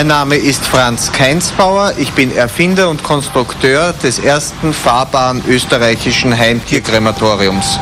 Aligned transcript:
Mein 0.00 0.06
Name 0.06 0.36
ist 0.36 0.64
Franz 0.64 1.12
Keinsbauer. 1.12 1.92
Ich 1.98 2.12
bin 2.12 2.34
Erfinder 2.34 2.88
und 2.88 3.02
Konstrukteur 3.02 3.92
des 4.02 4.18
ersten 4.18 4.72
fahrbaren 4.72 5.42
österreichischen 5.46 6.34
Heimtierkrematoriums. 6.34 7.78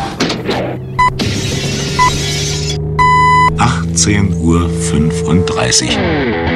18.35 3.56 5.96
Uhr. 5.96 6.47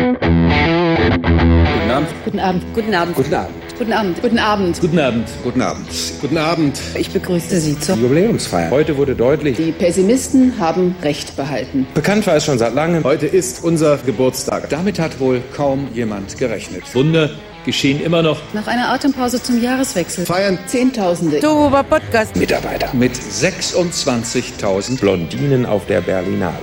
Guten 2.25 2.41
Abend. 2.41 2.65
Guten 2.75 2.95
Abend. 2.95 3.17
Guten 3.17 3.35
Abend. 3.35 3.53
Guten 3.79 3.93
Abend. 3.93 4.23
Guten 4.23 4.39
Abend. 4.39 4.81
Guten 4.81 4.99
Abend. 4.99 5.29
Guten 5.43 5.61
Abend. 5.63 5.87
Guten 6.21 6.39
Abend. 6.39 6.81
Ich 6.95 7.11
begrüße 7.11 7.61
Sie 7.61 7.79
zur 7.79 7.97
Jubiläumsfeier. 7.97 8.71
Heute 8.71 8.97
wurde 8.97 9.15
deutlich, 9.15 9.57
Die 9.57 9.73
Pessimisten 9.73 10.55
haben 10.61 10.95
Recht 11.03 11.37
behalten. 11.37 11.87
bekannt 11.95 12.27
war 12.27 12.37
es 12.37 12.45
schon 12.45 12.59
seit 12.59 12.75
langem. 12.75 13.05
Heute 13.05 13.27
ist 13.27 13.65
unser 13.65 13.97
Geburtstag. 13.99 14.69
Damit 14.71 14.99
hat 14.99 15.19
wohl 15.21 15.41
kaum 15.57 15.89
jemand 15.95 16.37
gerechnet. 16.39 16.83
Wunder 16.95 17.31
geschehen 17.65 18.03
immer 18.03 18.23
noch. 18.23 18.39
Nach 18.55 18.67
einer 18.67 18.91
Atempause 18.91 19.41
zum 19.43 19.63
Jahreswechsel 19.63 20.27
Feiern 20.27 20.59
Zehntausende 20.67 21.39
Dober 21.41 21.83
Podcast. 21.85 22.37
Mitarbeiter. 22.37 22.89
mit 22.93 23.13
26.000 23.15 24.99
Blondinen 25.01 25.65
auf 25.67 25.87
der 25.87 26.01
Berlinale. 26.01 26.57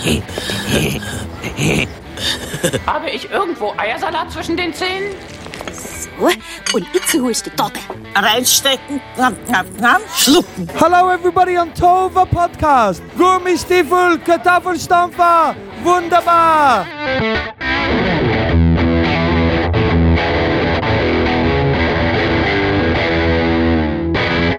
Habe 2.86 3.10
ich 3.10 3.30
irgendwo 3.30 3.72
Eiersalat 3.76 4.30
zwischen 4.32 4.56
den 4.56 4.72
Zähnen? 4.74 5.14
Und 6.72 6.86
jetzt 6.92 7.14
holst 7.14 7.46
du 7.46 7.50
die 7.50 7.56
Torte. 7.56 7.80
Reinstecken, 8.14 9.00
knapp, 9.14 9.32
knapp, 9.46 9.66
knapp, 9.78 10.02
schlucken. 10.14 10.68
Hello 10.78 11.10
everybody 11.10 11.56
on 11.56 11.72
Tova 11.72 12.26
Podcast. 12.26 13.02
Gummistiefel, 13.16 14.18
Kartoffelstampfer. 14.18 15.56
Wunderbar. 15.82 16.86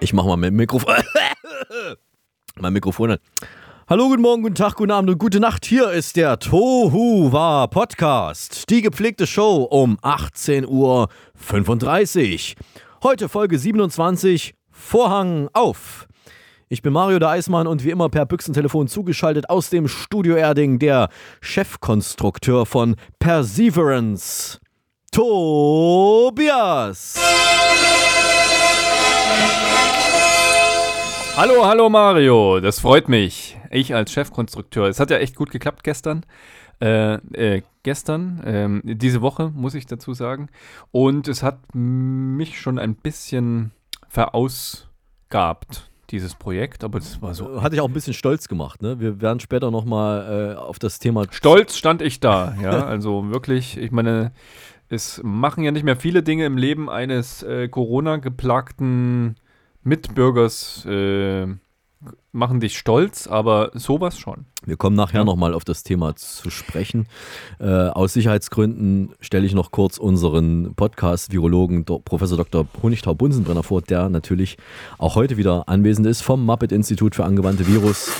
Ich 0.00 0.12
mach 0.12 0.24
mal 0.24 0.36
mein 0.36 0.54
Mikrofon. 0.54 0.96
mein 2.56 2.72
Mikrofon 2.72 3.12
an. 3.12 3.18
Hallo, 3.92 4.08
guten 4.08 4.22
Morgen, 4.22 4.40
guten 4.40 4.54
Tag, 4.54 4.76
guten 4.76 4.90
Abend 4.90 5.10
und 5.10 5.18
gute 5.18 5.38
Nacht. 5.38 5.66
Hier 5.66 5.90
ist 5.90 6.16
der 6.16 6.38
Tohu 6.38 7.30
War 7.30 7.68
Podcast. 7.68 8.70
Die 8.70 8.80
gepflegte 8.80 9.26
Show 9.26 9.64
um 9.64 9.98
18.35 9.98 10.66
Uhr. 10.66 11.08
Heute 13.02 13.28
Folge 13.28 13.58
27. 13.58 14.54
Vorhang 14.70 15.50
auf. 15.52 16.08
Ich 16.70 16.80
bin 16.80 16.94
Mario 16.94 17.18
der 17.18 17.28
Eismann 17.28 17.66
und 17.66 17.84
wie 17.84 17.90
immer 17.90 18.08
per 18.08 18.24
Büchsentelefon 18.24 18.88
zugeschaltet 18.88 19.50
aus 19.50 19.68
dem 19.68 19.88
Studio 19.88 20.36
Erding 20.36 20.78
der 20.78 21.10
Chefkonstrukteur 21.42 22.64
von 22.64 22.96
Perseverance. 23.18 24.58
Tobias. 25.10 27.20
Hallo, 31.36 31.66
hallo 31.66 31.90
Mario, 31.90 32.58
das 32.60 32.80
freut 32.80 33.10
mich. 33.10 33.58
Ich 33.72 33.94
als 33.94 34.12
Chefkonstrukteur. 34.12 34.88
Es 34.88 35.00
hat 35.00 35.10
ja 35.10 35.18
echt 35.18 35.36
gut 35.36 35.50
geklappt 35.50 35.82
gestern. 35.84 36.24
Äh, 36.80 37.14
äh, 37.34 37.62
gestern, 37.84 38.42
ähm, 38.44 38.82
diese 38.84 39.22
Woche, 39.22 39.50
muss 39.54 39.74
ich 39.74 39.86
dazu 39.86 40.14
sagen. 40.14 40.48
Und 40.90 41.28
es 41.28 41.42
hat 41.42 41.60
mich 41.74 42.60
schon 42.60 42.78
ein 42.78 42.96
bisschen 42.96 43.70
verausgabt, 44.08 45.90
dieses 46.10 46.34
Projekt. 46.34 46.82
Aber 46.84 46.98
das 46.98 47.22
war 47.22 47.34
so. 47.34 47.62
Hat 47.62 47.72
dich 47.72 47.80
auch 47.80 47.88
ein 47.88 47.94
bisschen 47.94 48.14
stolz 48.14 48.48
gemacht, 48.48 48.82
ne? 48.82 48.98
Wir 49.00 49.20
werden 49.20 49.40
später 49.40 49.70
nochmal 49.70 50.54
äh, 50.54 50.56
auf 50.56 50.78
das 50.78 50.98
Thema. 50.98 51.24
Stolz 51.30 51.76
stand 51.76 52.02
ich 52.02 52.20
da, 52.20 52.56
ja. 52.60 52.84
Also 52.84 53.30
wirklich, 53.30 53.78
ich 53.78 53.92
meine, 53.92 54.32
es 54.88 55.20
machen 55.22 55.64
ja 55.64 55.70
nicht 55.70 55.84
mehr 55.84 55.96
viele 55.96 56.22
Dinge 56.22 56.44
im 56.44 56.58
Leben 56.58 56.90
eines 56.90 57.42
äh, 57.42 57.68
Corona-geplagten 57.68 59.36
Mitbürgers 59.84 60.84
äh, 60.84 61.46
machen 62.32 62.60
dich 62.60 62.78
stolz, 62.78 63.26
aber 63.26 63.70
sowas 63.74 64.18
schon. 64.18 64.46
Wir 64.64 64.76
kommen 64.76 64.96
nachher 64.96 65.24
nochmal 65.24 65.54
auf 65.54 65.64
das 65.64 65.82
Thema 65.82 66.14
zu 66.16 66.50
sprechen. 66.50 67.06
Äh, 67.58 67.66
aus 67.66 68.12
Sicherheitsgründen 68.12 69.14
stelle 69.20 69.46
ich 69.46 69.54
noch 69.54 69.70
kurz 69.70 69.98
unseren 69.98 70.74
Podcast-Virologen 70.74 71.84
Professor 71.84 72.36
Dr. 72.38 72.66
Honigtau-Bunsenbrenner 72.82 73.62
vor, 73.62 73.82
der 73.82 74.08
natürlich 74.08 74.56
auch 74.98 75.14
heute 75.14 75.36
wieder 75.36 75.68
anwesend 75.68 76.06
ist 76.06 76.22
vom 76.22 76.44
Muppet-Institut 76.44 77.14
für 77.14 77.24
angewandte 77.24 77.66
Virus, 77.66 78.10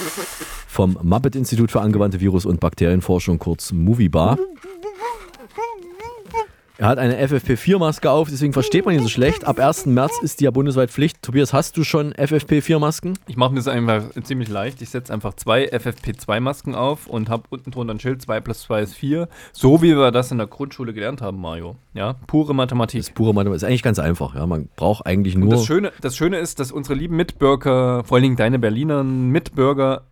vom 0.67 0.99
Muppet-Institut 1.03 1.71
für 1.71 1.81
angewandte 1.81 2.21
Virus- 2.21 2.47
und 2.47 2.61
Bakterienforschung, 2.61 3.39
kurz 3.39 3.73
Moviebar. 3.73 4.39
Er 6.83 6.89
hat 6.89 6.99
eine 6.99 7.17
FFP4-Maske 7.25 8.11
auf, 8.11 8.29
deswegen 8.29 8.53
versteht 8.53 8.85
man 8.85 8.97
ihn 8.97 9.03
so 9.03 9.09
schlecht. 9.09 9.45
Ab 9.45 9.61
1. 9.61 9.87
März 9.87 10.19
ist 10.21 10.41
die 10.41 10.47
ja 10.47 10.51
bundesweit 10.51 10.91
Pflicht. 10.91 11.23
Tobias, 11.23 11.53
hast 11.53 11.77
du 11.77 11.85
schon 11.85 12.13
FFP4-Masken? 12.13 13.17
Ich 13.29 13.37
mache 13.37 13.53
mir 13.53 13.61
das 13.61 13.69
einfach 13.69 14.03
ziemlich 14.25 14.49
leicht. 14.49 14.83
Ich 14.83 14.91
setze 14.91 15.13
einfach 15.13 15.35
zwei 15.35 15.71
FFP2-Masken 15.73 16.75
auf 16.75 17.07
und 17.07 17.29
habe 17.29 17.45
unten 17.51 17.71
drunter 17.71 17.95
ein 17.95 18.01
Schild, 18.01 18.21
2 18.21 18.41
plus 18.41 18.63
2 18.63 18.83
ist 18.83 18.95
4. 18.97 19.29
So 19.53 19.81
wie 19.81 19.97
wir 19.97 20.11
das 20.11 20.33
in 20.33 20.39
der 20.39 20.49
Grundschule 20.49 20.93
gelernt 20.93 21.23
haben, 21.23 21.41
Mario. 21.41 21.77
Ja, 21.95 22.15
pure 22.27 22.53
Mathematik. 22.53 22.99
Das 22.99 23.11
ist 23.11 23.15
pure 23.15 23.33
Mathematik. 23.33 23.63
Ist 23.63 23.69
eigentlich 23.69 23.85
ganz 23.85 24.01
einfach. 24.01 24.35
Ja, 24.35 24.45
man 24.49 24.69
braucht 24.75 25.07
eigentlich 25.07 25.37
nur. 25.37 25.51
Und 25.51 25.59
das 25.59 25.67
Schöne, 25.67 25.93
das 26.01 26.17
Schöne 26.17 26.39
ist, 26.39 26.59
dass 26.59 26.73
unsere 26.73 26.97
lieben 26.97 27.15
Mitbürger, 27.15 28.03
vor 28.03 28.17
allen 28.17 28.25
Dingen 28.25 28.37
deine 28.37 28.59
Berliner 28.59 29.05
Mitbürger, 29.05 30.09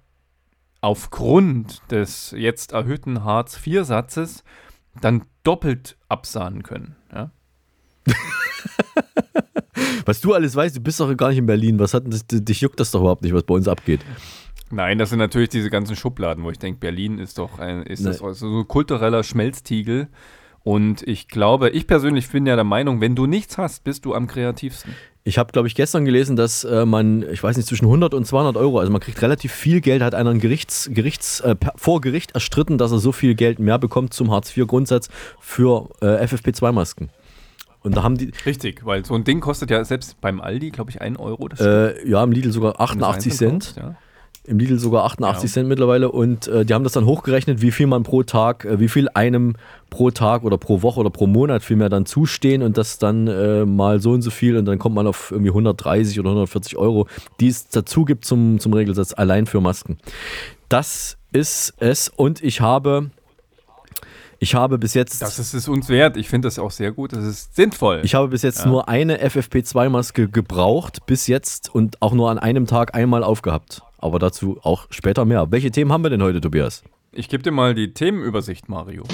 aufgrund 0.82 1.82
des 1.90 2.32
jetzt 2.36 2.70
erhöhten 2.70 3.24
Hartz-IV-Satzes 3.24 4.44
dann 5.00 5.24
doppelt 5.42 5.96
absahnen 6.08 6.62
können. 6.62 6.96
Ja? 7.12 7.30
Was 10.06 10.20
du 10.20 10.34
alles 10.34 10.56
weißt, 10.56 10.76
du 10.76 10.80
bist 10.80 11.00
doch 11.00 11.14
gar 11.16 11.28
nicht 11.28 11.38
in 11.38 11.46
Berlin. 11.46 11.78
Was 11.78 11.94
hat 11.94 12.04
das, 12.06 12.26
dich 12.26 12.60
juckt 12.60 12.80
das 12.80 12.90
doch 12.90 13.00
überhaupt 13.00 13.22
nicht, 13.22 13.32
was 13.32 13.44
bei 13.44 13.54
uns 13.54 13.68
abgeht. 13.68 14.00
Nein, 14.70 14.98
das 14.98 15.10
sind 15.10 15.18
natürlich 15.18 15.48
diese 15.48 15.70
ganzen 15.70 15.96
Schubladen, 15.96 16.44
wo 16.44 16.50
ich 16.50 16.58
denke, 16.58 16.78
Berlin 16.80 17.18
ist 17.18 17.38
doch 17.38 17.58
ein, 17.58 17.82
ist 17.82 18.04
das 18.04 18.18
so 18.18 18.60
ein 18.60 18.68
kultureller 18.68 19.22
Schmelztiegel. 19.24 20.08
Und 20.62 21.02
ich 21.08 21.28
glaube, 21.28 21.70
ich 21.70 21.86
persönlich 21.86 22.28
bin 22.28 22.46
ja 22.46 22.54
der 22.54 22.64
Meinung, 22.64 23.00
wenn 23.00 23.14
du 23.14 23.26
nichts 23.26 23.58
hast, 23.58 23.84
bist 23.84 24.04
du 24.04 24.14
am 24.14 24.26
kreativsten. 24.26 24.94
Ich 25.22 25.36
habe, 25.38 25.52
glaube 25.52 25.68
ich, 25.68 25.74
gestern 25.74 26.04
gelesen, 26.04 26.36
dass 26.36 26.64
äh, 26.64 26.86
man, 26.86 27.22
ich 27.30 27.42
weiß 27.42 27.56
nicht, 27.56 27.68
zwischen 27.68 27.84
100 27.84 28.14
und 28.14 28.26
200 28.26 28.56
Euro, 28.56 28.78
also 28.78 28.90
man 28.90 29.00
kriegt 29.00 29.20
relativ 29.20 29.52
viel 29.52 29.80
Geld, 29.80 30.02
hat 30.02 30.14
einer 30.14 30.30
ein 30.30 30.40
Gerichts, 30.40 30.88
Gerichts, 30.92 31.40
äh, 31.40 31.56
vor 31.76 32.00
Gericht 32.00 32.32
erstritten, 32.32 32.78
dass 32.78 32.90
er 32.92 32.98
so 32.98 33.12
viel 33.12 33.34
Geld 33.34 33.58
mehr 33.58 33.78
bekommt 33.78 34.14
zum 34.14 34.30
Hartz-IV-Grundsatz 34.30 35.08
für 35.38 35.90
äh, 36.00 36.24
FFP2-Masken. 36.24 37.10
Und 37.82 37.96
da 37.96 38.02
haben 38.02 38.16
die, 38.16 38.30
Richtig, 38.44 38.84
weil 38.84 39.04
so 39.04 39.14
ein 39.14 39.24
Ding 39.24 39.40
kostet 39.40 39.70
ja 39.70 39.82
selbst 39.84 40.20
beim 40.20 40.40
Aldi, 40.40 40.70
glaube 40.70 40.90
ich, 40.90 41.00
1 41.00 41.18
Euro. 41.18 41.48
Das 41.48 41.60
äh, 41.60 42.08
ja, 42.08 42.22
im 42.22 42.32
Lidl 42.32 42.52
sogar 42.52 42.72
wenn 42.78 42.98
du 42.98 43.04
es 43.04 43.08
88 43.08 43.32
einzeln 43.32 43.60
Cent. 43.60 43.62
kaufst, 43.62 43.76
Ja. 43.76 43.96
Im 44.44 44.58
Lidl 44.58 44.78
sogar 44.78 45.04
88 45.04 45.50
Ja. 45.50 45.52
Cent 45.54 45.68
mittlerweile 45.68 46.10
und 46.10 46.48
äh, 46.48 46.64
die 46.64 46.72
haben 46.72 46.82
das 46.82 46.94
dann 46.94 47.04
hochgerechnet, 47.04 47.60
wie 47.60 47.70
viel 47.70 47.86
man 47.86 48.02
pro 48.04 48.22
Tag, 48.22 48.64
äh, 48.64 48.80
wie 48.80 48.88
viel 48.88 49.08
einem 49.12 49.54
pro 49.90 50.10
Tag 50.10 50.44
oder 50.44 50.56
pro 50.56 50.80
Woche 50.82 50.98
oder 51.00 51.10
pro 51.10 51.26
Monat 51.26 51.62
vielmehr 51.62 51.90
dann 51.90 52.06
zustehen 52.06 52.62
und 52.62 52.78
das 52.78 52.98
dann 52.98 53.26
äh, 53.28 53.66
mal 53.66 54.00
so 54.00 54.12
und 54.12 54.22
so 54.22 54.30
viel 54.30 54.56
und 54.56 54.64
dann 54.64 54.78
kommt 54.78 54.94
man 54.94 55.06
auf 55.06 55.30
irgendwie 55.30 55.50
130 55.50 56.18
oder 56.18 56.30
140 56.30 56.76
Euro, 56.78 57.06
die 57.38 57.48
es 57.48 57.68
dazu 57.68 58.04
gibt 58.06 58.24
zum, 58.24 58.58
zum 58.60 58.72
Regelsatz 58.72 59.12
allein 59.12 59.46
für 59.46 59.60
Masken. 59.60 59.98
Das 60.70 61.18
ist 61.32 61.74
es 61.78 62.08
und 62.08 62.42
ich 62.42 62.60
habe, 62.62 63.10
ich 64.38 64.54
habe 64.54 64.78
bis 64.78 64.94
jetzt, 64.94 65.20
Das 65.20 65.38
ist 65.38 65.52
es 65.52 65.68
uns 65.68 65.88
wert. 65.90 66.16
Ich 66.16 66.28
finde 66.30 66.46
das 66.46 66.58
auch 66.58 66.70
sehr 66.70 66.92
gut. 66.92 67.12
Das 67.12 67.24
ist 67.24 67.54
sinnvoll. 67.54 68.00
ich 68.04 68.14
habe 68.14 68.28
bis 68.28 68.40
jetzt 68.42 68.60
Ja. 68.60 68.68
nur 68.68 68.88
eine 68.88 69.18
FFP2-Maske 69.22 70.28
gebraucht, 70.28 71.04
bis 71.06 71.26
jetzt 71.26 71.72
und 71.74 72.00
auch 72.00 72.14
nur 72.14 72.30
an 72.30 72.38
einem 72.38 72.66
Tag 72.66 72.94
einmal 72.94 73.22
aufgehabt. 73.22 73.82
Aber 74.00 74.18
dazu 74.18 74.58
auch 74.62 74.86
später 74.90 75.24
mehr. 75.24 75.46
Welche 75.50 75.70
Themen 75.70 75.92
haben 75.92 76.02
wir 76.02 76.10
denn 76.10 76.22
heute, 76.22 76.40
Tobias? 76.40 76.82
Ich 77.12 77.28
gebe 77.28 77.42
dir 77.42 77.50
mal 77.50 77.74
die 77.74 77.92
Themenübersicht, 77.92 78.68
Mario. 78.68 79.04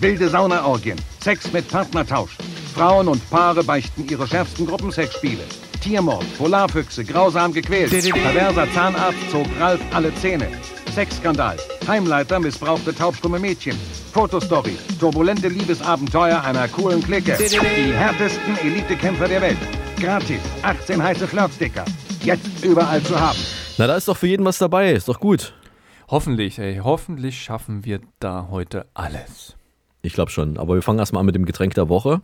Wilde 0.00 0.28
Saunaorgien, 0.28 0.98
Sex 1.20 1.52
mit 1.52 1.68
Partnertausch. 1.68 2.36
Frauen 2.74 3.06
und 3.06 3.30
Paare 3.30 3.62
beichten 3.62 4.06
ihre 4.08 4.26
schärfsten 4.26 4.66
Gruppensexspiele. 4.66 5.44
Tiermord, 5.80 6.24
Polarfüchse, 6.36 7.04
grausam 7.04 7.52
gequält. 7.52 7.90
Perverser 7.90 8.66
Zahnarzt 8.72 9.30
zog 9.30 9.46
Ralf 9.60 9.80
alle 9.92 10.12
Zähne. 10.16 10.48
Sexskandal, 10.92 11.56
Heimleiter 11.86 12.40
missbrauchte 12.40 12.94
taubstumme 12.94 13.38
Mädchen. 13.38 13.76
Fotostory, 14.12 14.76
turbulente 14.98 15.48
Liebesabenteuer 15.48 16.42
einer 16.42 16.68
coolen 16.68 17.02
Clique. 17.02 17.36
Die 17.38 17.92
härtesten 17.92 18.56
Elitekämpfer 18.62 19.28
der 19.28 19.42
Welt. 19.42 19.58
Gratis, 20.00 20.40
18 20.62 21.02
heiße 21.02 21.28
Flirtsticker. 21.28 21.84
Jetzt 22.24 22.64
überall 22.64 23.02
zu 23.02 23.20
haben. 23.20 23.38
Na, 23.76 23.86
da 23.86 23.96
ist 23.96 24.08
doch 24.08 24.16
für 24.16 24.26
jeden 24.26 24.46
was 24.46 24.56
dabei. 24.58 24.92
Ist 24.92 25.08
doch 25.08 25.20
gut. 25.20 25.52
Hoffentlich, 26.08 26.58
ey, 26.58 26.80
hoffentlich 26.82 27.42
schaffen 27.42 27.84
wir 27.84 28.00
da 28.18 28.48
heute 28.50 28.86
alles. 28.94 29.56
Ich 30.00 30.14
glaube 30.14 30.30
schon. 30.30 30.56
Aber 30.56 30.74
wir 30.74 30.82
fangen 30.82 30.98
erstmal 30.98 31.20
an 31.20 31.26
mit 31.26 31.34
dem 31.34 31.44
Getränk 31.44 31.74
der 31.74 31.88
Woche. 31.88 32.20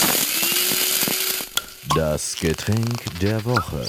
Das 1.94 2.36
Getränk 2.40 3.18
der 3.20 3.44
Woche. 3.44 3.84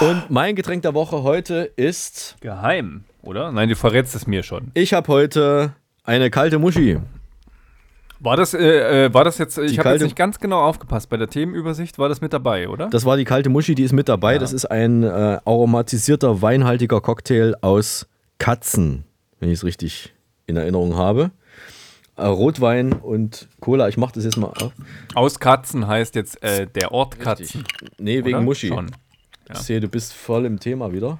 Und 0.00 0.30
mein 0.30 0.56
Getränk 0.56 0.82
der 0.82 0.94
Woche 0.94 1.22
heute 1.22 1.70
ist. 1.76 2.36
Geheim, 2.40 3.04
oder? 3.22 3.52
Nein, 3.52 3.68
du 3.68 3.76
verrätst 3.76 4.14
es 4.14 4.26
mir 4.26 4.42
schon. 4.42 4.70
Ich 4.74 4.92
habe 4.92 5.08
heute 5.08 5.74
eine 6.04 6.30
kalte 6.30 6.58
Muschi. 6.58 6.98
War 8.22 8.36
das, 8.36 8.52
äh, 8.52 9.06
äh, 9.06 9.14
war 9.14 9.24
das 9.24 9.38
jetzt, 9.38 9.56
ich 9.56 9.78
habe 9.78 9.92
jetzt 9.92 10.02
nicht 10.02 10.14
ganz 10.14 10.38
genau 10.38 10.60
aufgepasst, 10.60 11.08
bei 11.08 11.16
der 11.16 11.28
Themenübersicht 11.28 11.98
war 11.98 12.10
das 12.10 12.20
mit 12.20 12.34
dabei, 12.34 12.68
oder? 12.68 12.88
Das 12.90 13.06
war 13.06 13.16
die 13.16 13.24
kalte 13.24 13.48
Muschi, 13.48 13.74
die 13.74 13.82
ist 13.82 13.92
mit 13.92 14.10
dabei. 14.10 14.36
Das 14.36 14.52
ist 14.52 14.66
ein 14.66 15.02
äh, 15.02 15.06
aromatisierter, 15.06 16.42
weinhaltiger 16.42 17.00
Cocktail 17.00 17.54
aus 17.62 18.06
Katzen, 18.38 19.04
wenn 19.38 19.48
ich 19.48 19.54
es 19.54 19.64
richtig 19.64 20.12
in 20.46 20.56
Erinnerung 20.56 20.96
habe. 20.96 21.30
Äh, 22.16 22.26
Rotwein 22.26 22.92
und 22.92 23.48
Cola. 23.60 23.88
Ich 23.88 23.96
mache 23.96 24.12
das 24.12 24.24
jetzt 24.24 24.36
mal 24.36 24.48
auf. 24.48 24.72
Aus 25.14 25.40
Katzen 25.40 25.86
heißt 25.86 26.14
jetzt 26.14 26.42
äh, 26.42 26.66
der 26.66 26.92
Ort 26.92 27.18
Katzen. 27.18 27.64
Nee, 27.96 28.22
wegen 28.24 28.36
Oder? 28.36 28.44
Muschi. 28.44 28.68
Schon. 28.68 28.90
Ich 29.50 29.58
sehe, 29.60 29.80
du 29.80 29.88
bist 29.88 30.12
voll 30.12 30.44
im 30.44 30.60
Thema 30.60 30.92
wieder. 30.92 31.18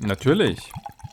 Natürlich. 0.00 0.58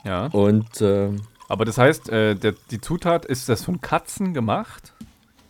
Ja. 0.05 0.27
Und 0.27 0.79
äh, 0.79 1.09
Aber 1.49 1.65
das 1.65 1.77
heißt, 1.77 2.09
äh, 2.09 2.35
der, 2.35 2.53
die 2.71 2.79
Zutat, 2.79 3.25
ist 3.25 3.49
das 3.49 3.65
von 3.65 3.81
Katzen 3.81 4.33
gemacht? 4.33 4.93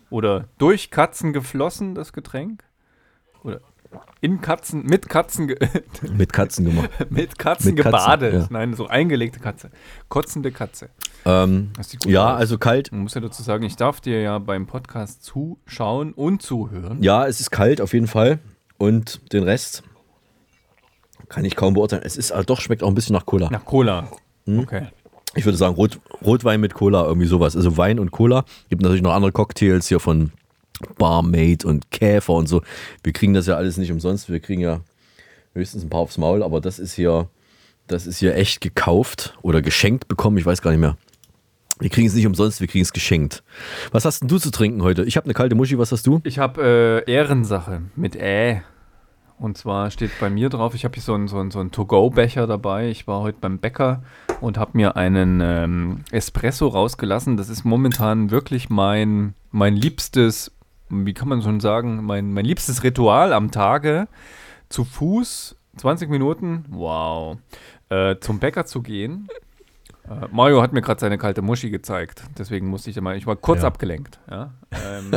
Oder 0.09 0.45
durch 0.57 0.89
Katzen 0.89 1.33
geflossen, 1.33 1.93
das 1.93 2.13
Getränk? 2.13 2.63
Oder 3.43 3.59
in 4.21 4.41
Katzen, 4.41 4.85
mit 4.85 5.09
Katzen, 5.09 5.47
ge 5.47 5.57
mit 6.13 6.31
Katzen 6.31 6.65
gemacht. 6.65 6.89
mit 7.09 7.37
Katzen 7.37 7.73
Mit 7.75 7.83
Katzen, 7.83 8.01
gebadet? 8.01 8.33
ja. 8.33 8.47
Nein, 8.49 8.73
so 8.73 8.87
eingelegte 8.87 9.39
Katze. 9.39 9.71
Kotzende 10.07 10.51
Katze. 10.51 10.89
Ähm, 11.25 11.71
ja, 12.05 12.33
aus. 12.33 12.39
also 12.39 12.57
kalt. 12.57 12.91
Man 12.91 13.01
muss 13.01 13.13
ja 13.13 13.21
dazu 13.21 13.43
sagen, 13.43 13.63
ich 13.63 13.75
darf 13.75 13.99
dir 13.99 14.21
ja 14.21 14.39
beim 14.39 14.67
Podcast 14.67 15.23
zuschauen 15.23 16.13
und 16.13 16.41
zuhören. 16.41 17.01
Ja, 17.03 17.27
es 17.27 17.39
ist 17.39 17.51
kalt 17.51 17.81
auf 17.81 17.93
jeden 17.93 18.07
Fall. 18.07 18.39
Und 18.77 19.33
den 19.33 19.43
Rest 19.43 19.83
kann 21.27 21.43
ich 21.43 21.55
kaum 21.55 21.73
beurteilen. 21.73 22.03
Es 22.05 22.15
ist, 22.15 22.31
äh, 22.31 22.43
doch 22.45 22.61
schmeckt 22.61 22.83
auch 22.83 22.87
ein 22.87 22.95
bisschen 22.95 23.15
nach 23.15 23.25
Cola. 23.25 23.49
Nach 23.51 23.65
Cola. 23.65 24.07
Hm? 24.45 24.59
Okay. 24.59 24.87
Ich 25.35 25.45
würde 25.45 25.57
sagen 25.57 25.75
Rot, 25.75 25.99
Rotwein 26.23 26.59
mit 26.59 26.73
Cola, 26.73 27.05
irgendwie 27.05 27.27
sowas. 27.27 27.55
Also 27.55 27.77
Wein 27.77 27.99
und 27.99 28.11
Cola. 28.11 28.45
Gibt 28.69 28.81
natürlich 28.81 29.03
noch 29.03 29.13
andere 29.13 29.31
Cocktails 29.31 29.87
hier 29.87 29.99
von 29.99 30.31
Barmaid 30.97 31.65
und 31.65 31.91
Käfer 31.91 32.33
und 32.33 32.47
so. 32.47 32.61
Wir 33.03 33.13
kriegen 33.13 33.33
das 33.33 33.45
ja 33.47 33.55
alles 33.55 33.77
nicht 33.77 33.91
umsonst. 33.91 34.29
Wir 34.29 34.39
kriegen 34.39 34.61
ja 34.61 34.81
höchstens 35.53 35.83
ein 35.83 35.89
paar 35.89 36.01
aufs 36.01 36.17
Maul, 36.17 36.43
aber 36.43 36.61
das 36.61 36.79
ist 36.79 36.93
hier, 36.93 37.29
das 37.87 38.07
ist 38.07 38.19
hier 38.19 38.35
echt 38.35 38.61
gekauft 38.61 39.37
oder 39.41 39.61
geschenkt 39.61 40.07
bekommen. 40.07 40.37
Ich 40.37 40.45
weiß 40.45 40.61
gar 40.61 40.71
nicht 40.71 40.79
mehr. 40.79 40.97
Wir 41.79 41.89
kriegen 41.89 42.07
es 42.07 42.13
nicht 42.13 42.27
umsonst, 42.27 42.59
wir 42.59 42.67
kriegen 42.67 42.83
es 42.83 42.91
geschenkt. 42.91 43.41
Was 43.91 44.03
hast 44.03 44.19
denn 44.19 44.27
du 44.27 44.37
zu 44.37 44.51
trinken 44.51 44.83
heute? 44.83 45.05
Ich 45.05 45.15
habe 45.15 45.25
eine 45.25 45.33
kalte 45.33 45.55
Muschi, 45.55 45.77
was 45.77 45.93
hast 45.93 46.05
du? 46.05 46.19
Ich 46.25 46.37
habe 46.37 47.05
äh, 47.07 47.11
Ehrensache 47.11 47.83
mit 47.95 48.17
Ä. 48.17 48.61
Und 49.39 49.57
zwar 49.57 49.89
steht 49.89 50.11
bei 50.19 50.29
mir 50.29 50.49
drauf, 50.49 50.75
ich 50.75 50.83
habe 50.83 50.95
hier 50.95 51.03
so 51.03 51.13
einen, 51.13 51.29
so 51.29 51.39
einen, 51.39 51.49
so 51.49 51.59
einen 51.59 51.71
To-Go-Becher 51.71 52.45
dabei. 52.45 52.89
Ich 52.89 53.07
war 53.07 53.21
heute 53.21 53.37
beim 53.39 53.57
Bäcker 53.57 54.03
und 54.41 54.57
habe 54.57 54.71
mir 54.73 54.97
einen 54.97 55.39
ähm, 55.41 56.03
Espresso 56.11 56.67
rausgelassen. 56.67 57.37
Das 57.37 57.47
ist 57.47 57.63
momentan 57.63 58.31
wirklich 58.31 58.69
mein, 58.69 59.33
mein 59.51 59.77
liebstes, 59.77 60.51
wie 60.89 61.13
kann 61.13 61.29
man 61.29 61.41
schon 61.41 61.61
sagen, 61.61 62.03
mein, 62.03 62.33
mein 62.33 62.43
liebstes 62.43 62.83
Ritual 62.83 63.31
am 63.31 63.49
Tage. 63.49 64.09
Zu 64.67 64.83
Fuß, 64.83 65.55
20 65.77 66.09
Minuten, 66.09 66.65
wow, 66.69 67.37
äh, 67.87 68.17
zum 68.19 68.39
Bäcker 68.39 68.65
zu 68.65 68.81
gehen. 68.81 69.29
Äh, 70.09 70.27
Mario 70.31 70.61
hat 70.61 70.73
mir 70.73 70.81
gerade 70.81 70.99
seine 70.99 71.17
kalte 71.17 71.41
Muschi 71.41 71.69
gezeigt. 71.69 72.23
Deswegen 72.37 72.67
musste 72.67 72.89
ich 72.89 72.95
da 72.95 73.01
mal, 73.01 73.15
ich 73.15 73.27
war 73.27 73.35
kurz 73.35 73.61
Ja. 73.61 73.67
abgelenkt. 73.67 74.19
Ja? 74.29 74.51
Ähm, 74.71 75.11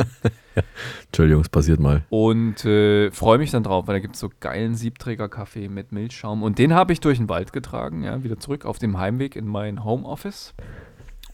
Entschuldigung, 1.07 1.41
es 1.41 1.49
passiert 1.49 1.79
mal. 1.79 2.03
und 2.09 2.63
äh, 2.65 3.09
freue 3.11 3.37
mich 3.39 3.51
dann 3.51 3.63
drauf, 3.63 3.87
weil 3.87 3.95
da 3.95 3.99
gibt 3.99 4.13
es 4.15 4.19
so 4.19 4.29
geilen 4.39 4.75
Siebträger-Kaffee 4.75 5.67
mit 5.69 5.91
Milchschaum. 5.91 6.43
Und 6.43 6.59
den 6.59 6.73
habe 6.73 6.93
ich 6.93 6.99
durch 6.99 7.17
den 7.17 7.29
Wald 7.29 7.53
getragen, 7.53 8.03
ja, 8.03 8.23
wieder 8.23 8.37
zurück 8.39 8.65
auf 8.65 8.77
dem 8.77 8.97
Heimweg 8.99 9.35
in 9.35 9.47
mein 9.47 9.83
Homeoffice. 9.83 10.53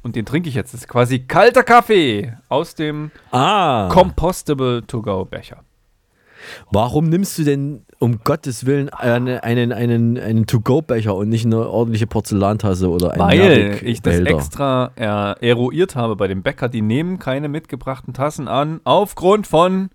Und 0.02 0.16
den 0.16 0.26
trinke 0.26 0.48
ich 0.48 0.56
jetzt. 0.56 0.74
Das 0.74 0.82
ist 0.82 0.88
quasi 0.88 1.20
kalter 1.20 1.64
Kaffee 1.64 2.34
aus 2.48 2.74
dem 2.76 3.12
Ah. 3.32 3.90
Compostable 3.92 4.86
To-Go-Becher. 4.88 5.64
Warum 6.72 7.10
nimmst 7.10 7.38
du 7.38 7.44
denn 7.44 7.84
um 8.00 8.20
Gottes 8.24 8.66
Willen 8.66 8.90
eine, 8.90 9.44
einen, 9.44 9.72
einen, 9.74 10.18
einen 10.18 10.46
To-Go-Becher 10.46 11.14
und 11.16 11.30
nicht 11.30 11.46
eine 11.46 11.68
ordentliche 11.70 12.08
Porzellantasse 12.08 12.90
oder 12.90 13.12
einen 13.12 13.22
Weil 13.22 13.80
ich 13.84 14.02
das 14.02 14.20
extra 14.20 14.92
äh, 14.96 15.48
eruiert 15.50 15.96
habe 15.96 16.16
bei 16.16 16.28
dem 16.28 16.42
Bäcker. 16.42 16.70
Die 16.70 16.82
nehmen 16.82 17.20
keine 17.20 17.50
mitgebrachten 17.50 18.14
Tassen 18.14 18.48
an, 18.48 18.80
aufgrund 18.86 19.48
von 19.48 19.90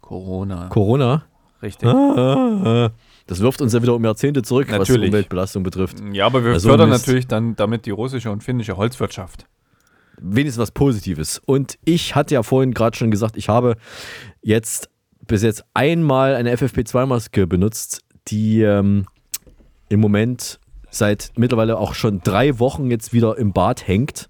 Corona. 0.00 0.68
Corona? 0.68 1.24
Richtig. 1.62 1.88
Ah, 1.88 2.86
ah. 2.86 2.90
Das 3.26 3.40
wirft 3.40 3.60
uns 3.60 3.72
ja 3.74 3.82
wieder 3.82 3.94
um 3.94 4.04
Jahrzehnte 4.04 4.42
zurück, 4.42 4.66
was 4.68 4.86
die 4.86 4.92
Natürlich. 4.92 5.08
Umweltbelastung 5.10 5.62
betrifft. 5.62 5.98
Ja, 6.12 6.26
aber 6.26 6.42
wir 6.44 6.52
Also 6.52 6.68
fördern 6.68 6.88
Mist. 6.88 7.06
natürlich 7.06 7.26
dann 7.28 7.54
damit 7.54 7.84
die 7.86 7.90
russische 7.90 8.30
und 8.30 8.42
finnische 8.42 8.76
Holzwirtschaft. 8.76 9.46
wenigstens 10.20 10.60
was 10.62 10.70
Positives. 10.70 11.40
Und 11.46 11.78
ich 11.84 12.14
hatte 12.14 12.34
ja 12.34 12.42
vorhin 12.42 12.74
gerade 12.74 12.96
schon 12.96 13.10
gesagt, 13.10 13.36
ich 13.36 13.48
habe 13.48 13.76
jetzt 14.42 14.88
bis 15.30 15.42
jetzt 15.42 15.64
einmal 15.74 16.34
eine 16.34 16.52
FFP2-Maske 16.56 17.46
benutzt, 17.46 18.02
die 18.28 18.62
ähm, 18.62 19.06
im 19.88 20.00
Moment 20.00 20.58
seit 20.90 21.30
mittlerweile 21.36 21.78
auch 21.78 21.94
schon 21.94 22.20
drei 22.20 22.58
Wochen 22.58 22.90
jetzt 22.90 23.12
wieder 23.12 23.38
im 23.38 23.52
Bad 23.52 23.86
hängt. 23.86 24.28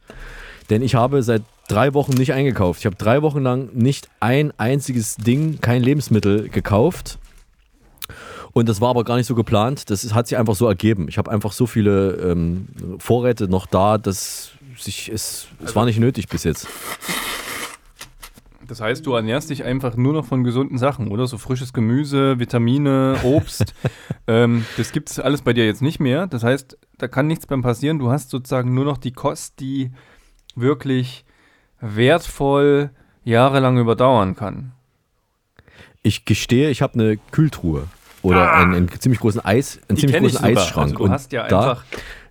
Denn 0.69 0.83
ich 0.83 0.95
habe 0.95 1.23
seit 1.23 1.43
drei 1.69 1.95
Wochen 1.95 2.13
nicht 2.13 2.35
eingekauft. 2.35 2.81
Ich 2.81 2.87
habe 2.87 2.97
drei 2.97 3.23
Wochen 3.23 3.41
lang 3.41 3.71
nicht 3.73 4.11
ein 4.21 4.53
einziges 4.59 5.17
Ding, 5.17 5.63
kein 5.63 5.83
Lebensmittel 5.83 6.51
gekauft. 6.51 7.19
Und 8.53 8.69
das 8.69 8.83
war 8.83 8.91
aber 8.91 9.05
gar 9.05 9.17
nicht 9.17 9.27
so 9.27 9.35
geplant. 9.35 9.89
Das 9.89 10.13
hat 10.13 10.29
sich 10.29 10.37
einfach 10.37 10.55
so 10.55 10.69
ergeben. 10.69 11.09
Ich 11.09 11.17
habe 11.17 11.31
einfach 11.31 11.53
so 11.53 11.67
viele 11.67 12.13
ähm, 12.17 12.67
Vorräte 12.99 13.49
noch 13.49 13.65
da, 13.65 13.97
dass 13.97 14.51
sich 14.77 15.09
es, 15.09 15.47
es 15.65 15.75
war 15.75 15.87
nicht 15.87 15.99
nötig 15.99 16.29
bis 16.29 16.45
jetzt. 16.45 16.67
Das 18.71 18.81
heißt, 18.81 19.05
du 19.05 19.15
ernährst 19.15 19.51
dich 19.51 19.65
einfach 19.65 19.97
nur 19.97 20.13
noch 20.13 20.25
von 20.25 20.45
gesunden 20.45 20.79
Sachen, 20.79 21.09
oder? 21.09 21.27
So 21.27 21.39
frisches 21.39 21.73
Gemüse, 21.73 22.39
Vitamine, 22.39 23.17
Obst. 23.25 23.75
ähm, 24.29 24.65
das 24.77 24.93
gibt 24.93 25.11
es 25.11 25.19
alles 25.19 25.43
bei 25.43 25.53
dir 25.53 25.67
jetzt 25.67 25.83
nicht 25.83 25.99
mehr. 25.99 26.29
Das 26.29 26.45
heißt, 26.45 26.79
da 26.97 27.09
kann 27.09 27.27
nichts 27.27 27.47
beim 27.47 27.63
passieren. 27.63 27.99
Du 27.99 28.13
hast 28.13 28.31
sozusagen 28.31 28.73
nur 28.73 28.85
noch 28.85 28.99
die 28.99 29.11
Kost, 29.11 29.59
die 29.59 29.91
wirklich 30.55 31.25
wertvoll 31.81 32.91
jahrelang 33.25 33.77
überdauern 33.77 34.37
kann. 34.37 34.71
Ich 36.05 36.25
gestehe, 36.25 36.71
ich 36.71 36.81
habe 36.81 36.95
eine 36.95 37.17
Kühltruhe 37.33 37.89
oder 38.23 38.53
einen, 38.53 38.75
einen 38.75 39.01
ziemlich 39.01 39.21
großen 39.21 39.45
Eis, 39.45 39.81
einen 39.89 39.99
ziemlich 39.99 40.21
großen. 40.21 40.45
Eisschrank. 40.45 40.91
Also 40.91 40.95
du 40.95 41.05
Und 41.07 41.11
hast 41.11 41.33
ja 41.33 41.43
einfach 41.43 41.85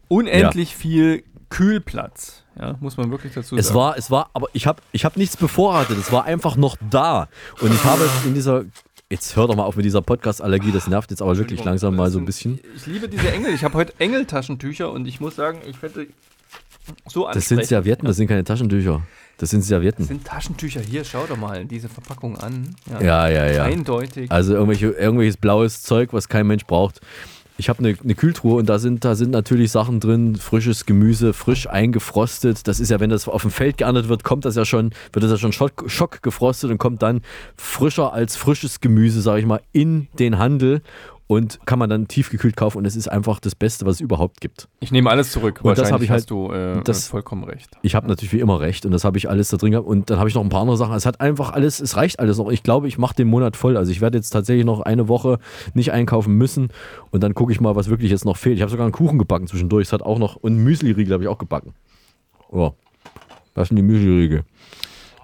unendlich 0.07 0.73
viel 0.73 1.23
Kühlplatz. 1.49 2.43
Ja, 2.59 2.75
muss 2.79 2.97
man 2.97 3.09
wirklich 3.11 3.33
dazu 3.33 3.55
Es 3.57 3.67
sagen. 3.67 3.79
war, 3.79 3.97
es 3.97 4.11
war, 4.11 4.29
aber 4.33 4.47
ich 4.53 4.67
habe 4.67 4.81
ich 4.91 5.05
hab 5.05 5.17
nichts 5.17 5.37
bevorratet. 5.37 5.97
Es 5.97 6.11
war 6.11 6.25
einfach 6.25 6.55
noch 6.55 6.77
da. 6.89 7.27
Und 7.61 7.73
ich 7.73 7.83
habe 7.83 8.07
in 8.25 8.33
dieser, 8.33 8.65
jetzt 9.09 9.35
hör 9.35 9.47
doch 9.47 9.55
mal 9.55 9.63
auf 9.63 9.75
mit 9.75 9.85
dieser 9.85 10.01
Podcast-Allergie, 10.01 10.71
das 10.71 10.87
nervt 10.87 11.09
jetzt 11.11 11.21
aber 11.21 11.37
wirklich 11.37 11.63
langsam 11.63 11.95
mal 11.95 12.11
so 12.11 12.19
ein 12.19 12.25
bisschen. 12.25 12.59
Ich 12.75 12.85
liebe 12.85 13.07
diese 13.07 13.31
Engel. 13.31 13.53
Ich 13.53 13.63
habe 13.63 13.75
heute 13.75 13.93
Engeltaschentücher 13.99 14.91
und 14.91 15.07
ich 15.07 15.19
muss 15.19 15.35
sagen, 15.35 15.59
ich 15.67 15.77
finde 15.77 16.07
so 17.07 17.27
Das 17.31 17.47
sind. 17.47 17.65
Servietten, 17.65 18.07
das 18.07 18.17
sind 18.17 18.27
keine 18.27 18.43
Taschentücher. 18.43 19.01
Das 19.37 19.51
sind 19.51 19.61
Das 19.61 19.67
Servietten. 19.69 20.05
sind 20.05 20.25
Taschentücher. 20.25 20.81
Hier, 20.81 21.05
schau 21.05 21.25
doch 21.25 21.37
mal 21.37 21.63
diese 21.63 21.87
Verpackung 21.87 22.37
an. 22.37 22.75
Ja, 23.01 23.29
ja, 23.29 23.49
ja. 23.49 23.63
Eindeutig. 23.63 24.29
Also 24.29 24.53
irgendwelche, 24.53 24.87
irgendwelches 24.87 25.37
blaues 25.37 25.81
Zeug, 25.81 26.11
was 26.11 26.27
kein 26.27 26.45
Mensch 26.45 26.65
braucht. 26.65 26.99
Ich 27.59 27.67
habe 27.67 27.79
eine, 27.79 27.97
eine 28.01 28.15
Kühltruhe 28.15 28.57
und 28.57 28.69
da 28.69 28.79
sind, 28.79 29.03
da 29.03 29.15
sind 29.15 29.31
natürlich 29.31 29.69
Sachen 29.71 29.99
drin, 29.99 30.37
frisches 30.37 30.85
Gemüse, 30.85 31.33
frisch 31.33 31.67
eingefrostet. 31.67 32.65
Das 32.69 32.79
ist 32.79 32.89
ja, 32.89 33.01
wenn 33.01 33.09
das 33.09 33.27
auf 33.27 33.41
dem 33.41 33.51
Feld 33.51 33.77
geerntet 33.77 34.07
wird, 34.07 34.23
kommt 34.23 34.45
das 34.45 34.55
ja 34.55 34.63
schon, 34.63 34.91
wird 35.11 35.23
das 35.23 35.31
ja 35.31 35.37
schon 35.37 35.51
schock, 35.51 35.83
schock 35.87 36.23
gefrostet 36.23 36.71
und 36.71 36.77
kommt 36.77 37.01
dann 37.01 37.19
frischer 37.57 38.13
als 38.13 38.37
frisches 38.37 38.79
Gemüse, 38.79 39.21
sage 39.21 39.41
ich 39.41 39.45
mal, 39.45 39.59
in 39.73 40.07
den 40.19 40.37
Handel 40.37 40.81
und 41.29 41.59
kann 41.67 41.77
man 41.77 41.91
dann 41.91 42.07
tiefgekühlt 42.07 42.57
kaufen 42.57 42.79
und 42.79 42.85
es 42.85 42.95
ist 42.95 43.07
einfach 43.07 43.39
das 43.39 43.53
Beste, 43.53 43.85
was 43.85 43.97
es 43.97 44.01
überhaupt 44.01 44.41
gibt. 44.41 44.67
Ich 44.79 44.91
nehme 44.91 45.11
alles 45.11 45.31
zurück. 45.31 45.59
Und 45.61 45.77
das 45.77 45.91
habe 45.91 46.03
ich 46.03 46.09
halt, 46.09 46.21
hast 46.21 46.31
du 46.31 46.51
äh, 46.51 46.81
das, 46.83 47.07
vollkommen 47.07 47.43
recht. 47.43 47.69
Ich 47.83 47.93
habe 47.93 48.07
natürlich 48.07 48.33
wie 48.33 48.39
immer 48.39 48.59
recht 48.59 48.83
und 48.83 48.91
das 48.91 49.03
habe 49.03 49.19
ich 49.19 49.29
alles 49.29 49.49
da 49.49 49.57
drin 49.57 49.71
gehabt 49.71 49.87
und 49.87 50.09
dann 50.09 50.17
habe 50.17 50.27
ich 50.27 50.33
noch 50.33 50.41
ein 50.41 50.49
paar 50.49 50.61
andere 50.61 50.75
Sachen. 50.75 50.95
Es 50.95 51.05
hat 51.05 51.21
einfach 51.21 51.51
alles, 51.51 51.81
es 51.81 51.95
reicht 51.95 52.19
alles 52.19 52.39
noch. 52.39 52.49
Ich 52.49 52.63
glaube, 52.63 52.87
ich 52.87 52.97
mache 52.97 53.13
den 53.13 53.27
Monat 53.27 53.55
voll. 53.57 53.77
Also 53.77 53.91
ich 53.91 54.01
werde 54.01 54.17
jetzt 54.17 54.31
tatsächlich 54.31 54.65
noch 54.65 54.81
eine 54.81 55.07
Woche 55.07 55.37
nicht 55.75 55.91
einkaufen 55.91 56.33
müssen 56.33 56.69
und 57.11 57.21
dann 57.21 57.35
gucke 57.35 57.51
ich 57.51 57.61
mal, 57.61 57.75
was 57.75 57.91
wirklich 57.91 58.09
jetzt 58.09 58.25
noch 58.25 58.35
fehlt. 58.35 58.55
Ich 58.55 58.63
habe 58.63 58.71
sogar 58.71 58.87
einen 58.87 58.93
Kuchen 58.93 59.19
gebacken 59.19 59.45
zwischendurch. 59.45 59.85
Es 59.85 59.93
hat 59.93 60.01
auch 60.01 60.17
noch 60.17 60.35
und 60.35 60.57
Müsli-Riegel 60.57 61.13
habe 61.13 61.23
ich 61.23 61.29
auch 61.29 61.37
gebacken. 61.37 61.75
Oh, 62.49 62.71
das 63.53 63.67
sind 63.67 63.77
die 63.77 63.83
Müsli-Riegel. 63.83 64.45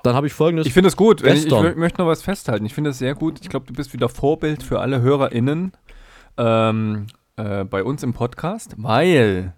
Dann 0.03 0.13
habe 0.13 0.27
ich 0.27 0.33
folgendes. 0.33 0.67
Ich 0.67 0.73
finde 0.73 0.89
es 0.89 0.95
gut. 0.95 1.23
Ich, 1.25 1.47
ich 1.47 1.75
möchte 1.75 1.99
noch 1.99 2.07
was 2.07 2.21
festhalten. 2.21 2.63
Ich 2.67 2.75
finde 2.75 2.91
es 2.91 2.99
sehr 2.99 3.15
gut. 3.15 3.39
Ich 3.41 3.49
glaube, 3.49 3.65
du 3.65 3.73
bist 3.73 3.91
wieder 3.91 4.07
Vorbild 4.07 4.61
für 4.61 4.79
alle 4.79 5.01
HörerInnen 5.01 5.71
ähm, 6.37 7.07
äh, 7.37 7.63
bei 7.65 7.83
uns 7.83 8.03
im 8.03 8.13
Podcast, 8.13 8.75
weil 8.77 9.53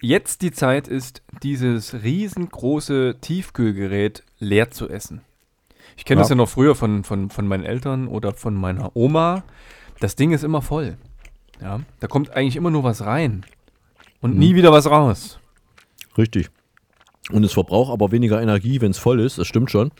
jetzt 0.00 0.42
die 0.42 0.52
Zeit 0.52 0.88
ist, 0.88 1.22
dieses 1.42 2.02
riesengroße 2.02 3.16
Tiefkühlgerät 3.20 4.22
leer 4.38 4.70
zu 4.70 4.88
essen. 4.88 5.22
Ich 5.96 6.04
kenne 6.04 6.20
das 6.20 6.28
Ja. 6.28 6.34
ja 6.34 6.38
noch 6.38 6.48
früher 6.48 6.74
von, 6.74 7.02
von, 7.04 7.30
von 7.30 7.46
meinen 7.48 7.64
Eltern 7.64 8.06
oder 8.08 8.32
von 8.34 8.54
meiner 8.54 8.94
Oma. 8.94 9.42
das 10.00 10.14
Ding 10.14 10.30
ist 10.30 10.44
immer 10.44 10.62
voll. 10.62 10.96
Ja, 11.60 11.80
da 11.98 12.06
kommt 12.06 12.30
eigentlich 12.30 12.54
immer 12.54 12.70
nur 12.70 12.84
was 12.84 13.04
rein 13.04 13.44
und 14.20 14.34
Mhm. 14.34 14.38
nie 14.38 14.54
wieder 14.54 14.70
was 14.70 14.86
raus. 14.88 15.40
Richtig. 16.16 16.50
Und 17.32 17.42
es 17.42 17.52
verbraucht 17.52 17.92
aber 17.92 18.12
weniger 18.12 18.40
Energie, 18.40 18.80
wenn 18.80 18.92
es 18.92 18.98
voll 18.98 19.18
ist, 19.20 19.38
das 19.38 19.48
stimmt 19.48 19.70
schon. 19.72 19.90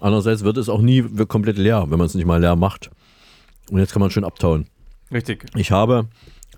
Andererseits 0.00 0.44
wird 0.44 0.56
es 0.56 0.68
auch 0.68 0.80
nie 0.80 1.02
komplett 1.26 1.58
leer, 1.58 1.86
wenn 1.90 1.98
man 1.98 2.06
es 2.06 2.14
nicht 2.14 2.24
mal 2.26 2.40
leer 2.40 2.54
macht. 2.56 2.90
Und 3.72 3.78
jetzt 3.80 3.92
kann 3.92 4.00
man 4.00 4.10
schön 4.10 4.24
abtauen. 4.24 4.66
Richtig. 5.12 5.46
Ich 5.56 5.70
habe, 5.70 6.06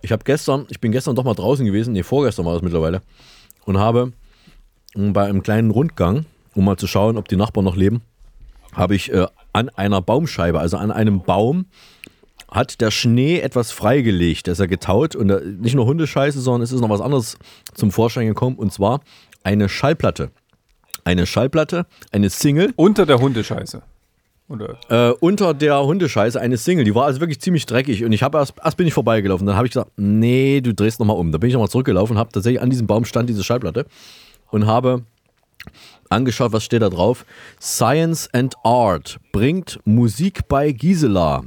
ich 0.03 0.13
habe 0.13 0.25
gestern, 0.25 0.67
ich 0.69 0.81
bin 0.81 0.93
gestern 0.93 1.17
doch 1.17 1.25
mal 1.25 1.35
draußen 1.35 1.65
gewesen, 1.65 1.93
nee, 1.93 2.03
vorgestern 2.03 2.45
war 2.45 2.55
das 2.55 2.63
mittlerweile, 2.63 3.03
und 3.65 3.79
habe 3.79 4.13
bei 4.95 5.25
einem 5.25 5.43
kleinen 5.43 5.71
Rundgang, 5.71 6.27
um 6.55 6.65
mal 6.65 6.77
zu 6.77 6.87
schauen, 6.87 7.17
ob 7.17 7.29
die 7.29 7.37
Nachbarn 7.37 7.65
noch 7.65 7.77
leben, 7.77 8.03
habe 8.75 8.95
ich 8.95 9.13
äh, 9.13 9.27
an 9.53 9.69
einer 9.71 10.03
Baumscheibe, 10.03 10.61
also 10.61 10.77
an 10.77 10.91
einem 10.91 11.23
Baum, 11.23 11.67
hat 12.51 12.83
der 12.83 12.91
Schnee 12.91 13.41
etwas 13.41 13.73
freigelegt. 13.73 14.47
Der 14.47 14.53
ist 14.53 14.59
ja 14.59 14.67
getaut 14.67 15.17
und 15.17 15.29
da, 15.29 15.41
nicht 15.41 15.75
nur 15.75 15.87
Hundescheiße, 15.87 16.41
sondern 16.41 16.63
es 16.63 16.73
ist 16.73 16.81
noch 16.81 16.91
was 16.91 17.01
anderes 17.01 17.39
zum 17.75 17.91
Vorschein 17.91 18.27
gekommen 18.27 18.57
und 18.57 18.73
zwar 18.73 19.01
eine 19.43 19.69
Schallplatte. 19.69 20.31
Eine 21.05 21.27
Schallplatte, 21.27 21.87
eine 22.13 22.31
Single. 22.31 22.73
Unter 22.77 23.07
der 23.07 23.19
Hundescheiße. 23.19 23.83
Oder? 24.53 24.77
Äh, 24.91 25.15
unter 25.21 25.55
der 25.55 25.83
Hundescheiße 25.83 26.39
eine 26.39 26.59
Single. 26.59 26.85
Die 26.85 26.95
war 26.95 27.07
also 27.07 27.21
wirklich 27.21 27.41
ziemlich 27.41 27.65
dreckig. 27.65 28.05
Und 28.05 28.13
ich 28.13 28.23
habe 28.23 28.37
erst, 28.37 28.55
erst 28.63 28.77
bin 28.77 28.87
ich 28.87 28.93
vorbeigelaufen. 28.93 29.47
Dann 29.47 29.57
habe 29.57 29.67
ich 29.67 29.73
gesagt, 29.73 29.93
nee, 29.97 30.61
du 30.61 30.75
drehst 30.75 31.01
nochmal 31.01 31.17
um. 31.17 31.33
Da 31.33 31.39
bin 31.39 31.49
ich 31.49 31.55
nochmal 31.55 31.71
zurückgelaufen, 31.71 32.19
habe 32.19 32.31
tatsächlich 32.31 32.61
an 32.61 32.69
diesem 32.69 32.87
Baum 32.87 33.07
stand 33.07 33.31
diese 33.31 33.43
Schallplatte 33.43 33.87
und 34.51 34.67
habe 34.67 35.03
angeschaut, 36.11 36.53
was 36.53 36.65
steht 36.65 36.83
da 36.83 36.91
drauf. 36.91 37.25
Science 37.61 38.29
and 38.35 38.55
Art 38.63 39.19
bringt 39.33 39.81
Musik 39.85 40.47
bei 40.49 40.73
Gisela. 40.73 41.45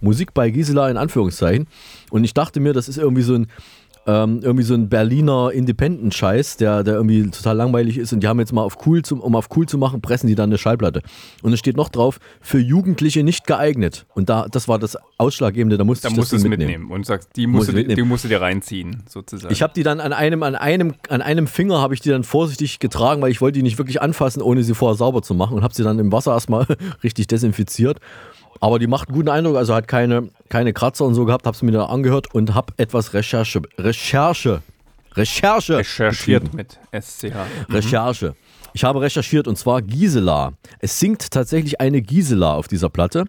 Musik 0.00 0.32
bei 0.32 0.50
Gisela 0.50 0.88
in 0.88 0.96
Anführungszeichen. 0.96 1.66
Und 2.10 2.22
ich 2.22 2.34
dachte 2.34 2.60
mir, 2.60 2.72
das 2.72 2.88
ist 2.88 2.98
irgendwie 2.98 3.22
so 3.22 3.34
ein 3.34 3.48
ähm, 4.06 4.40
irgendwie 4.42 4.64
so 4.64 4.74
ein 4.74 4.88
Berliner 4.88 5.50
Independent-Scheiß, 5.52 6.56
der, 6.58 6.84
der 6.84 6.94
irgendwie 6.94 7.30
total 7.30 7.56
langweilig 7.56 7.98
ist. 7.98 8.12
Und 8.12 8.20
die 8.20 8.28
haben 8.28 8.38
jetzt 8.38 8.52
mal 8.52 8.62
auf 8.62 8.86
cool, 8.86 9.02
zum, 9.02 9.20
um 9.20 9.34
auf 9.34 9.48
cool 9.56 9.66
zu 9.66 9.78
machen, 9.78 10.00
pressen 10.00 10.26
die 10.26 10.34
dann 10.34 10.50
eine 10.50 10.58
Schallplatte. 10.58 11.02
Und 11.42 11.52
es 11.52 11.58
steht 11.58 11.76
noch 11.76 11.88
drauf, 11.88 12.18
für 12.40 12.58
Jugendliche 12.58 13.22
nicht 13.22 13.46
geeignet. 13.46 14.06
Und 14.14 14.28
da, 14.28 14.46
das 14.50 14.68
war 14.68 14.78
das 14.78 14.96
Ausschlaggebende, 15.18 15.78
da 15.78 15.84
musste 15.84 16.08
Da 16.08 16.10
ich 16.10 16.16
musst 16.16 16.32
das 16.32 16.42
du 16.42 16.44
Ding 16.44 16.52
es 16.52 16.58
mitnehmen. 16.58 16.82
mitnehmen. 16.82 16.94
und 16.96 17.06
sagst, 17.06 17.30
die 17.36 17.46
Muss 17.46 17.66
musst, 17.68 17.78
ich 17.78 17.86
du, 17.86 17.94
die 17.94 18.02
musst 18.02 18.24
du 18.24 18.28
dir 18.28 18.40
reinziehen, 18.40 19.02
sozusagen. 19.08 19.52
Ich 19.52 19.62
habe 19.62 19.72
die 19.74 19.82
dann 19.82 20.00
an 20.00 20.12
einem, 20.12 20.42
an 20.42 20.54
einem, 20.54 20.94
an 21.08 21.22
einem 21.22 21.46
Finger 21.46 21.80
habe 21.80 21.94
ich 21.94 22.00
die 22.00 22.10
dann 22.10 22.24
vorsichtig 22.24 22.78
getragen, 22.80 23.22
weil 23.22 23.30
ich 23.30 23.40
wollte 23.40 23.58
die 23.58 23.62
nicht 23.62 23.78
wirklich 23.78 24.02
anfassen, 24.02 24.42
ohne 24.42 24.62
sie 24.64 24.74
vorher 24.74 24.96
sauber 24.96 25.22
zu 25.22 25.34
machen 25.34 25.56
und 25.56 25.62
habe 25.62 25.74
sie 25.74 25.82
dann 25.82 25.98
im 25.98 26.12
Wasser 26.12 26.32
erstmal 26.32 26.66
richtig 27.02 27.26
desinfiziert. 27.26 27.98
Aber 28.60 28.78
die 28.78 28.86
macht 28.86 29.08
einen 29.08 29.16
guten 29.16 29.28
Eindruck, 29.28 29.56
also 29.56 29.74
hat 29.74 29.88
keine, 29.88 30.28
keine 30.48 30.72
Kratzer 30.72 31.04
und 31.04 31.14
so 31.14 31.24
gehabt, 31.24 31.46
habe 31.46 31.54
es 31.54 31.62
mir 31.62 31.72
da 31.72 31.86
angehört 31.86 32.34
und 32.34 32.54
habe 32.54 32.72
etwas 32.76 33.14
Recherche, 33.14 33.62
Recherche, 33.78 34.62
Recherche 35.14 35.78
recherchiert 35.78 36.50
betrieben. 36.50 36.78
mit 36.92 37.04
SCH. 37.04 37.34
Mhm. 37.68 37.74
Recherche. 37.74 38.34
Ich 38.72 38.82
habe 38.82 39.00
recherchiert 39.00 39.46
und 39.46 39.56
zwar 39.56 39.82
Gisela. 39.82 40.52
Es 40.80 40.98
singt 40.98 41.30
tatsächlich 41.30 41.80
eine 41.80 42.02
Gisela 42.02 42.54
auf 42.54 42.66
dieser 42.66 42.88
Platte. 42.88 43.24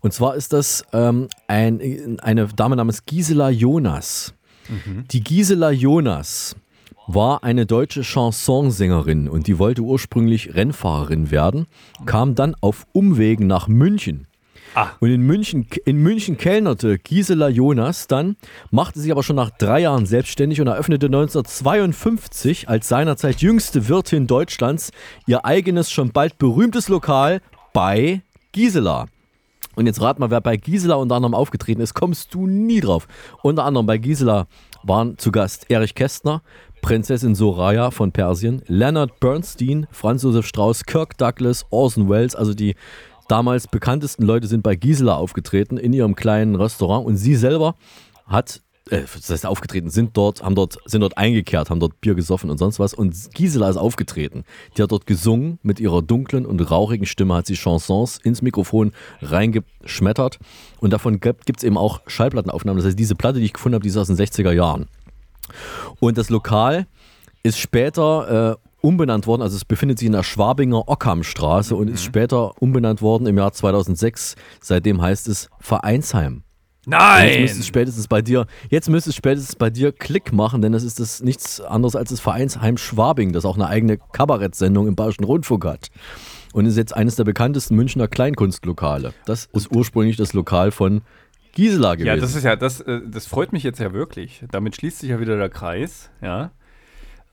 Und 0.00 0.12
zwar 0.12 0.34
ist 0.34 0.52
das 0.52 0.84
ähm, 0.92 1.28
ein, 1.46 2.18
eine 2.20 2.48
Dame 2.48 2.74
namens 2.74 3.04
Gisela 3.04 3.50
Jonas. 3.50 4.34
Die 5.10 5.22
Gisela 5.22 5.70
Jonas 5.70 6.54
war 7.06 7.42
eine 7.42 7.66
deutsche 7.66 8.02
Chansonsängerin 8.04 9.28
und 9.28 9.46
die 9.46 9.58
wollte 9.58 9.82
ursprünglich 9.82 10.54
Rennfahrerin 10.54 11.30
werden, 11.30 11.66
kam 12.06 12.34
dann 12.34 12.54
auf 12.60 12.86
Umwegen 12.92 13.46
nach 13.46 13.66
München. 13.66 14.26
Und 15.00 15.10
in 15.10 15.22
München, 15.22 15.66
in 15.84 15.96
München 15.96 16.36
kellnerte 16.36 16.98
Gisela 16.98 17.48
Jonas 17.48 18.06
dann, 18.06 18.36
machte 18.70 19.00
sich 19.00 19.10
aber 19.10 19.22
schon 19.22 19.36
nach 19.36 19.50
drei 19.50 19.80
Jahren 19.80 20.06
selbstständig 20.06 20.60
und 20.60 20.66
eröffnete 20.68 21.06
1952 21.06 22.68
als 22.68 22.88
seinerzeit 22.88 23.40
jüngste 23.40 23.88
Wirtin 23.88 24.26
Deutschlands 24.26 24.90
ihr 25.26 25.44
eigenes, 25.44 25.90
schon 25.90 26.10
bald 26.10 26.38
berühmtes 26.38 26.88
Lokal 26.88 27.40
bei 27.72 28.22
Gisela. 28.52 29.06
Und 29.76 29.86
jetzt 29.86 30.00
rat 30.00 30.18
mal, 30.18 30.30
wer 30.30 30.40
bei 30.40 30.56
Gisela 30.56 30.96
unter 30.96 31.14
anderem 31.14 31.34
aufgetreten 31.34 31.80
ist, 31.80 31.94
kommst 31.94 32.34
du 32.34 32.46
nie 32.46 32.80
drauf. 32.80 33.06
Unter 33.42 33.64
anderem 33.64 33.86
bei 33.86 33.98
Gisela 33.98 34.46
waren 34.82 35.16
zu 35.18 35.30
Gast 35.30 35.70
Erich 35.70 35.94
Kästner, 35.94 36.42
Prinzessin 36.82 37.34
Soraya 37.34 37.90
von 37.90 38.10
Persien, 38.10 38.62
Leonard 38.66 39.20
Bernstein, 39.20 39.86
Franz 39.90 40.22
Josef 40.22 40.46
Strauß, 40.46 40.84
Kirk 40.84 41.16
Douglas, 41.18 41.66
Orson 41.70 42.08
Welles, 42.08 42.34
also 42.34 42.54
die 42.54 42.74
damals 43.30 43.68
bekanntesten 43.68 44.24
Leute 44.24 44.46
sind 44.46 44.62
bei 44.62 44.74
Gisela 44.74 45.14
aufgetreten 45.14 45.76
in 45.76 45.92
ihrem 45.92 46.14
kleinen 46.14 46.54
Restaurant 46.56 47.06
und 47.06 47.16
sie 47.16 47.36
selber 47.36 47.74
hat 48.26 48.60
äh, 48.90 49.02
das 49.02 49.30
heißt 49.30 49.46
aufgetreten, 49.46 49.90
sind 49.90 50.16
dort, 50.16 50.42
haben 50.42 50.54
dort, 50.54 50.78
sind 50.84 51.02
dort 51.02 51.16
eingekehrt, 51.16 51.70
haben 51.70 51.80
dort 51.80 52.00
Bier 52.00 52.14
gesoffen 52.14 52.50
und 52.50 52.58
sonst 52.58 52.78
was. 52.78 52.94
Und 52.94 53.14
Gisela 53.34 53.68
ist 53.68 53.76
aufgetreten. 53.76 54.44
Die 54.76 54.82
hat 54.82 54.90
dort 54.90 55.06
gesungen, 55.06 55.58
mit 55.62 55.80
ihrer 55.80 56.02
dunklen 56.02 56.46
und 56.46 56.60
rauchigen 56.70 57.06
Stimme 57.06 57.34
hat 57.34 57.46
sie 57.46 57.56
Chansons 57.56 58.18
ins 58.18 58.42
Mikrofon 58.42 58.92
reingeschmettert. 59.20 60.38
Und 60.80 60.92
davon 60.92 61.20
gibt 61.20 61.58
es 61.58 61.62
eben 61.62 61.76
auch 61.76 62.00
Schallplattenaufnahmen. 62.06 62.78
Das 62.78 62.86
heißt, 62.86 62.98
diese 62.98 63.14
Platte, 63.14 63.38
die 63.38 63.46
ich 63.46 63.52
gefunden 63.52 63.74
habe, 63.74 63.82
die 63.82 63.90
ist 63.90 63.96
aus 63.96 64.08
den 64.08 64.16
60er 64.16 64.52
Jahren. 64.52 64.88
Und 66.00 66.18
das 66.18 66.30
Lokal 66.30 66.86
ist 67.42 67.58
später 67.58 68.58
äh, 68.58 68.69
umbenannt 68.80 69.26
worden, 69.26 69.42
also 69.42 69.56
es 69.56 69.64
befindet 69.64 69.98
sich 69.98 70.06
in 70.06 70.12
der 70.12 70.22
Schwabinger 70.22 70.88
Ockhamstraße 70.88 71.74
und 71.76 71.88
ist 71.88 72.02
später 72.02 72.60
umbenannt 72.60 73.02
worden 73.02 73.26
im 73.26 73.36
Jahr 73.36 73.52
2006. 73.52 74.36
Seitdem 74.60 75.02
heißt 75.02 75.28
es 75.28 75.50
Vereinsheim. 75.60 76.42
Nein! 76.86 77.28
Jetzt 77.28 77.40
müsste 77.40 77.60
es 77.60 77.66
spätestens 77.66 78.08
bei 78.08 78.22
dir, 78.22 78.46
jetzt 78.70 78.88
müsste 78.88 79.10
es 79.10 79.16
spätestens 79.16 79.54
bei 79.54 79.70
dir 79.70 79.92
Klick 79.92 80.32
machen, 80.32 80.62
denn 80.62 80.72
das 80.72 80.82
ist 80.82 80.98
das 80.98 81.22
nichts 81.22 81.60
anderes 81.60 81.94
als 81.94 82.10
das 82.10 82.20
Vereinsheim 82.20 82.78
Schwabing, 82.78 83.32
das 83.32 83.44
auch 83.44 83.56
eine 83.56 83.68
eigene 83.68 83.98
Kabarettsendung 83.98 84.88
im 84.88 84.96
Bayerischen 84.96 85.24
Rundfunk 85.24 85.64
hat. 85.66 85.88
Und 86.52 86.66
ist 86.66 86.76
jetzt 86.76 86.96
eines 86.96 87.14
der 87.16 87.24
bekanntesten 87.24 87.76
Münchner 87.76 88.08
Kleinkunstlokale. 88.08 89.12
Das 89.24 89.48
ist 89.52 89.70
ursprünglich 89.70 90.16
das 90.16 90.32
Lokal 90.32 90.72
von 90.72 91.02
Gisela 91.52 91.94
gewesen. 91.94 92.06
Ja, 92.06 92.16
das 92.16 92.34
ist 92.34 92.44
ja, 92.44 92.56
das, 92.56 92.80
äh, 92.80 93.00
das 93.06 93.26
freut 93.26 93.52
mich 93.52 93.62
jetzt 93.62 93.78
ja 93.78 93.92
wirklich. 93.92 94.44
Damit 94.50 94.74
schließt 94.74 95.00
sich 95.00 95.10
ja 95.10 95.20
wieder 95.20 95.36
der 95.36 95.48
Kreis, 95.48 96.10
ja. 96.22 96.50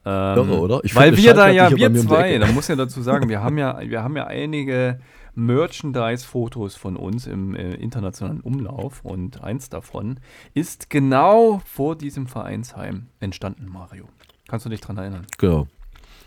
Ähm, 0.08 0.38
Irre, 0.38 0.60
oder? 0.60 0.80
Ich 0.84 0.96
weil 0.96 1.18
wir 1.18 1.34
da 1.34 1.50
ja, 1.50 1.70
wir 1.70 1.94
zwei, 1.96 2.38
da 2.38 2.48
muss 2.48 2.70
ja 2.70 2.78
dazu 2.78 3.02
sagen, 3.02 3.28
wir 3.28 3.42
haben 3.44 3.58
ja, 3.58 3.78
wir 3.82 4.04
haben 4.04 4.16
ja 4.16 4.26
einige 4.26 5.02
Merchandise-Fotos 5.36 6.78
von 6.78 6.96
uns 6.96 7.28
im 7.28 7.56
äh, 7.56 7.74
internationalen 7.74 8.40
Umlauf 8.40 9.04
und 9.04 9.44
eins 9.44 9.70
davon 9.70 10.22
ist 10.54 10.90
genau 10.90 11.62
vor 11.66 11.98
diesem 11.98 12.28
Vereinsheim 12.28 13.08
entstanden, 13.20 13.68
Mario. 13.70 14.06
Kannst 14.48 14.66
du 14.66 14.70
dich 14.70 14.80
dran 14.80 14.98
erinnern? 14.98 15.28
Genau. 15.38 15.68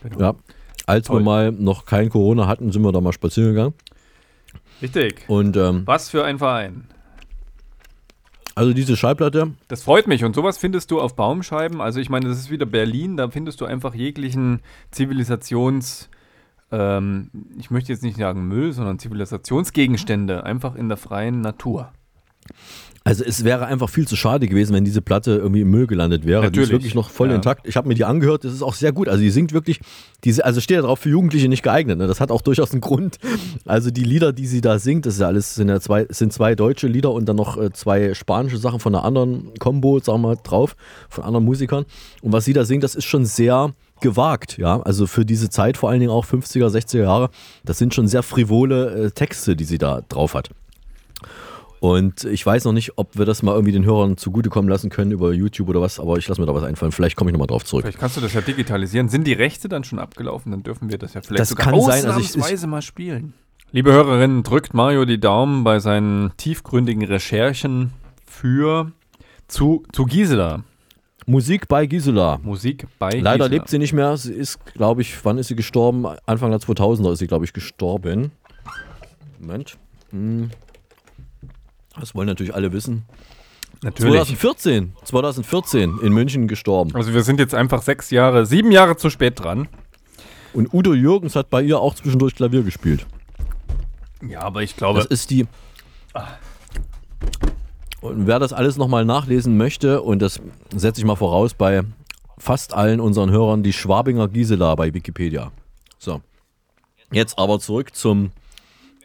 Genau. 0.02 0.20
Ja. 0.20 0.34
Als 0.84 1.06
Toll. 1.06 1.20
wir 1.20 1.24
mal 1.24 1.52
noch 1.52 1.86
kein 1.86 2.10
Corona 2.10 2.46
hatten, 2.46 2.70
sind 2.72 2.82
wir 2.82 2.92
da 2.92 3.00
mal 3.00 3.14
spazieren 3.14 3.54
gegangen. 3.54 3.74
Richtig. 4.82 5.24
Und 5.26 5.56
ähm, 5.56 5.82
Was 5.86 6.10
für 6.10 6.24
ein 6.24 6.38
Verein. 6.38 6.84
Also 8.54 8.72
diese 8.72 8.96
Schallplatte, 8.96 9.52
Das 9.68 9.82
freut 9.82 10.06
mich. 10.06 10.24
Und 10.24 10.34
sowas 10.34 10.58
findest 10.58 10.90
du 10.90 11.00
auf 11.00 11.16
Baumscheiben. 11.16 11.80
Also 11.80 12.00
ich 12.00 12.10
meine, 12.10 12.28
das 12.28 12.38
ist 12.38 12.50
wieder 12.50 12.66
Berlin. 12.66 13.16
Da 13.16 13.30
findest 13.30 13.60
du 13.60 13.64
einfach 13.64 13.94
jeglichen 13.94 14.60
Zivilisations... 14.90 16.08
Ähm, 16.72 17.30
ich 17.58 17.70
möchte 17.70 17.92
jetzt 17.92 18.04
nicht 18.04 18.16
sagen 18.16 18.46
Müll, 18.46 18.72
sondern 18.72 18.98
Zivilisationsgegenstände 18.98 20.44
einfach 20.44 20.76
in 20.76 20.88
der 20.88 20.98
freien 20.98 21.40
Natur. 21.40 21.92
Also 23.02 23.24
es 23.24 23.44
wäre 23.44 23.64
einfach 23.66 23.88
viel 23.88 24.06
zu 24.06 24.14
schade 24.14 24.46
gewesen, 24.46 24.74
wenn 24.74 24.84
diese 24.84 25.00
Platte 25.00 25.32
irgendwie 25.32 25.62
im 25.62 25.70
Müll 25.70 25.86
gelandet 25.86 26.26
wäre. 26.26 26.42
Die 26.42 26.46
Natürlich, 26.48 26.68
ist 26.68 26.72
wirklich 26.72 26.94
noch 26.94 27.08
voll 27.08 27.30
ja. 27.30 27.36
intakt. 27.36 27.66
Ich 27.66 27.76
habe 27.76 27.88
mir 27.88 27.94
die 27.94 28.04
angehört, 28.04 28.44
das 28.44 28.52
ist 28.52 28.62
auch 28.62 28.74
sehr 28.74 28.92
gut. 28.92 29.08
Also 29.08 29.22
die 29.22 29.30
singt 29.30 29.54
wirklich, 29.54 29.80
diese, 30.22 30.44
also 30.44 30.60
steht 30.60 30.76
ja 30.76 30.82
drauf 30.82 30.98
für 30.98 31.08
Jugendliche 31.08 31.48
nicht 31.48 31.62
geeignet. 31.62 31.98
Ne? 31.98 32.06
Das 32.06 32.20
hat 32.20 32.30
auch 32.30 32.42
durchaus 32.42 32.72
einen 32.72 32.82
Grund. 32.82 33.18
Also 33.64 33.90
die 33.90 34.04
Lieder, 34.04 34.34
die 34.34 34.46
sie 34.46 34.60
da 34.60 34.78
singt, 34.78 35.06
das 35.06 35.14
ist 35.14 35.20
ja 35.20 35.28
alles, 35.28 35.54
sind 35.54 35.70
ja 35.70 35.80
zwei, 35.80 36.06
sind 36.10 36.32
zwei 36.34 36.54
deutsche 36.54 36.88
Lieder 36.88 37.10
und 37.12 37.26
dann 37.26 37.36
noch 37.36 37.56
äh, 37.56 37.72
zwei 37.72 38.12
spanische 38.12 38.58
Sachen 38.58 38.80
von 38.80 38.94
einer 38.94 39.04
anderen 39.04 39.54
Combo, 39.58 39.98
sagen 40.00 40.20
wir 40.20 40.28
mal, 40.28 40.38
drauf, 40.42 40.76
von 41.08 41.24
anderen 41.24 41.46
Musikern. 41.46 41.86
Und 42.20 42.32
was 42.32 42.44
sie 42.44 42.52
da 42.52 42.66
singt, 42.66 42.84
das 42.84 42.94
ist 42.94 43.06
schon 43.06 43.24
sehr 43.24 43.72
gewagt, 44.00 44.58
ja. 44.58 44.80
Also 44.82 45.06
für 45.06 45.24
diese 45.24 45.48
Zeit, 45.48 45.76
vor 45.76 45.90
allen 45.90 46.00
Dingen 46.00 46.12
auch 46.12 46.26
50er, 46.26 46.68
60er 46.68 47.02
Jahre, 47.02 47.30
das 47.64 47.78
sind 47.78 47.94
schon 47.94 48.08
sehr 48.08 48.22
frivole 48.22 49.06
äh, 49.06 49.10
Texte, 49.10 49.56
die 49.56 49.64
sie 49.64 49.78
da 49.78 50.02
drauf 50.08 50.34
hat. 50.34 50.50
Und 51.80 52.24
ich 52.24 52.44
weiß 52.44 52.64
noch 52.66 52.72
nicht, 52.72 52.92
ob 52.98 53.16
wir 53.16 53.24
das 53.24 53.42
mal 53.42 53.52
irgendwie 53.54 53.72
den 53.72 53.84
Hörern 53.86 54.18
zugutekommen 54.18 54.68
lassen 54.68 54.90
können 54.90 55.12
über 55.12 55.32
YouTube 55.32 55.68
oder 55.70 55.80
was, 55.80 55.98
aber 55.98 56.18
ich 56.18 56.28
lasse 56.28 56.38
mir 56.40 56.46
da 56.46 56.54
was 56.54 56.62
einfallen. 56.62 56.92
Vielleicht 56.92 57.16
komme 57.16 57.30
ich 57.30 57.32
nochmal 57.32 57.46
drauf 57.46 57.64
zurück. 57.64 57.84
Vielleicht 57.84 57.98
kannst 57.98 58.18
du 58.18 58.20
das 58.20 58.34
ja 58.34 58.42
digitalisieren. 58.42 59.08
Sind 59.08 59.26
die 59.26 59.32
Rechte 59.32 59.68
dann 59.70 59.82
schon 59.82 59.98
abgelaufen? 59.98 60.52
Dann 60.52 60.62
dürfen 60.62 60.90
wir 60.90 60.98
das 60.98 61.14
ja 61.14 61.22
vielleicht 61.22 61.40
Das 61.40 61.48
sogar 61.48 61.72
kann 61.72 61.80
sein, 61.80 62.04
also 62.04 62.20
ich- 62.20 62.26
ausnahmsweise 62.26 62.66
mal 62.66 62.82
spielen. 62.82 63.32
Liebe 63.72 63.92
Hörerinnen, 63.92 64.42
drückt 64.42 64.74
Mario 64.74 65.04
die 65.06 65.18
Daumen 65.20 65.64
bei 65.64 65.78
seinen 65.78 66.32
tiefgründigen 66.36 67.04
Recherchen 67.04 67.92
für 68.26 68.92
zu, 69.48 69.84
zu 69.92 70.04
Gisela. 70.04 70.64
Musik 71.26 71.68
bei 71.68 71.86
Gisela. 71.86 72.40
Musik 72.42 72.88
bei 72.98 73.10
Leider 73.10 73.44
Gisela. 73.44 73.46
lebt 73.46 73.68
sie 73.68 73.78
nicht 73.78 73.92
mehr. 73.92 74.16
Sie 74.16 74.32
ist, 74.34 74.58
glaube 74.74 75.00
ich, 75.02 75.24
wann 75.24 75.38
ist 75.38 75.48
sie 75.48 75.54
gestorben? 75.56 76.04
Anfang 76.26 76.50
der 76.50 76.60
2000er 76.60 77.12
ist 77.12 77.20
sie, 77.20 77.26
glaube 77.28 77.44
ich, 77.46 77.52
gestorben. 77.52 78.32
Moment. 79.38 79.78
Hm. 80.10 80.50
Das 81.98 82.14
wollen 82.14 82.26
natürlich 82.26 82.54
alle 82.54 82.72
wissen. 82.72 83.04
Natürlich. 83.82 84.12
2014, 84.12 84.92
2014 85.04 85.98
in 86.02 86.12
München 86.12 86.48
gestorben. 86.48 86.94
Also 86.94 87.14
wir 87.14 87.22
sind 87.22 87.40
jetzt 87.40 87.54
einfach 87.54 87.82
sechs 87.82 88.10
Jahre, 88.10 88.44
sieben 88.44 88.70
Jahre 88.72 88.96
zu 88.96 89.08
spät 89.08 89.40
dran. 89.40 89.68
Und 90.52 90.74
Udo 90.74 90.92
Jürgens 90.94 91.36
hat 91.36 91.48
bei 91.50 91.62
ihr 91.62 91.78
auch 91.78 91.94
zwischendurch 91.94 92.34
Klavier 92.34 92.62
gespielt. 92.62 93.06
Ja, 94.22 94.40
aber 94.42 94.62
ich 94.62 94.76
glaube. 94.76 94.98
Das 94.98 95.06
ist 95.06 95.30
die. 95.30 95.46
Und 98.00 98.26
wer 98.26 98.38
das 98.38 98.52
alles 98.52 98.76
nochmal 98.76 99.04
nachlesen 99.04 99.56
möchte, 99.56 100.02
und 100.02 100.20
das 100.20 100.40
setze 100.74 101.00
ich 101.00 101.06
mal 101.06 101.16
voraus 101.16 101.54
bei 101.54 101.82
fast 102.38 102.74
allen 102.74 103.00
unseren 103.00 103.30
Hörern, 103.30 103.62
die 103.62 103.72
Schwabinger 103.72 104.28
Gisela 104.28 104.74
bei 104.74 104.92
Wikipedia. 104.92 105.52
So. 105.98 106.20
Jetzt 107.12 107.38
aber 107.38 107.60
zurück 107.60 107.94
zum 107.94 108.30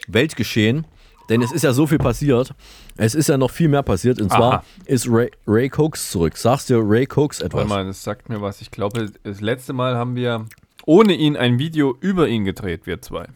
Weltgeschehen. 0.07 0.85
Denn 1.29 1.41
es 1.41 1.51
ist 1.51 1.63
ja 1.63 1.73
so 1.73 1.87
viel 1.87 1.97
passiert. 1.97 2.53
Es 2.97 3.15
ist 3.15 3.29
ja 3.29 3.37
noch 3.37 3.51
viel 3.51 3.67
mehr 3.67 3.83
passiert. 3.83 4.21
Und 4.21 4.29
zwar 4.29 4.53
Aha. 4.53 4.63
ist 4.85 5.07
Ray, 5.09 5.31
Ray 5.47 5.69
Cokes 5.69 6.11
zurück. 6.11 6.37
Sagst 6.37 6.69
dir 6.69 6.79
Ray 6.81 7.05
Cokes 7.05 7.41
etwas? 7.41 7.61
Warte 7.61 7.69
mal, 7.69 7.85
das 7.85 8.03
sagt 8.03 8.29
mir 8.29 8.41
was. 8.41 8.61
Ich 8.61 8.71
glaube, 8.71 9.11
das 9.23 9.41
letzte 9.41 9.73
Mal 9.73 9.95
haben 9.95 10.15
wir 10.15 10.45
ohne 10.85 11.13
ihn 11.13 11.35
ein 11.35 11.57
Video 11.57 11.95
über 11.99 12.27
ihn 12.27 12.45
gedreht, 12.45 12.85
wir 12.85 13.01
zwei. 13.01 13.27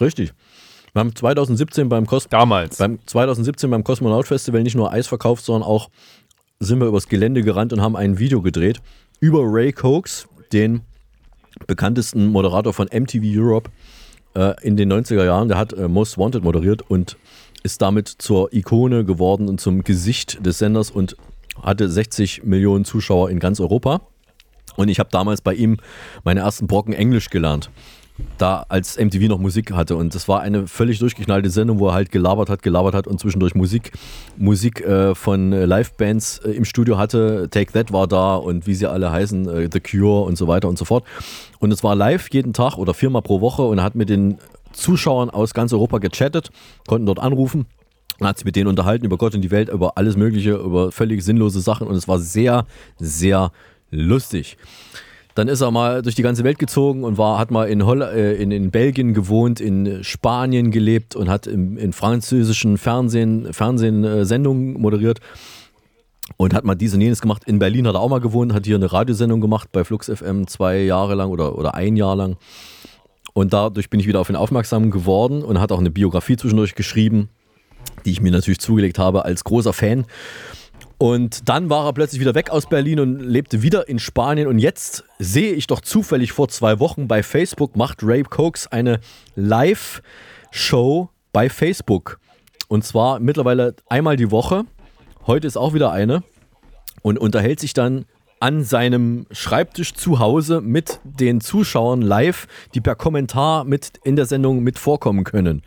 Richtig. 0.00 0.32
Wir 0.92 1.00
haben 1.00 1.14
2017 1.14 1.88
beim, 1.88 2.06
Kos 2.06 2.28
Damals. 2.28 2.76
beim 2.76 2.98
2017 3.06 3.70
beim 3.70 3.82
Kosmonaut 3.82 4.26
Festival 4.26 4.62
nicht 4.62 4.76
nur 4.76 4.92
Eis 4.92 5.06
verkauft, 5.06 5.44
sondern 5.44 5.68
auch 5.68 5.88
sind 6.60 6.80
wir 6.80 6.86
übers 6.86 7.08
Gelände 7.08 7.42
gerannt 7.42 7.72
und 7.72 7.80
haben 7.80 7.96
ein 7.96 8.18
Video 8.18 8.42
gedreht 8.42 8.80
über 9.18 9.40
Ray 9.42 9.72
Cokes, 9.72 10.28
den 10.52 10.82
bekanntesten 11.66 12.26
Moderator 12.26 12.72
von 12.72 12.88
MTV 12.92 13.22
Europe 13.24 13.70
äh, 14.34 14.54
in 14.62 14.76
den 14.76 14.92
90er 14.92 15.24
Jahren. 15.24 15.48
Der 15.48 15.58
hat 15.58 15.72
äh, 15.72 15.88
Most 15.88 16.18
Wanted 16.18 16.44
moderiert 16.44 16.82
und 16.88 17.16
ist 17.62 17.82
damit 17.82 18.08
zur 18.08 18.52
Ikone 18.52 19.04
geworden 19.04 19.48
und 19.48 19.60
zum 19.60 19.84
Gesicht 19.84 20.44
des 20.44 20.58
Senders 20.58 20.90
und 20.90 21.16
hatte 21.60 21.88
60 21.88 22.44
Millionen 22.44 22.84
Zuschauer 22.84 23.30
in 23.30 23.38
ganz 23.38 23.60
Europa. 23.60 24.00
Und 24.76 24.88
ich 24.88 24.98
habe 24.98 25.10
damals 25.12 25.40
bei 25.42 25.54
ihm 25.54 25.78
meine 26.24 26.40
ersten 26.40 26.66
Brocken 26.66 26.94
Englisch 26.94 27.30
gelernt. 27.30 27.70
Da 28.38 28.64
als 28.68 28.98
MTV 28.98 29.28
noch 29.28 29.38
Musik 29.38 29.72
hatte. 29.72 29.96
Und 29.96 30.14
das 30.14 30.28
war 30.28 30.40
eine 30.40 30.66
völlig 30.66 30.98
durchgeknallte 30.98 31.50
Sendung, 31.50 31.78
wo 31.78 31.88
er 31.88 31.94
halt 31.94 32.10
gelabert 32.10 32.48
hat, 32.48 32.62
gelabert 32.62 32.94
hat 32.94 33.06
und 33.06 33.20
zwischendurch 33.20 33.54
Musik, 33.54 33.92
Musik 34.36 34.80
äh, 34.80 35.14
von 35.14 35.52
äh, 35.52 35.64
Livebands 35.64 36.38
äh, 36.38 36.50
im 36.50 36.64
Studio 36.64 36.98
hatte. 36.98 37.48
Take 37.50 37.72
That 37.72 37.92
war 37.92 38.06
da 38.06 38.36
und 38.36 38.66
wie 38.66 38.74
sie 38.74 38.88
alle 38.88 39.10
heißen, 39.10 39.48
äh, 39.48 39.68
The 39.72 39.80
Cure 39.80 40.24
und 40.24 40.36
so 40.36 40.48
weiter 40.48 40.68
und 40.68 40.78
so 40.78 40.84
fort. 40.84 41.04
Und 41.60 41.72
es 41.72 41.84
war 41.84 41.94
live 41.94 42.28
jeden 42.30 42.52
Tag 42.52 42.78
oder 42.78 42.94
viermal 42.94 43.22
pro 43.22 43.40
Woche 43.40 43.62
und 43.62 43.78
er 43.78 43.84
hat 43.84 43.94
mit 43.94 44.08
den 44.08 44.38
Zuschauern 44.72 45.30
aus 45.30 45.54
ganz 45.54 45.72
Europa 45.72 45.98
gechattet, 45.98 46.50
konnten 46.86 47.06
dort 47.06 47.18
anrufen. 47.18 47.66
hat 48.20 48.38
sich 48.38 48.44
mit 48.44 48.56
denen 48.56 48.68
unterhalten 48.68 49.04
über 49.04 49.18
Gott 49.18 49.34
und 49.34 49.42
die 49.42 49.50
Welt, 49.50 49.68
über 49.68 49.96
alles 49.96 50.16
Mögliche, 50.16 50.52
über 50.52 50.92
völlig 50.92 51.22
sinnlose 51.22 51.60
Sachen 51.60 51.86
und 51.86 51.96
es 51.96 52.08
war 52.08 52.18
sehr, 52.18 52.66
sehr 52.98 53.52
lustig. 53.90 54.56
Dann 55.34 55.48
ist 55.48 55.60
er 55.60 55.70
mal 55.70 56.02
durch 56.02 56.14
die 56.14 56.22
ganze 56.22 56.44
Welt 56.44 56.58
gezogen 56.58 57.04
und 57.04 57.16
war, 57.16 57.38
hat 57.38 57.50
mal 57.50 57.68
in, 57.68 57.86
Holl 57.86 58.02
äh, 58.02 58.34
in, 58.34 58.50
in 58.50 58.70
Belgien 58.70 59.14
gewohnt, 59.14 59.60
in 59.60 60.04
Spanien 60.04 60.70
gelebt 60.70 61.16
und 61.16 61.28
hat 61.28 61.46
im, 61.46 61.78
in 61.78 61.92
französischen 61.92 62.76
Fernsehen, 62.76 63.52
Fernsehen 63.52 64.04
äh, 64.04 64.24
Sendungen 64.24 64.80
moderiert 64.80 65.20
und 66.36 66.54
hat 66.54 66.64
mal 66.64 66.74
dies 66.74 66.94
und 66.94 67.00
jenes 67.00 67.20
gemacht. 67.20 67.44
In 67.46 67.58
Berlin 67.58 67.86
hat 67.86 67.94
er 67.94 68.00
auch 68.00 68.10
mal 68.10 68.20
gewohnt, 68.20 68.52
hat 68.52 68.66
hier 68.66 68.76
eine 68.76 68.92
Radiosendung 68.92 69.40
gemacht 69.40 69.70
bei 69.72 69.84
Flux 69.84 70.10
FM 70.10 70.46
zwei 70.46 70.78
Jahre 70.80 71.14
lang 71.14 71.30
oder, 71.30 71.56
oder 71.58 71.74
ein 71.74 71.96
Jahr 71.96 72.16
lang. 72.16 72.36
Und 73.32 73.52
dadurch 73.52 73.88
bin 73.88 74.00
ich 74.00 74.06
wieder 74.06 74.20
auf 74.20 74.28
ihn 74.28 74.36
aufmerksam 74.36 74.90
geworden 74.90 75.42
und 75.42 75.60
hat 75.60 75.72
auch 75.72 75.78
eine 75.78 75.90
Biografie 75.90 76.36
zwischendurch 76.36 76.74
geschrieben, 76.74 77.30
die 78.04 78.10
ich 78.10 78.20
mir 78.20 78.30
natürlich 78.30 78.60
zugelegt 78.60 78.98
habe 78.98 79.24
als 79.24 79.44
großer 79.44 79.72
Fan. 79.72 80.04
Und 81.02 81.48
dann 81.48 81.68
war 81.68 81.86
er 81.86 81.92
plötzlich 81.94 82.20
wieder 82.20 82.36
weg 82.36 82.50
aus 82.50 82.68
Berlin 82.68 83.00
und 83.00 83.18
lebte 83.18 83.60
wieder 83.60 83.88
in 83.88 83.98
Spanien. 83.98 84.46
Und 84.46 84.60
jetzt 84.60 85.02
sehe 85.18 85.52
ich 85.52 85.66
doch 85.66 85.80
zufällig 85.80 86.30
vor 86.30 86.46
zwei 86.46 86.78
Wochen 86.78 87.08
bei 87.08 87.24
Facebook, 87.24 87.74
macht 87.74 88.04
Ray 88.04 88.22
Cokes 88.22 88.68
eine 88.68 89.00
Live-Show 89.34 91.08
bei 91.32 91.50
Facebook. 91.50 92.20
Und 92.68 92.84
zwar 92.84 93.18
mittlerweile 93.18 93.74
einmal 93.88 94.14
die 94.14 94.30
Woche. 94.30 94.62
Heute 95.26 95.48
ist 95.48 95.56
auch 95.56 95.74
wieder 95.74 95.90
eine. 95.90 96.22
Und 97.02 97.18
unterhält 97.18 97.58
sich 97.58 97.74
dann 97.74 98.04
an 98.38 98.62
seinem 98.62 99.26
Schreibtisch 99.32 99.94
zu 99.94 100.20
Hause 100.20 100.60
mit 100.60 101.00
den 101.02 101.40
Zuschauern 101.40 102.00
live, 102.00 102.46
die 102.74 102.80
per 102.80 102.94
Kommentar 102.94 103.64
mit 103.64 103.94
in 104.04 104.14
der 104.14 104.26
Sendung 104.26 104.62
mit 104.62 104.78
vorkommen 104.78 105.24
können 105.24 105.62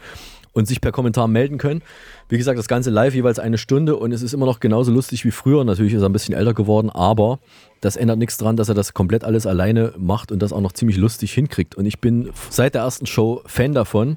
und 0.55 0.67
sich 0.67 0.81
per 0.81 0.91
Kommentar 0.91 1.27
melden 1.27 1.57
können. 1.57 1.83
Wie 2.29 2.37
gesagt, 2.37 2.57
das 2.57 2.67
Ganze 2.67 2.89
live 2.89 3.13
jeweils 3.13 3.39
eine 3.39 3.57
Stunde 3.57 3.97
und 3.97 4.11
es 4.13 4.21
ist 4.21 4.33
immer 4.33 4.45
noch 4.45 4.61
genauso 4.61 4.91
lustig 4.91 5.25
wie 5.25 5.31
früher. 5.31 5.63
Natürlich 5.65 5.93
ist 5.93 6.01
er 6.01 6.09
ein 6.09 6.13
bisschen 6.13 6.33
älter 6.33 6.53
geworden, 6.53 6.89
aber 6.89 7.39
das 7.81 7.97
ändert 7.97 8.17
nichts 8.17 8.37
daran, 8.37 8.55
dass 8.55 8.69
er 8.69 8.73
das 8.73 8.93
komplett 8.93 9.25
alles 9.25 9.45
alleine 9.45 9.93
macht 9.97 10.31
und 10.31 10.39
das 10.39 10.53
auch 10.53 10.61
noch 10.61 10.71
ziemlich 10.71 10.97
lustig 10.97 11.33
hinkriegt. 11.33 11.75
Und 11.75 11.85
ich 11.85 11.99
bin 11.99 12.31
seit 12.49 12.73
der 12.73 12.83
ersten 12.83 13.05
Show 13.05 13.41
Fan 13.45 13.73
davon 13.73 14.15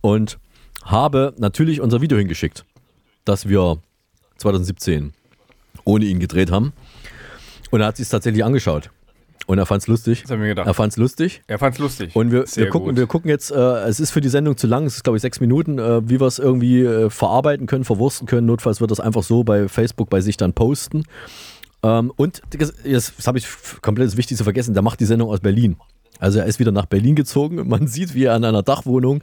und 0.00 0.38
habe 0.84 1.34
natürlich 1.36 1.82
unser 1.82 2.00
Video 2.00 2.16
hingeschickt, 2.16 2.64
das 3.26 3.46
wir 3.46 3.76
2017 4.38 5.12
ohne 5.84 6.06
ihn 6.06 6.18
gedreht 6.18 6.50
haben. 6.50 6.72
Und 7.70 7.82
er 7.82 7.88
hat 7.88 7.98
sich 7.98 8.08
tatsächlich 8.08 8.42
angeschaut. 8.42 8.90
Und 9.46 9.58
er 9.58 9.66
fand 9.66 9.82
es 9.82 9.88
lustig. 9.88 10.22
Das 10.22 10.30
hab 10.30 10.36
ich 10.36 10.42
mir 10.42 10.48
gedacht. 10.48 10.66
Er 10.66 10.74
fand 10.74 10.92
es 10.92 10.96
lustig. 10.96 11.42
Er 11.46 11.58
fand's 11.58 11.78
lustig. 11.78 12.14
Und 12.14 12.30
wir, 12.30 12.44
wir, 12.46 12.68
gucken, 12.68 12.90
gut. 12.90 12.96
wir 12.96 13.06
gucken 13.06 13.28
jetzt, 13.28 13.50
äh, 13.50 13.54
es 13.88 14.00
ist 14.00 14.10
für 14.10 14.20
die 14.20 14.28
Sendung 14.28 14.56
zu 14.56 14.66
lang, 14.66 14.86
es 14.86 14.96
ist 14.96 15.04
glaube 15.04 15.16
ich 15.16 15.22
sechs 15.22 15.40
Minuten, 15.40 15.78
äh, 15.78 16.08
wie 16.08 16.20
wir 16.20 16.26
es 16.26 16.38
irgendwie 16.38 16.82
äh, 16.82 17.10
verarbeiten 17.10 17.66
können, 17.66 17.84
verwursten 17.84 18.26
können. 18.26 18.46
Notfalls 18.46 18.80
wird 18.80 18.90
das 18.90 19.00
einfach 19.00 19.22
so 19.22 19.44
bei 19.44 19.68
Facebook 19.68 20.10
bei 20.10 20.20
sich 20.20 20.36
dann 20.36 20.52
posten. 20.52 21.04
Ähm, 21.82 22.12
und 22.16 22.42
das, 22.50 22.72
das 22.84 23.26
habe 23.26 23.38
ich 23.38 23.46
komplett 23.80 24.08
das 24.08 24.16
Wichtigste 24.16 24.44
vergessen, 24.44 24.74
der 24.74 24.82
macht 24.82 25.00
die 25.00 25.06
Sendung 25.06 25.28
aus 25.28 25.40
Berlin. 25.40 25.76
Also 26.18 26.38
er 26.38 26.46
ist 26.46 26.60
wieder 26.60 26.72
nach 26.72 26.86
Berlin 26.86 27.16
gezogen. 27.16 27.56
Man 27.68 27.88
sieht, 27.88 28.14
wie 28.14 28.24
er 28.24 28.34
an 28.34 28.44
einer 28.44 28.62
Dachwohnung 28.62 29.22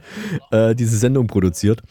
äh, 0.50 0.74
diese 0.74 0.96
Sendung 0.98 1.26
produziert. 1.28 1.82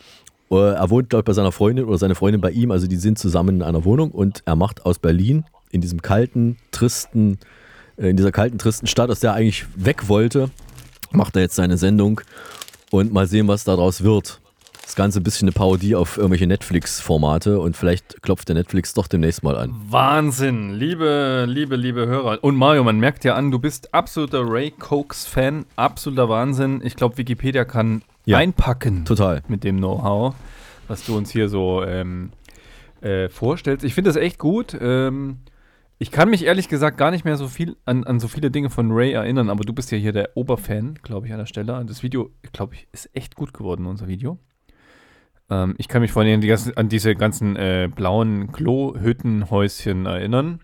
Äh, 0.51 0.73
er 0.73 0.89
wohnt, 0.89 1.09
glaube 1.09 1.21
ich, 1.21 1.25
bei 1.25 1.33
seiner 1.33 1.51
Freundin 1.51 1.85
oder 1.85 1.97
seine 1.97 2.15
Freundin 2.15 2.41
bei 2.41 2.51
ihm. 2.51 2.69
Also 2.69 2.87
die 2.87 2.97
sind 2.97 3.17
zusammen 3.17 3.57
in 3.57 3.63
einer 3.63 3.85
Wohnung 3.85 4.11
und 4.11 4.43
er 4.45 4.55
macht 4.55 4.85
aus 4.85 4.99
Berlin 4.99 5.45
in 5.71 5.81
diesem 5.81 6.01
kalten, 6.01 6.57
tristen, 6.71 7.39
in 8.07 8.17
dieser 8.17 8.31
kalten, 8.31 8.57
tristen 8.57 8.87
Stadt, 8.87 9.09
aus 9.09 9.19
der 9.19 9.31
er 9.31 9.35
eigentlich 9.35 9.65
weg 9.75 10.07
wollte, 10.07 10.49
macht 11.11 11.35
er 11.35 11.41
jetzt 11.41 11.55
seine 11.55 11.77
Sendung 11.77 12.21
und 12.91 13.11
mal 13.11 13.27
sehen, 13.27 13.47
was 13.47 13.63
daraus 13.63 14.03
wird. 14.03 14.39
Das 14.83 14.95
Ganze 14.95 15.19
ein 15.19 15.23
bisschen 15.23 15.47
eine 15.47 15.53
Parodie 15.53 15.95
auf 15.95 16.17
irgendwelche 16.17 16.47
Netflix-Formate 16.47 17.59
und 17.59 17.77
vielleicht 17.77 18.23
klopft 18.23 18.47
der 18.47 18.55
Netflix 18.55 18.95
doch 18.95 19.07
demnächst 19.07 19.43
mal 19.43 19.55
an. 19.55 19.75
Wahnsinn, 19.87 20.73
liebe, 20.73 21.45
liebe, 21.47 21.75
liebe 21.75 22.07
Hörer. 22.07 22.43
Und 22.43 22.55
Mario, 22.55 22.83
man 22.83 22.99
merkt 22.99 23.23
ja 23.23 23.35
an, 23.35 23.51
du 23.51 23.59
bist 23.59 23.93
absoluter 23.93 24.41
Ray 24.43 24.71
Cokes-Fan, 24.71 25.65
absoluter 25.75 26.27
Wahnsinn. 26.29 26.81
Ich 26.83 26.95
glaube, 26.95 27.17
Wikipedia 27.17 27.65
kann 27.65 28.01
Ja, 28.25 28.37
einpacken 28.39 29.05
Total. 29.05 29.43
mit 29.47 29.63
dem 29.63 29.77
Know-how, 29.77 30.33
was 30.87 31.05
du 31.05 31.15
uns 31.15 31.29
hier 31.29 31.49
so 31.49 31.83
ähm, 31.83 32.31
äh, 33.01 33.29
vorstellst. 33.29 33.85
Ich 33.85 33.93
finde 33.93 34.09
das 34.09 34.15
echt 34.15 34.39
gut. 34.39 34.75
Ähm, 34.81 35.37
ich 35.99 36.11
kann 36.11 36.29
mich 36.29 36.45
ehrlich 36.45 36.69
gesagt 36.69 36.97
gar 36.97 37.11
nicht 37.11 37.25
mehr 37.25 37.35
so 37.37 37.47
viel 37.47 37.75
an, 37.85 38.05
an 38.05 38.19
so 38.19 38.27
viele 38.29 38.49
Dinge 38.49 38.69
von 38.69 38.91
Ray 38.91 39.11
erinnern, 39.11 39.49
aber 39.49 39.63
du 39.65 39.73
bist 39.73 39.91
ja 39.91 39.97
hier 39.97 40.13
der 40.13 40.29
Oberfan, 40.35 40.95
glaube 41.03 41.27
ich, 41.27 41.33
an 41.33 41.39
der 41.39 41.45
Stelle. 41.45 41.83
Das 41.85 42.01
Video, 42.03 42.29
glaube 42.53 42.75
ich, 42.75 42.87
ist 42.93 43.09
echt 43.13 43.35
gut 43.35 43.53
geworden, 43.53 43.85
unser 43.85 44.07
Video. 44.07 44.39
Ähm, 45.49 45.75
ich 45.77 45.87
kann 45.89 46.01
mich 46.01 46.11
vor 46.11 46.21
allem 46.21 46.39
die 46.41 46.47
ganzen, 46.47 46.75
an 46.77 46.87
diese 46.89 47.15
ganzen 47.15 47.55
äh, 47.57 47.89
blauen 47.93 48.51
Klohüttenhäuschen 48.51 50.05
erinnern. 50.05 50.61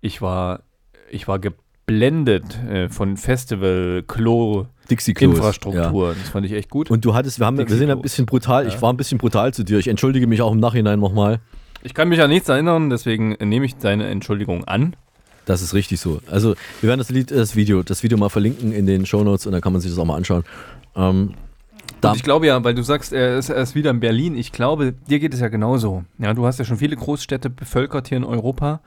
Ich 0.00 0.20
war, 0.20 0.64
ich 1.10 1.28
war 1.28 1.38
geblendet 1.38 2.58
äh, 2.64 2.88
von 2.88 3.16
Festival-Klo-Infrastruktur. 3.16 4.68
Dixie-Klos. 4.90 6.16
Das 6.18 6.28
fand 6.30 6.46
ich 6.46 6.52
echt 6.52 6.70
gut. 6.70 6.90
Und 6.90 7.04
du 7.04 7.14
hattest, 7.14 7.38
wir, 7.38 7.46
haben, 7.46 7.58
wir 7.58 7.68
sind 7.68 7.90
ein 7.90 8.02
bisschen 8.02 8.26
brutal, 8.26 8.66
ich 8.66 8.74
Ja. 8.74 8.82
war 8.82 8.92
ein 8.92 8.96
bisschen 8.96 9.18
brutal 9.18 9.54
zu 9.54 9.62
dir. 9.64 9.78
Ich 9.78 9.86
entschuldige 9.88 10.26
mich 10.26 10.42
auch 10.42 10.52
im 10.52 10.58
Nachhinein 10.60 10.98
nochmal. 10.98 11.40
Ich 11.86 11.94
kann 11.94 12.08
mich 12.08 12.20
an 12.20 12.30
nichts 12.30 12.48
erinnern, 12.48 12.90
deswegen 12.90 13.30
nehme 13.34 13.64
ich 13.64 13.76
deine 13.76 14.08
Entschuldigung 14.08 14.64
an. 14.64 14.96
Das 15.44 15.62
ist 15.62 15.72
richtig 15.72 16.00
so. 16.00 16.20
Also, 16.28 16.56
wir 16.80 16.88
werden 16.88 16.98
das, 16.98 17.10
Lied, 17.10 17.30
das 17.30 17.54
Video, 17.54 17.84
das 17.84 18.02
Video 18.02 18.18
mal 18.18 18.28
verlinken 18.28 18.72
in 18.72 18.86
den 18.86 19.06
Shownotes 19.06 19.46
und 19.46 19.52
dann 19.52 19.60
kann 19.60 19.72
man 19.72 19.80
sich 19.80 19.92
das 19.92 19.98
auch 20.00 20.04
mal 20.04 20.16
anschauen. 20.16 20.42
Ähm, 20.96 21.34
ich 22.16 22.24
glaube 22.24 22.48
ja, 22.48 22.64
weil 22.64 22.74
du 22.74 22.82
sagst, 22.82 23.12
er 23.12 23.38
ist, 23.38 23.50
er 23.50 23.62
ist 23.62 23.76
wieder 23.76 23.90
in 23.90 24.00
Berlin. 24.00 24.36
Ich 24.36 24.50
glaube, 24.50 24.94
dir 25.08 25.20
geht 25.20 25.32
es 25.32 25.38
ja 25.38 25.46
genauso. 25.46 26.04
Ja, 26.18 26.34
du 26.34 26.44
hast 26.44 26.58
ja 26.58 26.64
schon 26.64 26.76
viele 26.78 26.96
Großstädte 26.96 27.50
bevölkert 27.50 28.08
hier 28.08 28.18
in 28.18 28.24
Europa. 28.24 28.80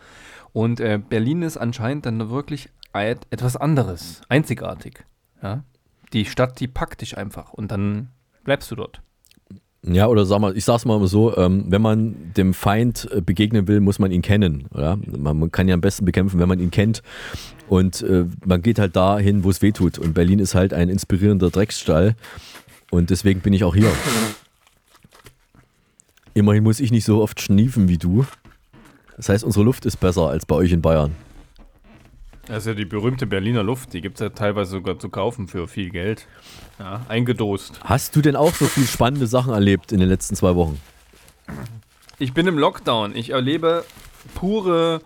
Und 0.51 0.81
äh, 0.81 0.99
Berlin 0.99 1.41
ist 1.41 1.55
anscheinend 1.55 2.05
dann 2.05 2.29
wirklich 2.29 2.67
et- 2.93 3.25
etwas 3.29 3.55
anderes, 3.55 4.21
einzigartig. 4.27 5.05
Ja? 5.41 5.63
Die 6.11 6.25
Stadt, 6.25 6.59
die 6.59 6.67
packt 6.67 6.99
dich 6.99 7.17
einfach 7.17 7.53
und 7.53 7.71
dann 7.71 8.09
bleibst 8.43 8.69
du 8.71 8.75
dort. 8.75 9.01
Ja, 9.81 10.07
oder 10.07 10.25
sag 10.25 10.39
mal, 10.39 10.57
ich 10.57 10.65
sag's 10.65 10.83
mal 10.83 11.05
so, 11.07 11.35
ähm, 11.37 11.65
wenn 11.69 11.81
man 11.81 12.33
dem 12.35 12.53
Feind 12.53 13.07
äh, 13.11 13.21
begegnen 13.21 13.67
will, 13.67 13.79
muss 13.79 13.97
man 13.97 14.11
ihn 14.11 14.21
kennen. 14.21 14.65
Oder? 14.73 14.97
Man, 14.97 15.39
man 15.39 15.51
kann 15.51 15.67
ihn 15.67 15.73
am 15.73 15.81
besten 15.81 16.03
bekämpfen, 16.03 16.39
wenn 16.39 16.49
man 16.49 16.59
ihn 16.59 16.69
kennt. 16.69 17.01
Und 17.69 18.01
äh, 18.01 18.25
man 18.45 18.61
geht 18.61 18.77
halt 18.77 18.95
dahin, 18.95 19.43
wo 19.43 19.49
es 19.49 19.61
weh 19.61 19.71
tut. 19.71 19.97
Und 19.97 20.13
Berlin 20.13 20.39
ist 20.39 20.53
halt 20.53 20.73
ein 20.73 20.89
inspirierender 20.89 21.49
Drecksstall. 21.49 22.15
Und 22.91 23.09
deswegen 23.09 23.39
bin 23.39 23.53
ich 23.53 23.63
auch 23.63 23.75
hier. 23.75 23.91
Immerhin 26.33 26.63
muss 26.63 26.79
ich 26.79 26.91
nicht 26.91 27.05
so 27.05 27.21
oft 27.21 27.39
schniefen 27.39 27.87
wie 27.87 27.97
du. 27.97 28.25
Das 29.15 29.29
heißt, 29.29 29.43
unsere 29.43 29.63
Luft 29.63 29.85
ist 29.85 29.97
besser 29.97 30.27
als 30.27 30.45
bei 30.45 30.55
euch 30.55 30.71
in 30.71 30.81
Bayern. 30.81 31.15
Das 32.49 32.63
ist 32.63 32.65
ja 32.65 32.73
die 32.73 32.85
berühmte 32.85 33.27
Berliner 33.27 33.61
Luft, 33.61 33.93
die 33.93 34.01
gibt 34.01 34.15
es 34.15 34.21
ja 34.21 34.29
teilweise 34.29 34.71
sogar 34.71 34.97
zu 34.97 35.09
kaufen 35.09 35.47
für 35.47 35.67
viel 35.67 35.91
Geld. 35.91 36.25
Ja, 36.79 37.05
eingedost. 37.07 37.79
Hast 37.83 38.15
du 38.15 38.21
denn 38.21 38.35
auch 38.35 38.55
so 38.55 38.65
viele 38.65 38.87
spannende 38.87 39.27
Sachen 39.27 39.53
erlebt 39.53 39.91
in 39.91 39.99
den 39.99 40.09
letzten 40.09 40.35
zwei 40.35 40.55
Wochen? 40.55 40.81
Ich 42.17 42.33
bin 42.33 42.47
im 42.47 42.57
Lockdown. 42.57 43.15
Ich 43.15 43.29
erlebe 43.29 43.85
pure, 44.33 45.01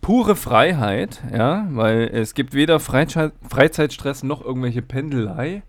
pure 0.00 0.36
Freiheit, 0.36 1.22
ja, 1.30 1.68
weil 1.70 2.08
es 2.14 2.32
gibt 2.32 2.54
weder 2.54 2.80
Freizeit, 2.80 3.32
Freizeitstress 3.46 4.22
noch 4.22 4.42
irgendwelche 4.42 4.80
Pendelei. 4.80 5.62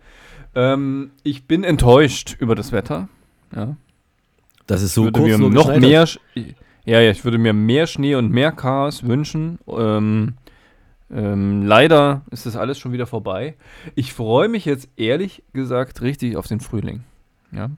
Ähm, 0.55 1.11
ich 1.23 1.43
bin 1.43 1.65
enttäuscht 1.65 2.37
über 2.39 2.55
das 2.55 2.71
Wetter. 2.71 3.09
Ja. 3.53 3.75
Das 4.65 4.81
ist 4.81 4.93
so 4.93 5.03
würde 5.03 5.19
kurz 5.19 5.31
mir 5.31 5.37
nur 5.39 5.51
noch 5.51 5.77
mehr, 5.77 6.07
ja, 6.85 7.01
ja, 7.01 7.11
ich 7.11 7.25
würde 7.25 7.37
mir 7.37 7.51
mehr 7.51 7.85
Schnee 7.85 8.15
und 8.15 8.31
mehr 8.31 8.53
Chaos 8.53 9.03
wünschen. 9.03 9.59
Ähm, 9.67 10.35
ähm, 11.11 11.63
leider 11.65 12.21
ist 12.31 12.45
das 12.45 12.55
alles 12.55 12.77
schon 12.79 12.91
wieder 12.91 13.07
vorbei. 13.07 13.55
Ich 13.95 14.13
freue 14.13 14.47
mich 14.47 14.65
jetzt 14.65 14.89
ehrlich 14.95 15.43
gesagt 15.53 16.01
richtig 16.01 16.37
auf 16.37 16.47
den 16.47 16.59
Frühling. 16.59 17.03
Ja. 17.51 17.69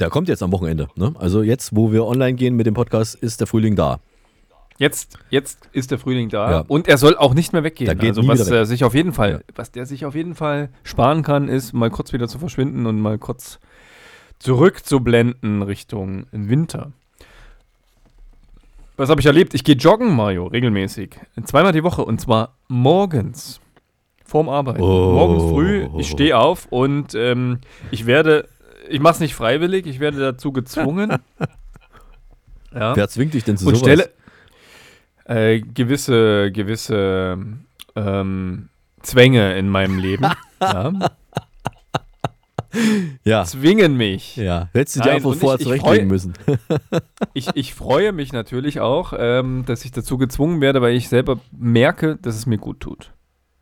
Der 0.00 0.10
kommt 0.10 0.28
jetzt 0.28 0.42
am 0.42 0.50
Wochenende. 0.52 0.88
Ne? 0.96 1.14
Also 1.18 1.42
jetzt, 1.42 1.76
wo 1.76 1.92
wir 1.92 2.04
online 2.04 2.34
gehen 2.34 2.56
mit 2.56 2.66
dem 2.66 2.74
Podcast, 2.74 3.14
ist 3.14 3.40
der 3.40 3.46
Frühling 3.46 3.76
da. 3.76 4.00
Jetzt, 4.76 5.18
jetzt 5.30 5.68
ist 5.72 5.92
der 5.92 5.98
Frühling 6.00 6.28
da 6.30 6.50
Ja. 6.50 6.64
und 6.66 6.88
er 6.88 6.98
soll 6.98 7.16
auch 7.16 7.32
nicht 7.32 7.52
mehr 7.52 7.62
weggehen. 7.62 7.88
Also 8.00 8.26
was 8.26 8.46
weg. 8.46 8.54
er 8.54 8.66
sich 8.66 8.82
auf 8.82 8.92
jeden 8.94 9.12
Fall, 9.12 9.44
was 9.54 9.70
der 9.70 9.86
sich 9.86 10.04
auf 10.04 10.16
jeden 10.16 10.34
Fall 10.34 10.68
sparen 10.82 11.22
kann, 11.22 11.48
ist 11.48 11.72
mal 11.74 11.90
kurz 11.90 12.12
wieder 12.12 12.26
zu 12.26 12.40
verschwinden 12.40 12.86
und 12.86 13.00
mal 13.00 13.18
kurz 13.18 13.60
zurückzublenden 14.40 15.62
Richtung 15.62 16.26
Winter. 16.32 16.90
Was 18.96 19.08
habe 19.08 19.20
ich 19.20 19.26
erlebt? 19.26 19.54
Ich 19.54 19.64
gehe 19.64 19.74
joggen, 19.74 20.14
Mario, 20.14 20.46
regelmäßig. 20.46 21.18
Zweimal 21.44 21.72
die 21.72 21.82
Woche 21.82 22.04
und 22.04 22.20
zwar 22.20 22.56
morgens. 22.68 23.60
Vorm 24.24 24.48
Arbeiten. 24.48 24.80
Oh. 24.80 25.12
Morgens 25.12 25.42
früh, 25.44 25.88
ich 25.98 26.08
stehe 26.08 26.38
auf 26.38 26.66
und 26.70 27.14
ähm, 27.14 27.58
ich 27.90 28.06
werde, 28.06 28.48
ich 28.88 29.00
mache 29.00 29.14
es 29.14 29.20
nicht 29.20 29.34
freiwillig, 29.34 29.86
ich 29.86 30.00
werde 30.00 30.18
dazu 30.18 30.50
gezwungen. 30.52 31.10
ja. 32.74 32.96
Wer 32.96 33.08
zwingt 33.08 33.34
dich 33.34 33.44
denn 33.44 33.56
zu 33.56 33.66
und 33.66 33.76
sowas? 33.76 33.92
stelle 33.92 34.10
äh, 35.24 35.60
gewisse, 35.60 36.50
gewisse 36.52 37.38
ähm, 37.96 38.68
Zwänge 39.02 39.58
in 39.58 39.68
meinem 39.68 39.98
Leben. 39.98 40.26
ja, 40.60 40.92
ja, 43.24 43.44
zwingen 43.44 43.96
mich. 43.96 44.36
ja. 44.36 44.68
Hättest 44.72 44.96
du 44.96 45.00
dir 45.00 45.12
einfach 45.12 45.34
vorher 45.34 45.58
zurechtlegen 45.58 46.08
müssen. 46.08 46.34
Ich, 47.36 47.48
ich 47.54 47.74
freue 47.74 48.12
mich 48.12 48.32
natürlich 48.32 48.78
auch, 48.78 49.12
ähm, 49.18 49.64
dass 49.66 49.84
ich 49.84 49.90
dazu 49.90 50.18
gezwungen 50.18 50.60
werde, 50.60 50.80
weil 50.80 50.94
ich 50.94 51.08
selber 51.08 51.40
merke, 51.50 52.16
dass 52.22 52.36
es 52.36 52.46
mir 52.46 52.58
gut 52.58 52.78
tut. 52.78 53.10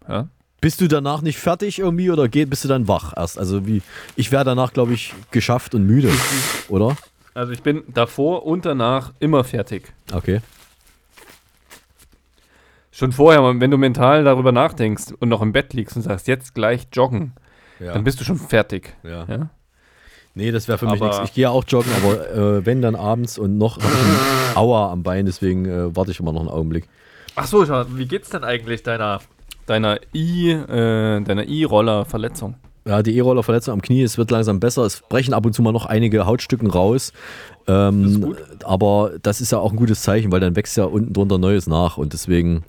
Ja? 0.06 0.28
Bist 0.60 0.80
du 0.82 0.88
danach 0.88 1.22
nicht 1.22 1.38
fertig 1.38 1.78
irgendwie 1.78 2.10
oder 2.10 2.28
geht, 2.28 2.50
bist 2.50 2.64
du 2.64 2.68
dann 2.68 2.86
wach 2.88 3.14
erst? 3.16 3.38
Also 3.38 3.66
wie, 3.66 3.80
ich 4.14 4.30
wäre 4.30 4.44
danach, 4.44 4.74
glaube 4.74 4.92
ich, 4.92 5.14
geschafft 5.30 5.74
und 5.74 5.86
müde, 5.86 6.10
oder? 6.68 6.96
Also 7.34 7.52
ich 7.52 7.62
bin 7.62 7.82
davor 7.88 8.44
und 8.44 8.66
danach 8.66 9.12
immer 9.18 9.42
fertig. 9.42 9.92
Okay. 10.12 10.40
Schon 12.90 13.12
vorher, 13.12 13.42
wenn 13.58 13.70
du 13.70 13.78
mental 13.78 14.22
darüber 14.22 14.52
nachdenkst 14.52 15.14
und 15.18 15.30
noch 15.30 15.40
im 15.40 15.52
Bett 15.52 15.72
liegst 15.72 15.96
und 15.96 16.02
sagst, 16.02 16.28
jetzt 16.28 16.54
gleich 16.54 16.88
joggen, 16.92 17.32
Ja. 17.82 17.94
dann 17.94 18.04
bist 18.04 18.20
du 18.20 18.24
schon 18.24 18.38
fertig. 18.38 18.94
ja. 19.02 19.24
Ja? 19.28 19.50
Nee, 20.34 20.50
das 20.50 20.66
wäre 20.66 20.78
für 20.78 20.86
mich 20.86 21.00
nichts. 21.00 21.20
Ich 21.24 21.34
gehe 21.34 21.42
ja 21.42 21.50
auch 21.50 21.64
joggen, 21.68 21.92
aber 22.02 22.30
äh, 22.30 22.64
wenn 22.66 22.80
dann 22.80 22.94
abends 22.94 23.38
und 23.38 23.58
noch 23.58 23.78
Aua 24.54 24.90
am 24.90 25.02
Bein, 25.02 25.26
deswegen 25.26 25.66
äh, 25.66 25.94
warte 25.94 26.10
ich 26.10 26.20
immer 26.20 26.32
noch 26.32 26.40
einen 26.40 26.48
Augenblick. 26.48 26.88
Ach 27.36 27.46
so, 27.46 27.66
wie 27.96 28.06
geht's 28.06 28.30
denn 28.30 28.44
eigentlich 28.44 28.82
deiner 28.82 29.20
deiner 29.66 30.00
i 30.14 30.50
äh, 30.50 31.20
deiner 31.20 31.46
i-Roller-Verletzung? 31.46 32.54
Ja, 32.84 33.02
die 33.02 33.16
E-Roller-Verletzung 33.16 33.74
am 33.74 33.82
Knie, 33.82 34.02
es 34.02 34.18
wird 34.18 34.30
langsam 34.30 34.58
besser. 34.58 34.82
Es 34.82 35.02
brechen 35.08 35.34
ab 35.34 35.46
und 35.46 35.52
zu 35.52 35.62
mal 35.62 35.70
noch 35.70 35.86
einige 35.86 36.26
Hautstücken 36.26 36.68
raus. 36.68 37.12
Ähm, 37.68 38.34
aber 38.64 39.12
das 39.22 39.40
ist 39.40 39.52
ja 39.52 39.58
auch 39.58 39.70
ein 39.70 39.76
gutes 39.76 40.02
Zeichen, 40.02 40.32
weil 40.32 40.40
dann 40.40 40.56
wächst 40.56 40.76
ja 40.76 40.84
unten 40.84 41.12
drunter 41.12 41.38
Neues 41.38 41.66
nach 41.66 41.96
und 41.96 42.12
deswegen 42.12 42.64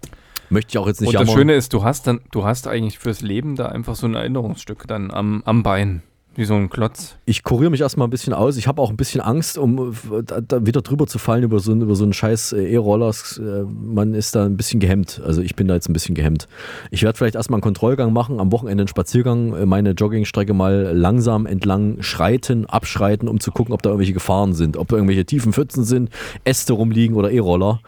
möchte 0.54 0.70
ich 0.72 0.78
auch 0.78 0.88
jetzt 0.88 1.02
nicht 1.02 1.10
Und 1.10 1.14
das 1.16 1.22
jammern. 1.28 1.36
Schöne 1.38 1.54
ist, 1.56 1.74
du 1.74 1.84
hast 1.84 2.08
dann, 2.08 2.22
du 2.32 2.46
hast 2.46 2.68
eigentlich 2.68 3.00
fürs 3.00 3.22
Leben 3.22 3.56
da 3.56 3.66
einfach 3.68 3.96
so 3.96 4.08
ein 4.08 4.16
Erinnerungsstück 4.16 4.88
dann 4.88 5.12
am, 5.12 5.42
am 5.46 5.64
Bein, 5.64 6.02
wie 6.36 6.46
so 6.46 6.56
ein 6.56 6.68
Klotz. 6.70 7.16
ich 7.26 7.44
kuriere 7.44 7.70
mich 7.70 7.82
erstmal 7.82 8.08
ein 8.08 8.10
bisschen 8.10 8.34
aus. 8.34 8.58
Ich 8.58 8.68
habe 8.68 8.82
auch 8.82 8.90
ein 8.90 8.98
bisschen 8.98 9.22
Angst, 9.22 9.58
um 9.60 9.94
da, 10.26 10.42
da 10.42 10.66
wieder 10.66 10.82
drüber 10.82 11.06
zu 11.06 11.20
fallen 11.20 11.44
über 11.44 11.60
so, 11.60 11.72
einen- 11.72 11.82
über 11.84 11.94
so 11.94 12.04
einen 12.04 12.14
scheiß 12.14 12.54
äh, 12.54 12.74
E-Rollers. 12.74 13.38
Äh, 13.38 13.66
Man 13.70 14.16
ist 14.16 14.34
da 14.36 14.44
ein 14.46 14.58
bisschen 14.58 14.80
gehemmt. 14.80 15.22
Also 15.24 15.44
ich 15.44 15.56
bin 15.56 15.68
da 15.68 15.76
jetzt 15.76 15.90
ein 15.90 15.94
bisschen 15.94 16.16
gehemmt. 16.16 16.48
Ich 16.90 17.04
werde 17.04 17.16
vielleicht 17.20 17.36
erstmal 17.36 17.58
einen 17.58 17.62
Kontrollgang 17.64 18.14
machen, 18.14 18.40
am 18.40 18.52
Wochenende 18.52 18.82
einen 18.82 18.88
Spaziergang, 18.88 19.54
äh, 19.54 19.66
meine 19.68 19.92
Joggingstrecke 19.92 20.56
mal 20.56 20.92
langsam 20.96 21.46
entlang 21.46 22.02
schreiten, 22.02 22.66
abschreiten, 22.66 23.28
um 23.28 23.40
zu 23.40 23.52
gucken, 23.52 23.72
ob 23.74 23.84
da 23.84 23.90
irgendwelche 23.92 24.14
Gefahren 24.14 24.54
sind, 24.54 24.76
ob 24.78 24.88
da 24.88 24.96
irgendwelche 24.96 25.26
tiefen 25.26 25.54
Pfützen 25.54 25.84
sind, 25.84 26.10
Äste 26.46 26.74
rumliegen 26.74 27.16
oder 27.16 27.30
E-Roller. 27.30 27.80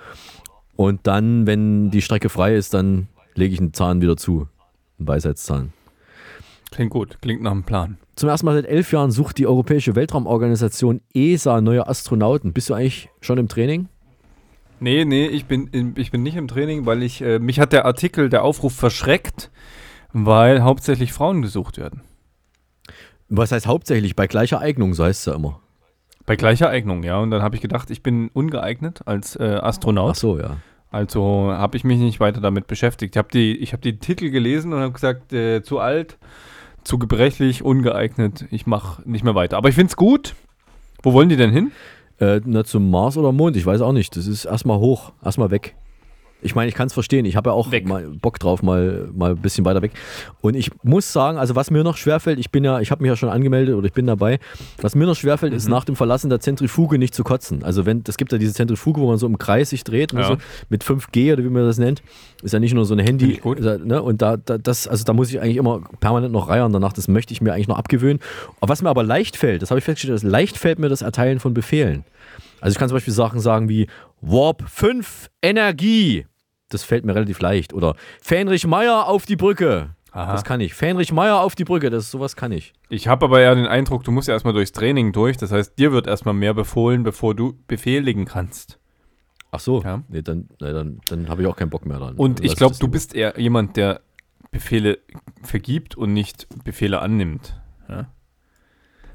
Und 0.75 1.01
dann, 1.03 1.47
wenn 1.47 1.91
die 1.91 2.01
Strecke 2.01 2.29
frei 2.29 2.55
ist, 2.55 2.73
dann 2.73 3.07
lege 3.33 3.53
ich 3.53 3.59
einen 3.59 3.73
Zahn 3.73 4.01
wieder 4.01 4.17
zu. 4.17 4.47
Einen 4.99 5.07
Weisheitszahn. 5.07 5.73
Klingt 6.71 6.91
gut, 6.91 7.17
klingt 7.21 7.41
nach 7.41 7.51
einem 7.51 7.63
Plan. 7.63 7.97
Zum 8.15 8.29
ersten 8.29 8.45
Mal 8.45 8.55
seit 8.55 8.65
elf 8.65 8.91
Jahren 8.91 9.11
sucht 9.11 9.37
die 9.37 9.47
Europäische 9.47 9.95
Weltraumorganisation 9.95 11.01
ESA 11.13 11.61
neue 11.61 11.87
Astronauten. 11.87 12.53
Bist 12.53 12.69
du 12.69 12.73
eigentlich 12.73 13.09
schon 13.21 13.37
im 13.37 13.47
Training? 13.47 13.87
Nee, 14.79 15.05
nee, 15.05 15.27
ich 15.27 15.45
bin, 15.45 15.67
in, 15.67 15.93
ich 15.95 16.11
bin 16.11 16.23
nicht 16.23 16.35
im 16.35 16.47
Training, 16.47 16.85
weil 16.85 17.01
ich, 17.01 17.21
äh, 17.21 17.39
mich 17.39 17.59
hat 17.59 17.71
der 17.71 17.85
Artikel, 17.85 18.29
der 18.29 18.43
Aufruf 18.43 18.73
verschreckt, 18.73 19.51
weil 20.11 20.63
hauptsächlich 20.63 21.13
Frauen 21.13 21.41
gesucht 21.41 21.77
werden. 21.77 22.01
Was 23.29 23.51
heißt 23.51 23.67
hauptsächlich? 23.67 24.15
Bei 24.15 24.27
gleicher 24.27 24.59
Eignung, 24.59 24.93
so 24.93 25.03
heißt 25.03 25.21
es 25.21 25.25
ja 25.25 25.35
immer. 25.35 25.61
Bei 26.25 26.35
gleicher 26.35 26.69
Eignung, 26.69 27.03
ja. 27.03 27.19
Und 27.19 27.31
dann 27.31 27.41
habe 27.41 27.55
ich 27.55 27.61
gedacht, 27.61 27.91
ich 27.91 28.01
bin 28.01 28.29
ungeeignet 28.33 29.01
als 29.05 29.35
äh, 29.35 29.59
Astronaut. 29.61 30.11
Ach 30.11 30.15
so, 30.15 30.39
ja. 30.39 30.57
Also 30.91 31.51
habe 31.51 31.77
ich 31.77 31.83
mich 31.83 31.99
nicht 31.99 32.19
weiter 32.19 32.41
damit 32.41 32.67
beschäftigt. 32.67 33.15
Ich 33.15 33.17
habe 33.17 33.27
die, 33.31 33.57
ich 33.57 33.73
hab 33.73 33.81
die 33.81 33.99
Titel 33.99 34.29
gelesen 34.29 34.73
und 34.73 34.79
habe 34.79 34.93
gesagt, 34.93 35.33
äh, 35.33 35.61
zu 35.61 35.79
alt, 35.79 36.17
zu 36.83 36.97
gebrechlich, 36.97 37.63
ungeeignet. 37.63 38.45
Ich 38.49 38.65
mache 38.65 39.01
nicht 39.07 39.23
mehr 39.23 39.35
weiter. 39.35 39.57
Aber 39.57 39.69
ich 39.69 39.75
finde 39.75 39.89
es 39.89 39.97
gut. 39.97 40.35
Wo 41.03 41.13
wollen 41.13 41.29
die 41.29 41.35
denn 41.35 41.51
hin? 41.51 41.71
Äh, 42.19 42.41
na, 42.45 42.63
zum 42.63 42.89
Mars 42.89 43.17
oder 43.17 43.31
Mond, 43.31 43.57
ich 43.57 43.65
weiß 43.65 43.81
auch 43.81 43.91
nicht. 43.91 44.15
Das 44.15 44.25
ist 44.25 44.45
erstmal 44.45 44.79
hoch, 44.79 45.11
erstmal 45.23 45.51
weg. 45.51 45.75
Ich 46.45 46.55
meine, 46.55 46.69
ich 46.69 46.75
kann 46.75 46.87
es 46.87 46.93
verstehen. 46.93 47.25
Ich 47.25 47.35
habe 47.35 47.49
ja 47.49 47.53
auch 47.53 47.71
Weg. 47.71 47.87
mal 47.87 48.07
Bock 48.21 48.39
drauf, 48.39 48.63
mal, 48.63 49.09
mal 49.13 49.31
ein 49.31 49.37
bisschen 49.41 49.65
weiter 49.65 49.81
weg. 49.81 49.91
Und 50.41 50.55
ich 50.55 50.71
muss 50.83 51.11
sagen, 51.11 51.37
also 51.37 51.55
was 51.55 51.71
mir 51.71 51.83
noch 51.83 51.97
schwerfällt, 51.97 52.39
ich 52.39 52.51
bin 52.51 52.63
ja, 52.63 52.79
ich 52.79 52.91
habe 52.91 53.01
mich 53.01 53.09
ja 53.09 53.15
schon 53.15 53.29
angemeldet 53.29 53.75
oder 53.75 53.87
ich 53.87 53.93
bin 53.93 54.05
dabei. 54.07 54.39
Was 54.81 54.95
mir 54.95 55.05
noch 55.05 55.15
schwerfällt, 55.15 55.51
Mhm. 55.51 55.57
ist 55.57 55.67
nach 55.67 55.83
dem 55.83 55.95
Verlassen 55.95 56.29
der 56.29 56.39
Zentrifuge 56.39 56.97
nicht 56.97 57.13
zu 57.15 57.23
kotzen. 57.23 57.63
Also 57.63 57.85
wenn, 57.85 58.03
es 58.07 58.17
gibt 58.17 58.31
ja 58.31 58.37
diese 58.37 58.53
Zentrifuge, 58.53 59.01
wo 59.01 59.07
man 59.07 59.17
so 59.17 59.25
im 59.27 59.37
Kreis 59.37 59.71
sich 59.71 59.83
dreht, 59.83 60.13
und 60.13 60.19
Ja. 60.19 60.27
so, 60.27 60.37
mit 60.69 60.83
5G 60.83 61.33
oder 61.33 61.43
wie 61.43 61.49
man 61.49 61.63
das 61.65 61.77
nennt. 61.77 62.01
Ist 62.43 62.53
ja 62.53 62.59
nicht 62.59 62.73
nur 62.73 62.85
so 62.85 62.93
ein 62.93 62.99
Handy. 62.99 63.41
Ne? 63.83 64.01
Und 64.01 64.21
da, 64.21 64.37
da, 64.37 64.57
das, 64.57 64.87
also 64.87 65.03
da 65.03 65.13
muss 65.13 65.29
ich 65.31 65.41
eigentlich 65.41 65.57
immer 65.57 65.81
permanent 65.99 66.31
noch 66.31 66.47
reiern 66.49 66.71
danach. 66.71 66.93
Das 66.93 67.07
möchte 67.07 67.33
ich 67.33 67.41
mir 67.41 67.53
eigentlich 67.53 67.67
noch 67.67 67.77
abgewöhnen. 67.77 68.19
Was 68.61 68.81
mir 68.81 68.89
aber 68.89 69.03
leicht 69.03 69.35
fällt, 69.35 69.61
das 69.61 69.71
habe 69.71 69.79
ich 69.79 69.85
festgestellt, 69.85 70.21
leicht 70.23 70.57
fällt 70.57 70.77
mir 70.79 70.89
das 70.89 71.01
Erteilen 71.01 71.39
von 71.39 71.53
Befehlen. 71.53 72.03
Also 72.61 72.73
ich 72.73 72.79
kann 72.79 72.87
zum 72.89 72.95
Beispiel 72.95 73.13
Sachen 73.13 73.39
sagen 73.39 73.69
wie 73.69 73.87
Warp 74.21 74.63
5 74.67 75.29
Energie. 75.41 76.25
Das 76.69 76.83
fällt 76.83 77.05
mir 77.05 77.15
relativ 77.15 77.39
leicht. 77.39 77.73
Oder 77.73 77.95
Fähnrich 78.21 78.65
Meier 78.65 79.07
auf 79.07 79.25
die 79.25 79.35
Brücke. 79.35 79.95
Aha. 80.11 80.31
Das 80.31 80.45
kann 80.45 80.61
ich. 80.61 80.73
Fähnrich 80.73 81.11
Meier 81.11 81.41
auf 81.41 81.55
die 81.55 81.65
Brücke, 81.65 81.89
das 81.89 82.09
sowas 82.09 82.37
kann 82.37 82.53
ich. 82.53 82.73
Ich 82.87 83.09
habe 83.09 83.25
aber 83.25 83.41
ja 83.41 83.53
den 83.53 83.67
Eindruck, 83.67 84.05
du 84.05 84.11
musst 84.11 84.29
ja 84.29 84.33
erstmal 84.33 84.53
durchs 84.53 84.71
Training 84.71 85.11
durch. 85.11 85.35
Das 85.35 85.51
heißt, 85.51 85.77
dir 85.77 85.91
wird 85.91 86.07
erstmal 86.07 86.33
mehr 86.33 86.53
befohlen, 86.53 87.03
bevor 87.03 87.35
du 87.35 87.59
befehligen 87.67 88.23
kannst. 88.23 88.79
Ach 89.51 89.59
so. 89.59 89.81
Ja. 89.83 90.03
Nee, 90.07 90.21
dann, 90.21 90.47
nee, 90.61 90.71
dann, 90.71 91.01
dann 91.07 91.27
habe 91.27 91.41
ich 91.41 91.47
auch 91.47 91.57
keinen 91.57 91.69
Bock 91.69 91.85
mehr 91.85 91.97
dran. 91.99 92.15
Und 92.15 92.39
Dann 92.39 92.45
ich 92.45 92.55
glaube, 92.55 92.75
du 92.79 92.87
bist 92.87 93.13
eher 93.13 93.37
jemand, 93.39 93.75
der 93.75 94.01
Befehle 94.51 94.99
vergibt 95.43 95.95
und 95.95 96.13
nicht 96.13 96.47
Befehle 96.63 97.01
annimmt. 97.01 97.59
Ja, 97.89 98.07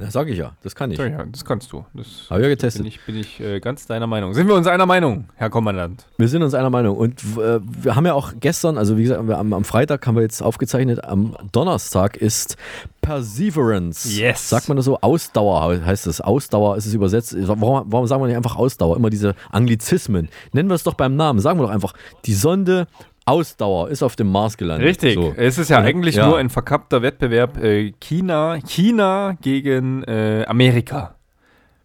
Ja, 0.00 0.10
sag 0.10 0.28
ich 0.28 0.38
ja, 0.38 0.52
das 0.62 0.74
kann 0.74 0.90
ich. 0.90 0.98
ja, 0.98 1.06
ja 1.06 1.24
das 1.24 1.44
kannst 1.44 1.72
du. 1.72 1.84
Das 1.94 2.26
Hab 2.30 2.38
ich 2.38 2.42
ja 2.44 2.48
getestet. 2.48 2.82
bin 2.82 2.88
ich, 2.88 3.00
bin 3.04 3.16
ich 3.16 3.40
äh, 3.40 3.60
ganz 3.60 3.86
deiner 3.86 4.06
Meinung. 4.06 4.32
Sind 4.34 4.48
wir 4.48 4.54
uns 4.54 4.66
einer 4.66 4.86
Meinung, 4.86 5.26
Herr 5.36 5.50
Kommandant? 5.50 6.06
Wir 6.16 6.28
sind 6.28 6.42
uns 6.42 6.54
einer 6.54 6.70
Meinung. 6.70 6.96
Und 6.96 7.22
äh, 7.36 7.60
wir 7.60 7.96
haben 7.96 8.06
ja 8.06 8.14
auch 8.14 8.32
gestern, 8.40 8.78
also 8.78 8.96
wie 8.96 9.02
gesagt, 9.02 9.20
am, 9.20 9.52
am 9.52 9.64
Freitag 9.64 10.06
haben 10.06 10.14
wir 10.14 10.22
jetzt 10.22 10.42
aufgezeichnet, 10.42 11.04
am 11.04 11.36
Donnerstag 11.52 12.16
ist 12.16 12.56
Perseverance. 13.00 14.08
Yes. 14.08 14.48
Sagt 14.48 14.68
man 14.68 14.76
das 14.76 14.86
so? 14.86 14.98
Ausdauer 15.00 15.84
heißt 15.84 16.06
es. 16.06 16.20
Ausdauer 16.20 16.76
ist 16.76 16.86
es 16.86 16.94
übersetzt. 16.94 17.34
Warum, 17.38 17.84
warum 17.90 18.06
sagen 18.06 18.22
wir 18.22 18.26
nicht 18.28 18.36
einfach 18.36 18.56
Ausdauer? 18.56 18.96
Immer 18.96 19.10
diese 19.10 19.34
Anglizismen. 19.50 20.28
Nennen 20.52 20.68
wir 20.68 20.74
es 20.74 20.82
doch 20.82 20.94
beim 20.94 21.16
Namen. 21.16 21.40
Sagen 21.40 21.58
wir 21.58 21.64
doch 21.64 21.72
einfach, 21.72 21.94
die 22.26 22.34
Sonde 22.34 22.86
Ausdauer 23.30 23.88
ist 23.90 24.02
auf 24.02 24.16
dem 24.16 24.30
Mars 24.30 24.56
gelandet. 24.56 24.86
Richtig. 24.88 25.14
So. 25.14 25.32
Es 25.36 25.58
ist 25.58 25.70
ja 25.70 25.78
Und- 25.78 25.84
eigentlich 25.86 26.16
ja. 26.16 26.26
nur 26.26 26.38
ein 26.38 26.50
verkappter 26.50 27.02
Wettbewerb 27.02 27.56
äh, 27.62 27.92
China, 28.00 28.58
China 28.66 29.36
gegen 29.40 30.02
äh, 30.04 30.44
Amerika. 30.46 31.14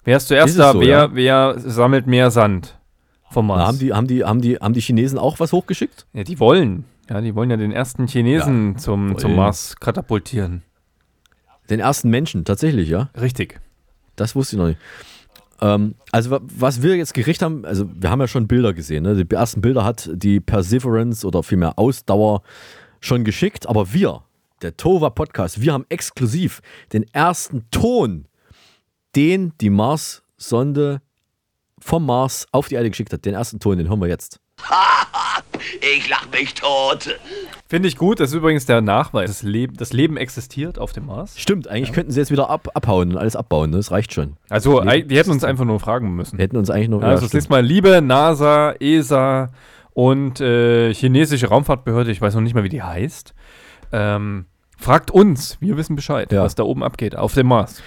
Wer 0.04 0.18
ist 0.18 0.28
zuerst 0.28 0.50
Ist 0.52 0.60
da? 0.60 0.74
so, 0.74 0.82
wer, 0.82 0.88
ja? 0.88 1.10
wer 1.16 1.56
sammelt 1.58 2.06
mehr 2.08 2.30
Sand 2.32 2.78
vom 3.32 3.48
Mars? 3.48 3.60
Na, 3.60 3.68
haben, 3.68 3.80
die, 3.80 3.94
haben, 3.94 4.08
die, 4.08 4.24
haben, 4.24 4.42
die, 4.42 4.56
haben 4.58 4.74
die 4.74 4.82
Chinesen 4.82 5.18
auch 5.18 5.40
was 5.40 5.52
hochgeschickt? 5.52 6.06
ja, 6.14 6.24
die 6.24 6.40
wollen. 6.40 6.86
Ja, 7.10 7.22
die 7.22 7.36
wollen 7.36 7.50
ja 7.52 7.58
den 7.58 7.72
ersten 7.72 8.08
Chinesen 8.08 8.78
zum, 8.78 9.18
zum 9.18 9.32
wollen. 9.32 9.38
Mars 9.38 9.76
katapultieren. 9.80 10.64
Den 11.70 11.80
ersten 11.80 12.10
Menschen, 12.10 12.46
tatsächlich, 12.46 12.90
ja? 12.90 13.10
Richtig. 13.20 13.60
Das 14.16 14.36
wusste 14.36 14.56
ich 14.56 14.60
noch 14.60 14.68
nicht. 14.68 14.80
Ähm, 15.62 15.96
also 16.12 16.32
wa- 16.32 16.42
was 16.44 16.82
wir 16.82 16.96
jetzt 16.96 17.14
gekriegt 17.14 17.42
haben, 17.42 17.66
also 17.66 17.90
wir 17.94 18.10
haben 18.10 18.20
ja 18.20 18.28
schon 18.28 18.48
Bilder 18.48 18.74
gesehen. 18.74 19.04
Ne? 19.04 19.24
Die 19.24 19.36
ersten 19.36 19.62
Bilder 19.62 19.84
hat 19.86 20.10
die 20.14 20.40
Perseverance 20.40 21.26
oder 21.26 21.44
vielmehr 21.44 21.78
Ausdauer 21.80 22.42
schon 23.00 23.24
geschickt, 23.24 23.68
aber 23.68 23.94
wir, 23.94 24.24
der 24.62 24.76
Tova 24.78 25.10
Podcast, 25.10 25.62
wir 25.62 25.74
haben 25.74 25.86
exklusiv 25.90 26.62
den 26.94 27.04
ersten 27.14 27.66
Ton, 27.72 28.28
den 29.16 29.54
die 29.62 29.70
Mars-Sonde 29.70 31.02
vom 31.80 32.06
Mars 32.06 32.48
auf 32.52 32.68
die 32.68 32.76
Erde 32.76 32.90
geschickt 32.90 33.14
hat. 33.14 33.26
Den 33.26 33.34
ersten 33.36 33.60
Ton, 33.60 33.78
den 33.78 33.88
hören 33.88 34.00
wir 34.02 34.08
jetzt. 34.08 34.40
Ich 35.82 36.10
lach 36.10 36.28
mich 36.32 36.54
tot. 36.54 37.18
Finde 37.68 37.88
ich 37.88 37.98
gut. 37.98 38.20
Das 38.20 38.30
ist 38.30 38.36
übrigens 38.36 38.66
der 38.66 38.82
Nachweis. 38.82 39.30
Das 39.30 39.44
Leben, 39.44 39.76
das 39.78 39.94
Leben 39.94 40.18
existiert 40.18 40.78
auf 40.80 40.94
dem 40.94 41.08
Mars. 41.08 41.40
Stimmt, 41.40 41.68
eigentlich 41.68 41.94
könnten 41.94 42.12
sie 42.12 42.20
jetzt 42.20 42.32
wieder 42.32 42.50
ab, 42.50 42.70
abhauen 42.74 43.12
und 43.12 43.18
alles 43.18 43.36
abbauen. 43.36 43.72
Ne? 43.72 43.78
Das 43.78 43.92
reicht 43.92 44.14
schon. 44.14 44.38
Also, 44.50 44.82
die 44.82 45.18
hätten 45.18 45.32
uns 45.32 45.44
einfach 45.44 45.66
nur 45.66 45.80
fragen 45.80 46.16
müssen. 46.16 46.38
Wir 46.38 46.44
hätten 46.44 46.58
uns 46.58 46.70
eigentlich 46.70 46.90
noch. 46.90 46.98
Also, 47.02 47.06
ja, 47.08 47.12
das 47.14 47.20
stimmt. 47.22 47.34
nächste 47.34 47.52
Mal, 47.52 47.66
liebe 47.66 48.02
NASA, 48.02 48.74
ESA 48.80 49.50
und 49.94 50.42
äh, 50.42 50.94
chinesische 50.94 51.48
Raumfahrtbehörde, 51.48 52.12
ich 52.12 52.22
weiß 52.22 52.36
noch 52.36 52.42
nicht 52.42 52.54
mal, 52.54 52.64
wie 52.64 52.70
die 52.70 52.84
heißt, 52.84 53.34
ähm, 53.94 54.46
fragt 54.78 55.10
uns, 55.10 55.58
wir 55.62 55.78
wissen 55.78 55.96
Bescheid, 55.96 56.32
Ja. 56.34 56.44
was 56.44 56.56
da 56.56 56.64
oben 56.64 56.84
abgeht, 56.84 57.16
auf 57.16 57.34
dem 57.34 57.48
Mars. 57.48 57.82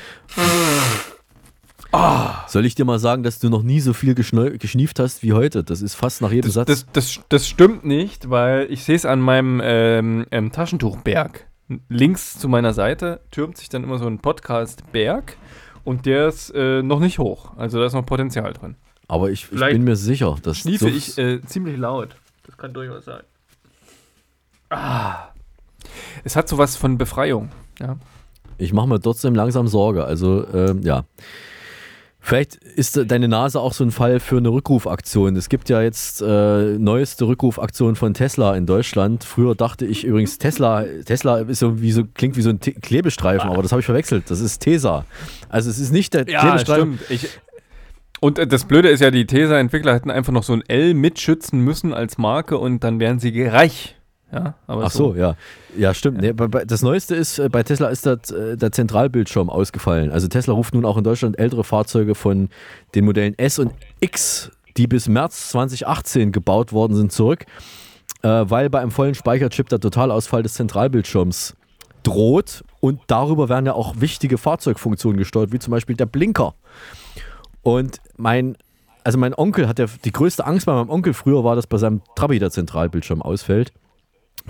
Soll 2.47 2.67
ich 2.67 2.75
dir 2.75 2.85
mal 2.85 2.99
sagen, 2.99 3.23
dass 3.23 3.39
du 3.39 3.49
noch 3.49 3.63
nie 3.63 3.81
so 3.81 3.93
viel 3.93 4.15
geschnieft 4.15 4.99
hast 4.99 5.23
wie 5.23 5.33
heute? 5.33 5.65
Das 5.65 5.81
ist 5.83 5.95
fast 5.95 6.21
nach 6.21 6.31
jedem 6.31 6.49
Das, 6.49 6.55
Satz. 6.55 6.67
das, 6.67 6.87
das, 6.93 7.21
das 7.29 7.49
stimmt 7.49 7.85
nicht, 7.85 8.29
weil 8.31 8.67
ich 8.71 8.85
sehe 8.85 8.95
es 8.97 9.07
an 9.07 9.21
meinem 9.21 9.61
ähm, 9.65 10.27
ähm, 10.31 10.53
Taschentuchberg. 10.53 11.47
Links 11.89 12.39
zu 12.39 12.49
meiner 12.49 12.73
Seite 12.75 13.21
türmt 13.31 13.57
sich 13.59 13.69
dann 13.69 13.85
immer 13.85 13.99
so 13.99 14.07
ein 14.07 14.19
Podcast-Berg 14.19 15.37
und 15.85 16.07
der 16.07 16.29
ist 16.29 16.51
äh, 16.55 16.83
noch 16.83 17.01
nicht 17.01 17.19
hoch. 17.19 17.53
Also 17.57 17.79
da 17.79 17.87
ist 17.87 17.93
noch 17.95 18.05
Potenzial 18.07 18.53
drin. 18.53 18.77
Aber 19.07 19.31
ich, 19.31 19.49
ich 19.51 19.59
bin 19.59 19.85
mir 19.85 19.97
sicher, 19.97 20.37
dass 20.43 20.59
Schniefe 20.59 20.89
ich 20.91 21.17
äh, 21.19 21.41
ziemlich 21.43 21.79
laut. 21.79 22.17
Das 22.47 22.57
kann 22.59 22.73
durchaus 22.75 23.07
sein. 23.07 23.23
Ah. 24.71 25.29
Es 26.25 26.37
hat 26.37 26.49
sowas 26.49 26.77
von 26.77 26.99
Befreiung. 26.99 27.51
Ja. 27.81 27.97
ich 28.59 28.73
mache 28.73 28.89
mir 28.89 29.01
trotzdem 29.01 29.35
langsam 29.35 29.69
Sorge. 29.69 30.05
Also 30.05 30.47
ähm, 30.53 30.83
ja. 30.83 31.05
Vielleicht 32.21 32.57
ist 32.57 33.01
deine 33.11 33.29
Nase 33.29 33.61
auch 33.61 33.73
so 33.73 33.85
ein 33.85 33.91
Fall 33.91 34.21
für 34.21 34.37
eine 34.37 34.51
Rückrufaktion. 34.51 35.37
Es 35.37 35.49
gibt 35.49 35.69
ja 35.69 35.81
jetzt 35.81 36.21
äh, 36.21 36.77
neueste 36.79 37.27
Rückrufaktion 37.27 37.97
von 37.97 38.13
Tesla 38.13 38.57
in 38.57 38.67
Deutschland. 38.67 39.25
Früher 39.25 39.55
dachte 39.55 39.87
ich 39.87 40.05
übrigens, 40.05 40.37
Tesla, 40.37 40.85
Tesla 41.05 41.39
ist 41.39 41.61
so 41.61 41.81
wie 41.81 41.93
so, 41.93 42.05
klingt 42.05 42.37
wie 42.37 42.43
so 42.43 42.51
ein 42.51 42.61
Te 42.61 42.73
Klebestreifen, 42.73 43.49
aber 43.49 43.63
das 43.63 43.73
habe 43.73 43.81
ich 43.81 43.87
verwechselt. 43.87 44.31
Das 44.31 44.41
ist 44.41 44.59
Tesa. 44.59 45.05
Also 45.49 45.71
es 45.71 45.79
ist 45.79 45.93
nicht 45.93 46.13
der 46.13 46.25
Klebestreifen. 46.25 46.99
stimmt. 46.99 47.11
Ich, 47.11 47.29
und 48.21 48.39
äh, 48.39 48.47
das 48.47 48.65
Blöde 48.65 48.89
ist 48.89 49.01
ja, 49.01 49.11
die 49.11 49.27
Tesa-Entwickler 49.27 49.95
hätten 49.95 50.11
einfach 50.11 50.33
noch 50.33 50.43
so 50.43 50.53
ein 50.53 50.63
L 50.67 50.95
mitschützen 50.95 51.61
müssen 51.61 51.95
als 51.95 52.19
Marke 52.19 52.59
und 52.59 52.85
dann 52.85 53.01
wären 53.01 53.21
sie 53.21 53.47
reich. 53.47 53.98
Ja, 54.31 54.55
Ach 54.67 54.91
so, 54.91 55.15
ja. 55.15 55.37
Ja, 55.77 55.95
stimmt. 55.95 56.21
Nee, 56.21 56.33
bei, 56.33 56.49
bei, 56.49 56.65
das 56.65 56.83
Neueste 56.83 57.15
ist, 57.15 57.39
äh, 57.39 57.49
bei 57.49 57.63
Tesla 57.63 57.89
ist 57.89 58.05
das, 58.05 58.31
äh, 58.31 58.59
der 58.59 58.73
Zentralbildschirm 58.73 59.49
ausgefallen. 59.49 60.11
Also 60.11 60.29
Tesla 60.29 60.53
ruft 60.53 60.75
nun 60.75 60.85
auch 60.85 60.99
in 60.99 61.05
Deutschland 61.05 61.39
ältere 61.39 61.65
Fahrzeuge 61.65 62.15
von 62.15 62.51
den 62.95 63.07
Modellen 63.07 63.39
S 63.39 63.59
und 63.59 63.73
X, 64.01 64.51
die 64.77 64.87
bis 64.87 65.09
März 65.09 65.49
2018 65.51 66.33
gebaut 66.33 66.73
worden 66.73 66.95
sind, 66.95 67.11
zurück, 67.11 67.47
äh, 68.23 68.29
weil 68.29 68.69
bei 68.69 68.81
einem 68.81 68.91
vollen 68.91 69.15
Speicherchip 69.15 69.71
der 69.71 69.81
Totalausfall 69.81 70.43
des 70.43 70.55
Zentralbildschirms 70.55 71.57
droht 72.03 72.65
und 72.81 73.01
darüber 73.07 73.49
werden 73.49 73.67
ja 73.67 73.73
auch 73.73 73.95
wichtige 73.99 74.37
Fahrzeugfunktionen 74.37 75.19
gesteuert, 75.19 75.53
wie 75.53 75.59
zum 75.59 75.71
Beispiel 75.71 75.97
der 75.97 76.07
Blinker. 76.07 76.55
Und 77.63 78.01
mein, 78.17 78.57
also 79.05 79.19
mein 79.19 79.35
Onkel 79.35 79.69
hat 79.69 79.79
ja 79.79 79.87
die 80.05 80.13
größte 80.13 80.47
Angst 80.47 80.67
bei 80.67 80.75
meinem 80.75 80.91
Onkel 80.91 81.15
früher 81.15 81.45
war, 81.45 81.57
dass 81.57 81.67
bei 81.67 81.79
seinem 81.79 82.03
Trabi 82.15 82.39
der 82.39 82.51
Zentralbildschirm 82.51 83.23
ausfällt. 83.23 83.73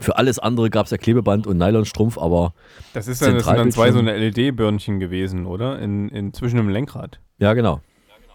Für 0.00 0.16
alles 0.16 0.38
andere 0.38 0.70
gab 0.70 0.86
es 0.86 0.90
ja 0.90 0.98
Klebeband 0.98 1.46
und 1.46 1.58
Nylonstrumpf, 1.58 2.18
aber 2.18 2.54
Das, 2.94 3.08
ist 3.08 3.22
dann, 3.22 3.34
das 3.34 3.44
sind 3.44 3.56
dann 3.56 3.72
zwei 3.72 3.92
so 3.92 3.98
eine 3.98 4.16
LED-Birnchen 4.16 5.00
gewesen, 5.00 5.46
oder? 5.46 5.78
In, 5.78 6.08
in, 6.08 6.32
zwischen 6.32 6.56
dem 6.56 6.68
Lenkrad. 6.68 7.20
Ja, 7.38 7.54
genau. 7.54 7.80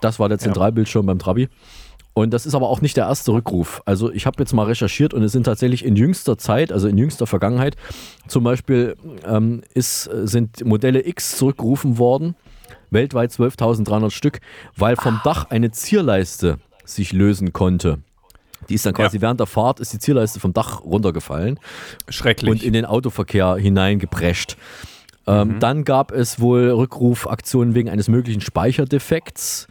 Das 0.02 0.20
war 0.20 0.30
der 0.30 0.38
Zentralbildschirm 0.38 1.06
beim 1.06 1.20
Trabi. 1.20 1.48
Und 2.14 2.32
das 2.32 2.46
ist 2.46 2.54
aber 2.54 2.70
auch 2.70 2.82
nicht 2.82 2.96
der 2.96 3.06
erste 3.06 3.32
Rückruf. 3.32 3.82
Also 3.86 4.12
ich 4.12 4.26
habe 4.28 4.36
jetzt 4.40 4.54
mal 4.54 4.66
recherchiert 4.66 5.14
und 5.14 5.24
es 5.24 5.32
sind 5.32 5.44
tatsächlich 5.44 5.84
in 5.84 5.96
jüngster 5.96 6.38
Zeit, 6.38 6.72
also 6.72 6.88
in 6.88 6.98
jüngster 6.98 7.26
Vergangenheit, 7.26 7.76
zum 8.28 8.44
Beispiel 8.44 8.96
ähm, 9.26 9.64
ist, 9.74 10.04
sind 10.04 10.64
Modelle 10.64 11.08
X 11.08 11.38
zurückgerufen 11.38 11.98
worden, 11.98 12.36
weltweit 12.92 13.32
12.300 13.32 14.12
Stück, 14.12 14.42
weil 14.78 14.96
vom 14.96 15.22
Dach 15.24 15.50
eine 15.50 15.72
Zierleiste 15.72 16.60
sich 16.86 17.14
lösen 17.14 17.52
konnte. 17.52 18.00
Die 18.70 18.76
ist 18.76 18.86
dann 18.86 18.94
quasi 18.94 19.22
während 19.22 19.40
der 19.40 19.48
Fahrt 19.48 19.80
ist 19.80 19.94
die 19.94 20.00
Zierleiste 20.00 20.40
vom 20.40 20.54
Dach 20.54 20.82
runtergefallen. 20.84 21.60
Schrecklich. 22.10 22.52
Und 22.52 22.64
in 22.64 22.74
den 22.74 22.86
Autoverkehr 22.86 23.56
hineingeprescht. 23.56 24.58
Ähm, 25.26 25.60
Dann 25.60 25.84
gab 25.84 26.12
es 26.12 26.40
wohl 26.40 26.70
Rückrufaktionen 26.70 27.76
wegen 27.76 27.90
eines 27.90 28.08
möglichen 28.10 28.42
Speicherdefekts. 28.42 29.68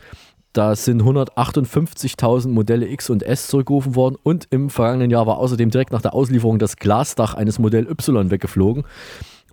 Da 0.52 0.76
sind 0.76 1.02
158.000 1.02 2.48
Modelle 2.48 2.86
X 2.86 3.08
und 3.08 3.22
S 3.22 3.48
zurückgerufen 3.48 3.94
worden 3.94 4.16
und 4.22 4.48
im 4.50 4.68
vergangenen 4.68 5.10
Jahr 5.10 5.26
war 5.26 5.38
außerdem 5.38 5.70
direkt 5.70 5.92
nach 5.92 6.02
der 6.02 6.14
Auslieferung 6.14 6.58
das 6.58 6.76
Glasdach 6.76 7.34
eines 7.34 7.58
Modell 7.58 7.88
Y 7.88 8.30
weggeflogen. 8.30 8.84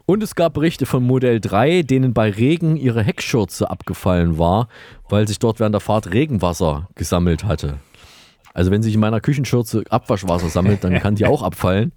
Und 0.06 0.23
es 0.23 0.36
gab 0.36 0.56
Berichte 0.56 0.86
von 0.86 1.04
Modell 1.04 1.39
3, 1.39 1.84
denen 1.84 2.13
bei 2.13 2.32
Regen 2.32 2.75
ihre 2.75 3.04
Heckschürze 3.04 3.69
abgefallen 3.69 4.38
war, 4.38 4.67
weil 5.08 5.28
sich 5.28 5.39
dort 5.39 5.60
während 5.60 5.75
der 5.75 5.82
Fahrt 5.82 6.12
Regenwasser 6.12 6.89
gesammelt 6.95 7.45
hatte. 7.45 7.78
Also 8.54 8.72
wenn 8.72 8.82
sich 8.82 8.94
in 8.94 9.00
meiner 9.00 9.20
Küchenschürze 9.22 9.84
Abwaschwasser 9.90 10.50
sammelt, 10.50 10.84
dann 10.84 11.00
kann 11.00 11.16
die 11.16 11.26
auch 11.26 11.44
abfallen. 11.44 11.92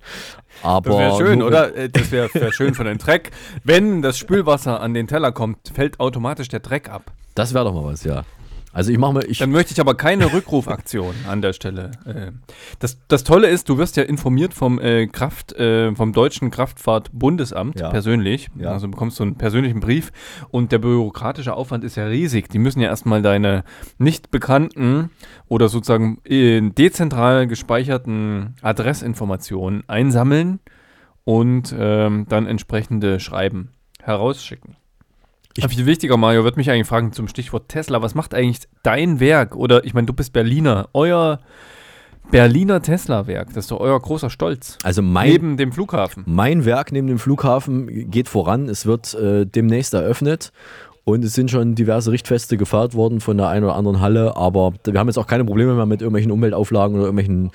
Aber 0.62 0.90
Das 0.90 0.98
wäre 0.98 1.16
schön, 1.16 1.38
nur- 1.38 1.48
oder? 1.48 1.74
Äh, 1.74 1.88
Das 1.88 2.10
wäre 2.12 2.28
wär 2.34 2.52
schön 2.52 2.74
für 2.74 2.84
den 2.84 2.98
Dreck. 2.98 3.30
Wenn 3.64 4.02
das 4.02 4.18
Spülwasser 4.18 4.80
an 4.80 4.94
den 4.94 5.06
Teller 5.06 5.32
kommt, 5.32 5.72
fällt 5.74 5.98
automatisch 6.00 6.48
der 6.48 6.60
Dreck 6.60 6.88
ab. 6.90 7.10
Das 7.34 7.54
wäre 7.54 7.64
doch 7.64 7.74
mal 7.74 7.84
was, 7.84 8.04
ja. 8.04 8.24
Also 8.72 8.90
ich 8.90 8.98
mache 8.98 9.12
mal, 9.12 9.24
ich, 9.28 9.38
Dann 9.38 9.50
möchte 9.50 9.72
ich 9.72 9.80
aber 9.80 9.94
keine 9.94 10.32
Rückrufaktion 10.32 11.14
an 11.28 11.42
der 11.42 11.52
Stelle. 11.52 11.90
Äh, 12.06 12.32
Das, 12.78 12.98
das 13.06 13.22
Tolle 13.22 13.48
ist, 13.48 13.68
du 13.68 13.76
wirst 13.76 13.96
ja 13.96 14.02
informiert 14.02 14.54
vom 14.54 14.78
äh, 14.80 15.06
Kraft, 15.06 15.52
äh, 15.52 15.94
vom 15.94 16.12
Deutschen 16.12 16.50
Kraftfahrtbundesamt 16.50 17.78
Ja. 17.78 17.90
persönlich. 17.90 18.48
Ja. 18.58 18.70
Also 18.72 18.88
bekommst 18.88 19.18
du 19.18 19.24
einen 19.24 19.36
persönlichen 19.36 19.80
Brief 19.80 20.10
und 20.50 20.72
der 20.72 20.78
bürokratische 20.78 21.54
Aufwand 21.54 21.84
ist 21.84 21.96
ja 21.96 22.06
riesig. 22.06 22.48
Die 22.48 22.58
müssen 22.58 22.80
ja 22.80 22.88
erstmal 22.88 23.20
deine 23.20 23.64
nicht 23.98 24.30
bekannten 24.30 25.10
oder 25.48 25.68
sozusagen 25.68 26.18
äh, 26.24 26.60
dezentral 26.70 27.46
gespeicherten 27.46 28.54
Adressinformationen 28.62 29.84
einsammeln 29.88 30.60
und 31.24 31.74
ähm, 31.78 32.26
dann 32.28 32.46
entsprechende 32.46 33.20
Schreiben 33.20 33.68
herausschicken. 34.02 34.76
Ich- 35.56 35.66
viel 35.68 35.86
wichtiger, 35.86 36.16
Mario, 36.16 36.44
wird 36.44 36.56
mich 36.56 36.70
eigentlich 36.70 36.86
fragen 36.86 37.12
zum 37.12 37.28
Stichwort 37.28 37.68
Tesla. 37.68 38.00
Was 38.02 38.14
macht 38.14 38.34
eigentlich 38.34 38.60
dein 38.82 39.20
Werk? 39.20 39.54
Oder 39.56 39.84
ich 39.84 39.94
meine, 39.94 40.06
du 40.06 40.12
bist 40.12 40.32
Berliner. 40.32 40.88
Euer 40.92 41.40
Berliner 42.30 42.80
Tesla-Werk, 42.80 43.48
das 43.48 43.64
ist 43.64 43.70
doch 43.72 43.80
euer 43.80 44.00
großer 44.00 44.30
Stolz. 44.30 44.78
also 44.84 45.02
mein, 45.02 45.28
Neben 45.28 45.56
dem 45.58 45.72
Flughafen. 45.72 46.22
mein 46.26 46.64
Werk 46.64 46.90
neben 46.92 47.06
dem 47.08 47.18
Flughafen 47.18 48.10
geht 48.10 48.28
voran. 48.28 48.68
Es 48.68 48.86
wird 48.86 49.12
äh, 49.14 49.44
demnächst 49.44 49.92
eröffnet 49.92 50.52
und 51.04 51.24
es 51.24 51.34
sind 51.34 51.50
schon 51.50 51.74
diverse 51.74 52.12
Richtfeste 52.12 52.56
gefeiert 52.56 52.94
worden 52.94 53.20
von 53.20 53.36
der 53.36 53.48
einen 53.48 53.64
oder 53.64 53.74
anderen 53.74 54.00
Halle, 54.00 54.36
aber 54.36 54.72
wir 54.84 54.98
haben 55.00 55.08
jetzt 55.08 55.18
auch 55.18 55.26
keine 55.26 55.44
Probleme 55.44 55.74
mehr 55.74 55.86
mit 55.86 56.00
irgendwelchen 56.00 56.30
Umweltauflagen 56.30 56.96
oder 56.96 57.06
irgendwelchen 57.06 57.50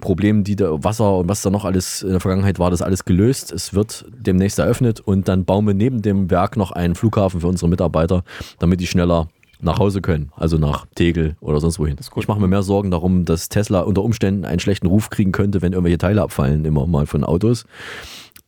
Problemen, 0.00 0.44
die 0.44 0.54
da 0.54 0.82
Wasser 0.84 1.18
und 1.18 1.28
was 1.28 1.42
da 1.42 1.50
noch 1.50 1.64
alles 1.64 2.02
in 2.02 2.10
der 2.10 2.20
Vergangenheit 2.20 2.58
war, 2.58 2.70
das 2.70 2.82
alles 2.82 3.04
gelöst. 3.04 3.52
Es 3.52 3.74
wird 3.74 4.04
demnächst 4.16 4.58
eröffnet 4.58 5.00
und 5.00 5.26
dann 5.26 5.44
bauen 5.44 5.66
wir 5.66 5.74
neben 5.74 6.02
dem 6.02 6.30
Werk 6.30 6.56
noch 6.56 6.70
einen 6.70 6.94
Flughafen 6.94 7.40
für 7.40 7.48
unsere 7.48 7.68
Mitarbeiter, 7.68 8.22
damit 8.60 8.80
die 8.80 8.86
schneller 8.86 9.28
nach 9.60 9.78
Hause 9.78 10.00
können, 10.00 10.30
also 10.36 10.58
nach 10.58 10.86
Tegel 10.94 11.36
oder 11.40 11.60
sonst 11.60 11.78
wohin. 11.78 11.96
Ich 12.16 12.28
mache 12.28 12.40
mir 12.40 12.48
mehr 12.48 12.62
Sorgen 12.62 12.90
darum, 12.90 13.24
dass 13.24 13.48
Tesla 13.48 13.80
unter 13.80 14.02
Umständen 14.02 14.44
einen 14.44 14.60
schlechten 14.60 14.86
Ruf 14.86 15.10
kriegen 15.10 15.32
könnte, 15.32 15.62
wenn 15.62 15.72
irgendwelche 15.72 15.98
Teile 15.98 16.22
abfallen, 16.22 16.64
immer 16.64 16.86
mal 16.86 17.06
von 17.06 17.24
Autos. 17.24 17.64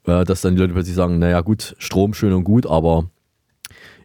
Äh, 0.07 0.25
dass 0.25 0.43
dann 0.43 0.55
die 0.55 0.61
Leute 0.61 0.75
plötzlich 0.75 0.97
sagen, 0.97 1.19
naja 1.19 1.40
gut, 1.40 1.75
Strom 1.79 2.14
schön 2.14 2.33
und 2.33 2.45
gut, 2.45 2.67
aber 2.67 3.09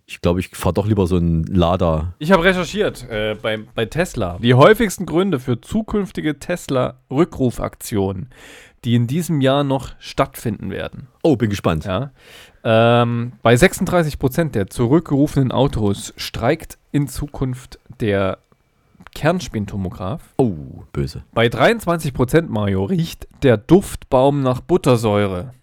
ich 0.09 0.21
glaube, 0.21 0.39
ich 0.39 0.49
fahre 0.49 0.73
doch 0.73 0.87
lieber 0.87 1.05
so 1.05 1.17
einen 1.17 1.43
Lada. 1.43 2.13
Ich 2.17 2.31
habe 2.31 2.43
recherchiert 2.43 3.07
äh, 3.09 3.35
bei, 3.39 3.59
bei 3.75 3.85
Tesla. 3.85 4.39
Die 4.41 4.55
häufigsten 4.55 5.05
Gründe 5.05 5.39
für 5.39 5.61
zukünftige 5.61 6.39
Tesla-Rückrufaktionen, 6.39 8.29
die 8.83 8.95
in 8.95 9.05
diesem 9.05 9.39
Jahr 9.39 9.63
noch 9.63 9.91
stattfinden 9.99 10.71
werden. 10.71 11.07
Oh, 11.21 11.35
bin 11.35 11.51
gespannt. 11.51 11.85
Ja. 11.85 12.09
Ähm, 12.63 13.33
bei 13.43 13.55
36 13.55 14.17
Prozent 14.17 14.55
der 14.55 14.67
zurückgerufenen 14.67 15.51
Autos 15.51 16.11
streikt 16.17 16.79
in 16.91 17.07
Zukunft 17.07 17.77
der 17.99 18.39
Kernspintomograph? 19.13 20.23
Oh, 20.37 20.55
böse. 20.91 21.23
Bei 21.33 21.45
23% 21.47 22.47
Mario 22.47 22.85
riecht 22.85 23.27
der 23.43 23.57
Duftbaum 23.57 24.41
nach 24.41 24.61
Buttersäure. 24.61 25.53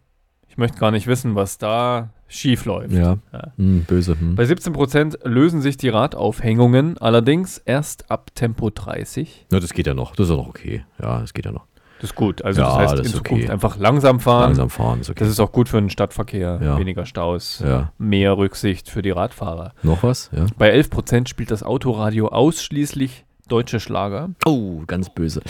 Ich 0.48 0.56
möchte 0.56 0.78
gar 0.78 0.92
nicht 0.92 1.09
wissen, 1.09 1.35
was 1.35 1.59
da 1.59 2.11
schief 2.28 2.64
läuft. 2.64 2.92
Ja. 2.92 3.18
Hm, 3.56 3.84
böse. 3.84 4.16
Hm. 4.18 4.34
Bei 4.34 4.44
17% 4.44 5.26
lösen 5.28 5.60
sich 5.60 5.76
die 5.76 5.88
Radaufhängungen 5.88 6.98
allerdings 6.98 7.58
erst 7.58 8.10
ab 8.10 8.30
Tempo 8.34 8.70
30. 8.70 9.46
Na, 9.50 9.60
das 9.60 9.72
geht 9.72 9.86
ja 9.86 9.94
noch. 9.94 10.16
Das 10.16 10.24
ist 10.26 10.30
ja 10.30 10.36
noch 10.36 10.48
okay. 10.48 10.84
Ja, 11.00 11.20
das 11.20 11.32
geht 11.34 11.44
ja 11.46 11.52
noch. 11.52 11.66
Das 12.00 12.10
ist 12.10 12.16
gut. 12.16 12.42
Also 12.42 12.60
Ja, 12.60 12.66
das 12.68 12.76
heißt 12.76 12.92
das 12.98 13.06
in 13.06 13.12
Zukunft 13.14 13.44
okay. 13.44 13.52
einfach 13.52 13.78
langsam 13.78 14.20
fahren. 14.20 14.48
Langsam 14.48 14.68
fahren 14.70 15.00
ist 15.00 15.08
okay. 15.08 15.20
Das 15.20 15.28
ist 15.28 15.40
auch 15.40 15.50
gut 15.52 15.68
für 15.70 15.80
den 15.80 15.88
Stadtverkehr. 15.88 16.60
Ja. 16.62 16.78
Weniger 16.78 17.06
Staus, 17.06 17.62
Ja. 17.64 17.92
mehr 17.96 18.36
Rücksicht 18.36 18.90
für 18.90 19.00
die 19.00 19.10
Radfahrer. 19.12 19.72
Noch 19.82 20.02
was? 20.02 20.28
Ja. 20.36 20.44
Bei 20.58 20.70
11% 20.74 21.28
spielt 21.28 21.50
das 21.50 21.62
Autoradio 21.62 22.28
ausschließlich 22.28 23.24
deutsche 23.48 23.80
Schlager. 23.80 24.30
Oh, 24.44 24.82
ganz 24.86 25.08
böse. 25.08 25.40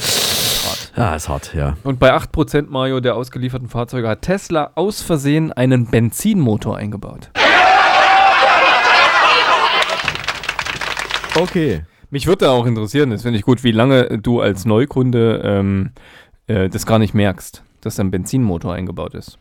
Ja, 0.97 1.15
ist 1.15 1.29
hart, 1.29 1.53
ja. 1.55 1.77
Und 1.85 1.99
bei 1.99 2.15
8% 2.15 2.67
Mario 2.69 3.01
der 3.01 3.17
ausgelieferten 3.17 3.69
Fahrzeuge 3.69 4.09
hat 4.09 4.23
Tesla 4.23 4.71
aus 4.77 5.03
Versehen 5.03 5.53
einen 5.53 5.87
Benzinmotor 5.91 6.77
eingebaut. 6.77 7.31
Okay. 11.39 11.83
Mich 12.11 12.27
würde 12.27 12.47
da 12.47 12.51
auch 12.53 12.67
interessieren, 12.67 13.11
das 13.11 13.23
finde 13.23 13.39
ich 13.39 13.45
gut, 13.45 13.63
wie 13.65 13.73
lange 13.73 14.19
du 14.19 14.41
als 14.41 14.65
Neukunde 14.65 15.43
ähm, 15.45 15.91
äh, 16.47 16.69
das 16.69 16.87
gar 16.87 16.99
nicht 16.99 17.15
merkst, 17.15 17.63
dass 17.83 17.97
da 17.97 18.05
ein 18.05 18.11
Benzinmotor 18.11 18.73
eingebaut 18.73 19.15
ist. 19.15 19.39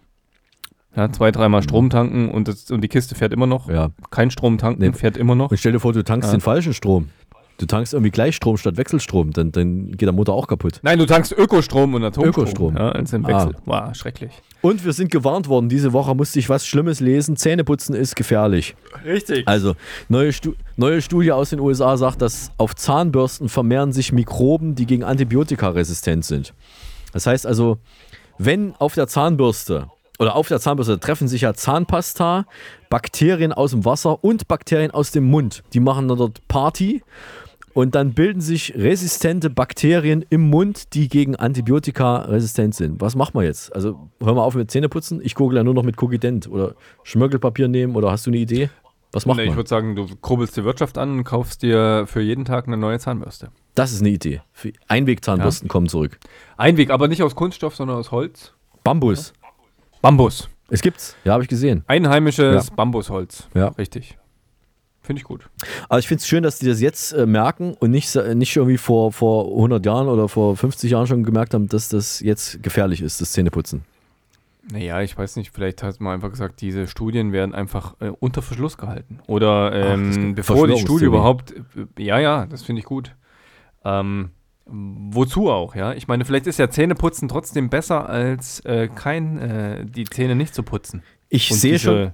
Ja, 0.95 1.11
zwei, 1.11 1.31
dreimal 1.31 1.61
Strom 1.61 1.89
tanken 1.89 2.29
und, 2.31 2.47
das, 2.47 2.71
und 2.71 2.81
die 2.81 2.87
Kiste 2.87 3.15
fährt 3.15 3.33
immer 3.33 3.47
noch. 3.47 3.69
Ja. 3.69 3.89
Kein 4.11 4.31
Strom 4.31 4.57
tanken, 4.57 4.81
Nee. 4.81 4.93
fährt 4.93 5.15
immer 5.17 5.35
noch. 5.35 5.51
Und 5.51 5.57
stell 5.57 5.73
dir 5.73 5.79
vor, 5.79 5.93
du 5.93 6.03
tankst 6.03 6.29
Ja. 6.31 6.37
den 6.37 6.41
falschen 6.41 6.73
Strom. 6.73 7.09
Du 7.57 7.65
tankst 7.65 7.93
irgendwie 7.93 8.11
Gleichstrom 8.11 8.57
statt 8.57 8.75
Wechselstrom, 8.75 9.31
dann, 9.31 9.51
dann 9.53 9.91
geht 9.91 10.01
der 10.01 10.11
Motor 10.11 10.35
auch 10.35 10.47
kaputt. 10.47 10.79
Nein, 10.83 10.99
du 10.99 11.05
tankst 11.05 11.31
Ökostrom 11.31 11.93
und 11.93 12.03
Atomstrom. 12.03 12.43
Ökostrom. 12.43 12.75
Ja, 12.75 12.89
als 12.91 13.13
im 13.13 13.25
Ah. 13.25 13.29
Wechsel. 13.29 13.55
Wow, 13.65 13.95
schrecklich. 13.95 14.31
Und 14.61 14.83
wir 14.83 14.91
sind 14.91 15.09
gewarnt 15.09 15.47
worden, 15.47 15.69
diese 15.69 15.93
Woche 15.93 16.13
musste 16.15 16.37
ich 16.39 16.49
was 16.49 16.65
Schlimmes 16.67 16.99
lesen. 16.99 17.37
Zähneputzen 17.37 17.95
ist 17.95 18.15
gefährlich. 18.17 18.75
Richtig. 19.05 19.47
Also, 19.47 19.75
neue, 20.09 20.33
Stu 20.33 20.53
neue 20.75 21.01
Studie 21.01 21.31
aus 21.31 21.51
den 21.51 21.61
USA 21.61 21.95
sagt, 21.95 22.21
dass 22.21 22.51
auf 22.57 22.75
Zahnbürsten 22.75 23.47
vermehren 23.47 23.93
sich 23.93 24.11
Mikroben, 24.11 24.75
die 24.75 24.85
gegen 24.85 25.03
Antibiotika 25.05 25.69
resistent 25.69 26.25
sind. 26.25 26.53
Das 27.13 27.25
heißt 27.25 27.47
also, 27.47 27.77
wenn 28.37 28.75
auf 28.79 28.95
der 28.95 29.07
Zahnbürste 29.07 29.87
oder 30.19 30.35
auf 30.35 30.49
der 30.49 30.59
Zahnbürste 30.59 30.99
treffen 30.99 31.29
sich 31.29 31.41
ja 31.41 31.53
Zahnpasta, 31.53 32.45
Bakterien 32.89 33.53
aus 33.53 33.71
dem 33.71 33.85
Wasser 33.85 34.23
und 34.23 34.47
Bakterien 34.49 34.91
aus 34.91 35.11
dem 35.11 35.25
Mund. 35.25 35.63
Die 35.73 35.79
machen 35.79 36.07
dann 36.09 36.17
dort 36.17 36.45
Party 36.49 37.01
und 37.75 37.93
dann 37.93 38.13
bilden 38.13 38.39
sich 38.41 38.73
resistente 38.75 39.49
Bakterien 39.51 40.25
im 40.29 40.49
Mund, 40.49 40.93
die 40.95 41.09
gegen 41.09 41.35
Antibiotika 41.35 42.19
resistent 42.21 42.73
sind. 42.73 43.01
Was 43.01 43.15
machen 43.15 43.33
wir 43.35 43.43
jetzt? 43.43 43.75
Also 43.75 44.09
hören 44.23 44.35
wir 44.37 44.43
auf 44.43 44.55
mit 44.55 44.71
Zähneputzen. 44.71 45.19
Ich 45.21 45.35
google 45.35 45.57
ja 45.57 45.63
nur 45.63 45.73
noch 45.73 45.83
mit 45.83 45.97
Cogident 45.97 46.47
oder 46.49 46.75
Schmirgelpapier 47.03 47.67
nehmen 47.67 47.95
oder 47.95 48.09
hast 48.11 48.25
du 48.25 48.31
eine 48.31 48.37
Idee? 48.37 48.69
Was 49.11 49.25
macht 49.25 49.37
Nee, 49.37 49.43
ich 49.43 49.49
man? 49.49 49.57
würde 49.57 49.69
sagen, 49.69 49.95
du 49.95 50.07
kurbelst 50.21 50.55
die 50.57 50.63
Wirtschaft 50.63 50.97
an 50.97 51.17
und 51.17 51.23
kaufst 51.25 51.61
dir 51.63 52.05
für 52.07 52.21
jeden 52.21 52.45
Tag 52.45 52.67
eine 52.67 52.77
neue 52.77 52.97
Zahnbürste. 52.97 53.49
Das 53.75 53.91
ist 53.91 53.99
eine 54.01 54.09
Idee. 54.09 54.41
Einwegzahnbürsten 54.87 55.67
kommen 55.67 55.87
zurück. 55.89 56.17
Einweg, 56.57 56.89
aber 56.91 57.07
nicht 57.09 57.23
aus 57.23 57.35
Kunststoff, 57.35 57.75
sondern 57.75 57.97
aus 57.97 58.11
Holz. 58.11 58.53
Bambus. 58.83 59.33
Bambus. 60.01 60.49
Es 60.69 60.81
gibt's. 60.81 61.15
Ja, 61.25 61.33
habe 61.33 61.43
ich 61.43 61.49
gesehen. 61.49 61.83
Einheimisches 61.87 62.67
Ja. 62.69 62.75
Bambusholz. 62.75 63.47
Ja. 63.53 63.67
Richtig. 63.69 64.17
Finde 65.05 65.19
ich 65.19 65.23
gut. 65.23 65.47
Aber 65.87 65.99
ich 65.99 66.07
finde 66.07 66.21
es 66.21 66.27
schön, 66.27 66.41
dass 66.43 66.57
die 66.59 66.65
das 66.67 66.81
jetzt 66.81 67.11
äh, 67.13 67.25
merken 67.25 67.75
und 67.79 67.91
nicht, 67.91 68.09
sa- 68.09 68.33
nicht 68.33 68.55
irgendwie 68.55 68.77
vor, 68.77 69.11
vor 69.11 69.45
100 69.51 69.85
Jahren 69.85 70.07
oder 70.07 70.27
vor 70.27 70.57
50 70.57 70.89
Jahren 70.91 71.05
schon 71.07 71.23
gemerkt 71.23 71.53
haben, 71.53 71.67
dass 71.67 71.89
das 71.89 72.19
jetzt 72.21 72.63
gefährlich 72.63 73.01
ist, 73.01 73.21
das 73.21 73.31
Zähneputzen. 73.33 73.83
Naja, 74.71 75.01
ich 75.01 75.15
weiß 75.15 75.35
nicht, 75.35 75.51
vielleicht 75.53 75.83
hat 75.83 76.01
man 76.01 76.15
einfach 76.15 76.31
gesagt, 76.31 76.59
diese 76.61 76.87
Studien 76.87 77.31
werden 77.31 77.53
einfach 77.53 77.93
äh, 77.99 78.09
unter 78.19 78.41
Verschluss 78.41 78.77
gehalten. 78.79 79.19
Oder 79.27 79.71
ähm, 79.93 80.11
gibt 80.11 80.35
bevor 80.37 80.67
die 80.67 80.79
Studie 80.79 81.05
überhaupt. 81.05 81.53
Äh, 81.97 82.03
ja, 82.03 82.17
ja, 82.19 82.45
das 82.47 82.63
finde 82.63 82.79
ich 82.79 82.85
gut. 82.85 83.15
Ähm, 83.83 84.31
wozu 84.65 85.51
auch, 85.51 85.75
ja? 85.75 85.93
Ich 85.93 86.07
meine, 86.07 86.25
vielleicht 86.25 86.47
ist 86.47 86.57
ja 86.57 86.67
Zähneputzen 86.69 87.27
trotzdem 87.27 87.69
besser, 87.69 88.09
als 88.09 88.61
äh, 88.61 88.87
kein, 88.87 89.37
äh, 89.37 89.85
die 89.85 90.05
Zähne 90.05 90.35
nicht 90.35 90.55
zu 90.55 90.63
putzen. 90.63 91.03
Ich 91.29 91.49
sehe 91.49 91.77
schon. 91.77 92.11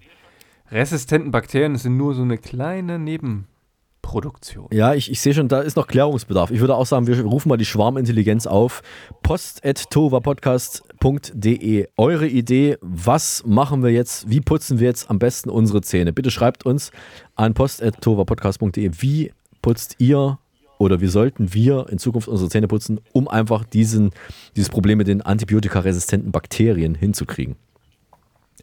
Resistenten 0.72 1.32
Bakterien 1.32 1.76
sind 1.76 1.98
nur 1.98 2.14
so 2.14 2.22
eine 2.22 2.38
kleine 2.38 2.98
Nebenproduktion. 2.98 4.70
Ja, 4.72 4.94
ich, 4.94 5.12
ich 5.12 5.20
sehe 5.20 5.34
schon, 5.34 5.50
da 5.50 5.60
ist 5.60 5.76
noch 5.76 5.88
Klärungsbedarf. 5.88 6.50
Ich 6.50 6.62
würde 6.62 6.76
auch 6.76 6.86
sagen, 6.86 7.08
wir 7.08 7.22
rufen 7.24 7.50
mal 7.50 7.58
die 7.58 7.66
Schwarmintelligenz 7.66 8.48
auf. 8.48 8.82
post.tovapodcast.de. 9.22 11.88
Eure 11.98 12.28
Idee, 12.28 12.78
was 12.80 13.44
machen 13.46 13.84
wir 13.84 13.92
jetzt, 13.92 14.30
wie 14.30 14.40
putzen 14.40 14.80
wir 14.80 14.88
jetzt 14.88 15.10
am 15.10 15.20
besten 15.20 15.50
unsere 15.50 15.82
Zähne? 15.82 16.14
Bitte 16.14 16.32
schreibt 16.32 16.66
uns 16.66 16.92
an 17.36 17.54
post.tovapodcast.de, 17.54 18.92
wie 19.00 19.34
putzt 19.62 19.96
ihr 19.98 20.40
oder 20.78 21.02
wie 21.02 21.08
sollten 21.08 21.54
wir 21.54 21.88
in 21.90 21.98
Zukunft 21.98 22.30
unsere 22.30 22.50
Zähne 22.50 22.70
putzen, 22.70 23.02
um 23.12 23.28
einfach 23.28 23.66
diesen, 23.66 24.12
dieses 24.56 24.70
Problem 24.70 25.00
mit 25.00 25.08
den 25.08 25.22
antibiotikaresistenten 25.22 26.32
Bakterien 26.32 26.96
hinzukriegen. 26.96 27.58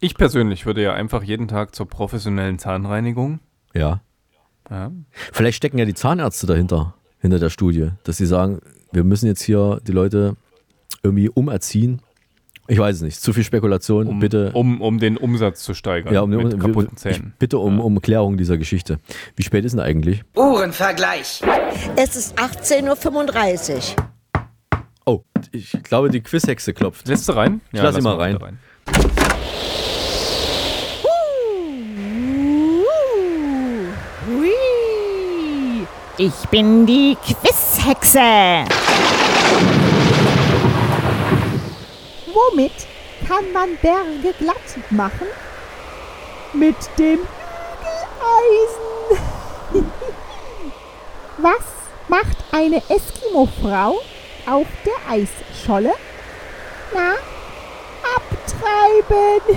Ich 0.00 0.14
persönlich 0.16 0.66
würde 0.66 0.82
ja 0.82 0.94
einfach 0.94 1.22
jeden 1.22 1.48
Tag 1.48 1.74
zur 1.74 1.88
professionellen 1.88 2.58
Zahnreinigung. 2.58 3.40
Ja. 3.74 4.02
Ja. 4.70 4.92
Vielleicht 5.32 5.56
stecken 5.56 5.78
ja 5.78 5.84
die 5.84 5.94
Zahnärzte 5.94 6.46
dahinter, 6.46 6.94
hinter 7.20 7.38
der 7.38 7.50
Studie, 7.50 7.90
dass 8.04 8.18
sie 8.18 8.26
sagen, 8.26 8.60
wir 8.92 9.04
müssen 9.04 9.26
jetzt 9.26 9.42
hier 9.42 9.80
die 9.86 9.92
Leute 9.92 10.36
irgendwie 11.02 11.28
umerziehen. 11.28 12.00
Ich 12.70 12.78
weiß 12.78 12.96
es 12.96 13.02
nicht. 13.02 13.20
Zu 13.20 13.32
viel 13.32 13.44
Spekulation. 13.44 14.06
Um, 14.06 14.18
bitte. 14.18 14.50
um, 14.52 14.82
um 14.82 14.98
den 14.98 15.16
Umsatz 15.16 15.62
zu 15.62 15.72
steigern 15.72 16.12
ja, 16.12 16.20
um, 16.20 16.30
mit 16.30 16.52
um, 16.52 16.60
kaputten 16.60 16.92
ich 16.92 16.98
Zähnen. 16.98 17.32
bitte 17.38 17.58
um, 17.58 17.80
um 17.80 18.00
Klärung 18.02 18.36
dieser 18.36 18.58
Geschichte. 18.58 19.00
Wie 19.36 19.42
spät 19.42 19.64
ist 19.64 19.72
denn 19.72 19.80
eigentlich? 19.80 20.22
Uhrenvergleich. 20.36 21.40
Es 21.96 22.14
ist 22.14 22.38
18.35 22.38 23.96
Uhr. 23.96 24.08
Oh, 25.06 25.22
ich 25.52 25.72
glaube, 25.82 26.10
die 26.10 26.20
Quizhexe 26.20 26.74
klopft. 26.74 27.08
Lässt 27.08 27.26
du 27.30 27.32
rein? 27.32 27.62
Ich 27.72 27.80
lass 27.80 27.94
sie 27.94 28.02
mal 28.02 28.16
rein. 28.16 28.36
rein. 28.36 28.58
Ich 36.20 36.48
bin 36.50 36.84
die 36.84 37.16
Quizhexe. 37.24 38.64
Womit 42.34 42.72
kann 43.28 43.52
man 43.52 43.76
Berge 43.80 44.34
glatt 44.36 44.56
machen? 44.90 45.28
Mit 46.54 46.74
dem 46.98 47.20
Bügeleisen. 47.80 48.82
Was 51.38 51.62
macht 52.08 52.36
eine 52.50 52.78
Eskimo-Frau 52.88 54.00
auf 54.50 54.66
der 54.84 54.98
Eisscholle? 55.08 55.94
Na, 56.92 57.12
abtreiben. 58.16 59.56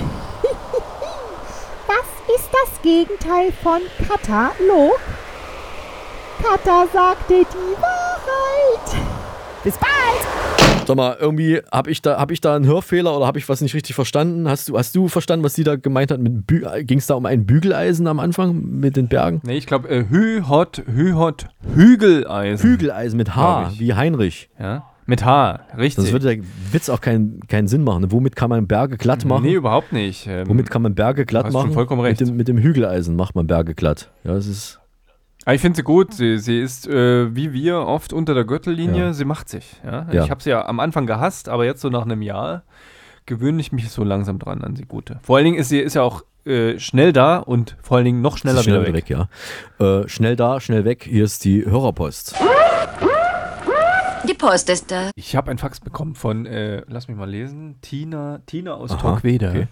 Was 1.88 2.36
ist 2.36 2.50
das 2.52 2.82
Gegenteil 2.82 3.52
von 3.64 3.80
Katalog? 4.06 5.00
Kata 6.42 6.86
sagte 6.92 7.34
die 7.34 7.80
Wahrheit. 7.80 9.06
Bis 9.62 9.74
bald! 9.78 10.86
Sag 10.86 10.96
mal, 10.96 11.16
irgendwie 11.20 11.60
habe 11.70 11.88
ich, 11.90 12.02
da, 12.02 12.18
hab 12.18 12.32
ich 12.32 12.40
da 12.40 12.56
einen 12.56 12.66
Hörfehler 12.66 13.16
oder 13.16 13.26
habe 13.26 13.38
ich 13.38 13.48
was 13.48 13.60
nicht 13.60 13.74
richtig 13.74 13.94
verstanden? 13.94 14.48
Hast 14.48 14.68
du, 14.68 14.76
hast 14.76 14.96
du 14.96 15.06
verstanden, 15.06 15.44
was 15.44 15.54
sie 15.54 15.62
da 15.62 15.76
gemeint 15.76 16.10
hat? 16.10 16.18
Ging 16.20 16.98
es 16.98 17.06
da 17.06 17.14
um 17.14 17.26
ein 17.26 17.46
Bügeleisen 17.46 18.08
am 18.08 18.18
Anfang 18.18 18.60
mit 18.80 18.96
den 18.96 19.06
Bergen? 19.06 19.40
Nee, 19.44 19.56
ich 19.56 19.66
glaube, 19.66 19.88
äh, 19.88 20.04
Hü-Hot, 20.08 20.82
Hü-Hot, 20.92 21.46
Hügeleisen. 21.76 22.68
Hügeleisen 22.68 23.16
mit 23.16 23.36
H, 23.36 23.70
wie 23.78 23.94
Heinrich. 23.94 24.50
Ja, 24.58 24.84
mit 25.06 25.24
H, 25.24 25.60
richtig. 25.78 25.94
Sonst 25.94 26.12
würde 26.12 26.36
der 26.36 26.44
Witz 26.72 26.88
auch 26.88 27.00
keinen, 27.00 27.40
keinen 27.46 27.68
Sinn 27.68 27.84
machen. 27.84 28.10
Womit 28.10 28.34
kann 28.34 28.50
man 28.50 28.66
Berge 28.66 28.96
glatt 28.96 29.24
machen? 29.24 29.44
Nee, 29.44 29.54
überhaupt 29.54 29.92
nicht. 29.92 30.26
Ähm, 30.26 30.48
Womit 30.48 30.70
kann 30.70 30.82
man 30.82 30.96
Berge 30.96 31.24
glatt 31.24 31.44
hast 31.46 31.52
schon 31.52 31.62
machen? 31.62 31.74
vollkommen 31.74 32.00
recht. 32.00 32.18
Mit 32.20 32.28
dem, 32.28 32.36
mit 32.36 32.48
dem 32.48 32.58
Hügeleisen 32.58 33.14
macht 33.14 33.36
man 33.36 33.46
Berge 33.46 33.74
glatt. 33.74 34.10
Ja, 34.24 34.34
das 34.34 34.48
ist. 34.48 34.80
Aber 35.44 35.54
ich 35.54 35.60
finde 35.60 35.76
sie 35.76 35.82
gut. 35.82 36.14
Sie, 36.14 36.38
sie 36.38 36.60
ist 36.60 36.86
äh, 36.86 37.34
wie 37.34 37.52
wir 37.52 37.78
oft 37.78 38.12
unter 38.12 38.34
der 38.34 38.44
Gürtellinie. 38.44 39.06
Ja. 39.06 39.12
Sie 39.12 39.24
macht 39.24 39.48
sich. 39.48 39.80
Ja? 39.84 40.06
Ja. 40.12 40.24
Ich 40.24 40.30
habe 40.30 40.42
sie 40.42 40.50
ja 40.50 40.64
am 40.66 40.78
Anfang 40.80 41.06
gehasst, 41.06 41.48
aber 41.48 41.64
jetzt 41.64 41.80
so 41.80 41.88
nach 41.88 42.02
einem 42.02 42.22
Jahr 42.22 42.62
gewöhne 43.26 43.60
ich 43.60 43.72
mich 43.72 43.88
so 43.90 44.04
langsam 44.04 44.38
dran 44.38 44.62
an 44.62 44.76
sie 44.76 44.84
gute. 44.84 45.18
Vor 45.22 45.36
allen 45.36 45.44
Dingen 45.44 45.58
ist 45.58 45.68
sie 45.68 45.78
ist 45.80 45.94
ja 45.94 46.02
auch 46.02 46.22
äh, 46.44 46.78
schnell 46.78 47.12
da 47.12 47.38
und 47.38 47.76
vor 47.80 47.96
allen 47.96 48.04
Dingen 48.04 48.20
noch 48.20 48.36
schneller 48.36 48.62
schnell 48.62 48.82
wieder 48.82 48.92
weg. 48.94 49.08
ja. 49.08 49.28
Äh, 49.78 50.08
schnell 50.08 50.36
da, 50.36 50.60
schnell 50.60 50.84
weg. 50.84 51.04
Hier 51.08 51.24
ist 51.24 51.44
die 51.44 51.64
Hörerpost. 51.64 52.34
Die 54.28 54.34
Post 54.34 54.70
ist 54.70 54.90
da. 54.90 55.10
Ich 55.16 55.34
habe 55.34 55.50
ein 55.50 55.58
Fax 55.58 55.80
bekommen 55.80 56.14
von, 56.14 56.46
äh, 56.46 56.82
lass 56.86 57.08
mich 57.08 57.16
mal 57.16 57.28
lesen, 57.28 57.78
Tina, 57.80 58.40
Tina 58.46 58.74
aus 58.74 58.92
Aha, 58.92 59.00
Torquede. 59.00 59.48
okay. 59.48 59.66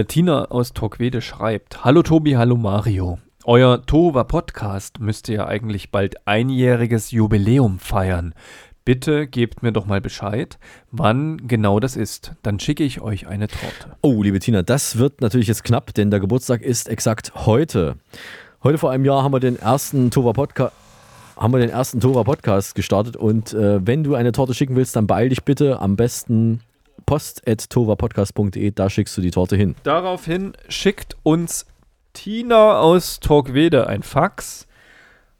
Äh, 0.00 0.04
Tina 0.04 0.46
aus 0.46 0.72
Torquede 0.74 1.22
schreibt: 1.22 1.84
Hallo 1.84 2.02
Tobi, 2.02 2.36
hallo 2.36 2.56
Mario. 2.56 3.18
Euer 3.46 3.84
Tova 3.84 4.24
Podcast 4.24 5.00
müsste 5.00 5.34
ja 5.34 5.46
eigentlich 5.46 5.90
bald 5.90 6.26
einjähriges 6.26 7.10
Jubiläum 7.10 7.78
feiern. 7.78 8.34
Bitte 8.86 9.26
gebt 9.26 9.62
mir 9.62 9.70
doch 9.70 9.84
mal 9.84 10.00
Bescheid, 10.00 10.58
wann 10.90 11.46
genau 11.46 11.78
das 11.78 11.94
ist. 11.94 12.32
Dann 12.42 12.58
schicke 12.58 12.84
ich 12.84 13.02
euch 13.02 13.26
eine 13.26 13.48
Torte. 13.48 13.98
Oh, 14.00 14.22
liebe 14.22 14.38
Tina, 14.38 14.62
das 14.62 14.96
wird 14.96 15.20
natürlich 15.20 15.48
jetzt 15.48 15.62
knapp, 15.62 15.92
denn 15.92 16.10
der 16.10 16.20
Geburtstag 16.20 16.62
ist 16.62 16.88
exakt 16.88 17.32
heute. 17.34 17.96
Heute 18.62 18.78
vor 18.78 18.90
einem 18.90 19.04
Jahr 19.04 19.22
haben 19.22 19.32
wir 19.32 19.40
den 19.40 19.58
ersten 19.58 20.10
Tova 20.10 20.32
Podcast 20.32 20.72
haben 21.36 21.52
wir 21.52 21.58
den 21.58 21.70
ersten 21.70 22.00
Tova 22.00 22.24
Podcast 22.24 22.74
gestartet 22.74 23.16
und 23.16 23.52
äh, 23.52 23.86
wenn 23.86 24.04
du 24.04 24.14
eine 24.14 24.32
Torte 24.32 24.54
schicken 24.54 24.76
willst, 24.76 24.96
dann 24.96 25.06
beeil 25.06 25.28
dich 25.28 25.42
bitte 25.42 25.80
am 25.80 25.96
besten 25.96 26.60
post@tovapodcast.de, 27.04 28.70
da 28.70 28.88
schickst 28.88 29.16
du 29.16 29.20
die 29.20 29.32
Torte 29.32 29.56
hin. 29.56 29.74
Daraufhin 29.82 30.52
schickt 30.68 31.16
uns 31.22 31.66
Tina 32.14 32.78
aus 32.78 33.18
Torquede 33.18 33.88
ein 33.88 34.02
Fax. 34.04 34.66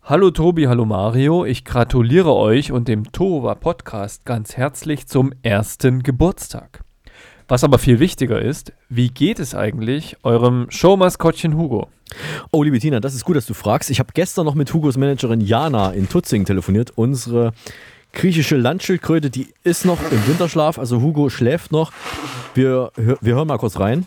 Hallo 0.03 0.33
Tobi, 0.33 0.67
hallo 0.67 0.85
Mario, 0.85 1.45
ich 1.47 1.65
gratuliere 1.65 2.35
euch 2.35 2.73
und 2.73 2.89
dem 2.89 3.13
Tova 3.13 3.55
Podcast 3.55 4.27
ganz 4.27 4.57
herzlich 4.57 5.07
zum 5.07 5.33
ersten 5.43 6.03
Geburtstag. 6.03 6.81
Was 7.47 7.63
aber 7.63 7.79
viel 7.79 8.01
wichtiger 8.01 8.43
ist, 8.43 8.73
wie 8.89 9.09
geht 9.09 9.39
es 9.39 9.55
eigentlich 9.55 10.17
eurem 10.25 10.67
Showmaskottchen 10.69 11.57
Hugo? 11.57 11.89
Oh, 12.51 12.65
liebe 12.65 12.81
Tina, 12.81 12.99
das 12.99 13.15
ist 13.15 13.25
gut, 13.25 13.37
dass 13.37 13.47
du 13.47 13.55
fragst. 13.55 13.89
Ich 13.89 14.01
habe 14.01 14.11
gestern 14.13 14.45
noch 14.45 14.57
mit 14.57 14.75
Hugos 14.75 14.97
Managerin 14.97 15.41
Jana 15.41 15.93
in 15.93 16.09
Tutzing 16.09 16.45
telefoniert. 16.45 16.91
Unsere 16.97 17.53
griechische 18.13 18.57
Landschildkröte, 18.57 19.31
die 19.31 19.47
ist 19.63 19.87
noch 19.87 20.01
im 20.11 20.27
Winterschlaf, 20.27 20.79
also 20.81 21.01
Hugo 21.01 21.31
schläft 21.31 21.71
noch. 21.71 21.93
Wir, 22.55 22.91
wir 22.97 23.35
hören 23.37 23.49
mal 23.49 23.59
kurz 23.59 23.79
rein. 23.79 24.07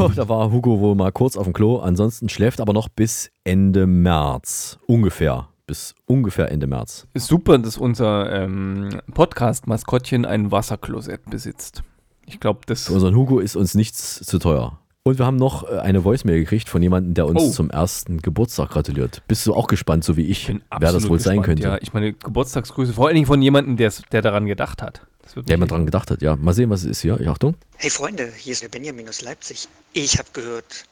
Oh, 0.00 0.10
da 0.14 0.28
war 0.28 0.50
Hugo 0.50 0.80
wohl 0.80 0.94
mal 0.94 1.12
kurz 1.12 1.36
auf 1.36 1.44
dem 1.44 1.52
Klo. 1.52 1.78
Ansonsten 1.78 2.28
schläft 2.28 2.60
aber 2.60 2.72
noch 2.72 2.88
bis 2.88 3.30
Ende 3.44 3.86
März. 3.86 4.78
Ungefähr. 4.86 5.48
Bis 5.66 5.94
ungefähr 6.06 6.50
Ende 6.50 6.66
März. 6.66 7.06
Ist 7.14 7.26
super, 7.28 7.58
dass 7.58 7.76
unser 7.78 8.32
ähm, 8.32 9.00
Podcast-Maskottchen 9.14 10.24
ein 10.24 10.50
Wasserklosett 10.50 11.28
besitzt. 11.30 11.82
Ich 12.26 12.40
glaube, 12.40 12.60
das. 12.66 12.86
Für 12.86 12.94
unseren 12.94 13.14
Hugo 13.14 13.38
ist 13.38 13.56
uns 13.56 13.74
nichts 13.74 14.20
zu 14.24 14.38
teuer. 14.38 14.78
Und 15.02 15.18
wir 15.18 15.24
haben 15.26 15.36
noch 15.36 15.64
äh, 15.70 15.78
eine 15.78 16.04
Voicemail 16.04 16.38
gekriegt 16.40 16.68
von 16.68 16.82
jemandem, 16.82 17.14
der 17.14 17.26
uns 17.26 17.42
Oh. 17.42 17.50
zum 17.50 17.70
ersten 17.70 18.18
Geburtstag 18.18 18.70
gratuliert. 18.70 19.22
Bist 19.28 19.46
du 19.46 19.54
auch 19.54 19.66
gespannt, 19.66 20.04
so 20.04 20.16
wie 20.16 20.26
ich, 20.26 20.48
wer 20.78 20.92
das 20.92 21.08
wohl 21.08 21.18
sein 21.18 21.38
gespannt, 21.38 21.44
könnte? 21.46 21.62
Ja, 21.62 21.78
ich 21.80 21.92
meine 21.94 22.12
Geburtstagsgrüße, 22.12 22.92
vor 22.92 23.06
allen 23.06 23.14
Dingen 23.14 23.26
von 23.26 23.40
jemandem, 23.40 23.76
der 23.76 23.90
daran 24.22 24.46
gedacht 24.46 24.82
hat. 24.82 25.06
Der 25.34 25.54
jemand 25.54 25.70
dran 25.70 25.86
gedacht 25.86 26.10
hat, 26.10 26.22
ja. 26.22 26.36
Mal 26.36 26.54
sehen, 26.54 26.70
was 26.70 26.82
es 26.82 26.90
ist 26.90 27.00
hier. 27.02 27.20
Ja, 27.20 27.32
Achtung. 27.32 27.54
Hey 27.76 27.90
Freunde, 27.90 28.32
hier 28.36 28.52
ist 28.52 28.62
der 28.62 28.68
Benjamin 28.68 29.08
aus 29.08 29.20
Leipzig. 29.20 29.68
Ich 29.92 30.18
habe 30.18 30.28
gehört, 30.32 30.84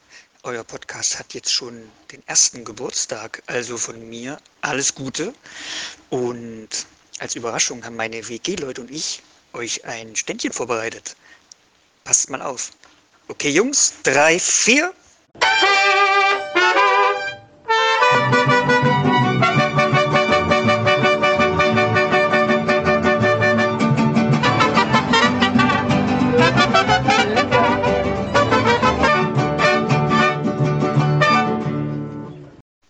euer 0.43 0.64
Podcast 0.64 1.18
hat 1.18 1.34
jetzt 1.34 1.53
schon 1.53 1.74
den 2.12 2.22
ersten 2.26 2.64
Geburtstag. 2.64 3.43
Also 3.47 3.76
von 3.76 4.09
mir 4.09 4.39
alles 4.61 4.95
Gute. 4.95 5.34
Und 6.11 6.68
als 7.18 7.34
Überraschung 7.34 7.84
haben 7.84 7.97
meine 7.97 8.28
WG-Leute 8.28 8.80
und 8.80 8.91
ich 8.91 9.22
euch 9.53 9.84
ein 9.84 10.14
Ständchen 10.14 10.53
vorbereitet. 10.53 11.16
Passt 12.05 12.30
mal 12.30 12.43
auf. 12.43 12.70
Okay, 13.28 13.51
Jungs, 13.51 13.95
drei, 14.03 14.39
vier. 14.39 14.93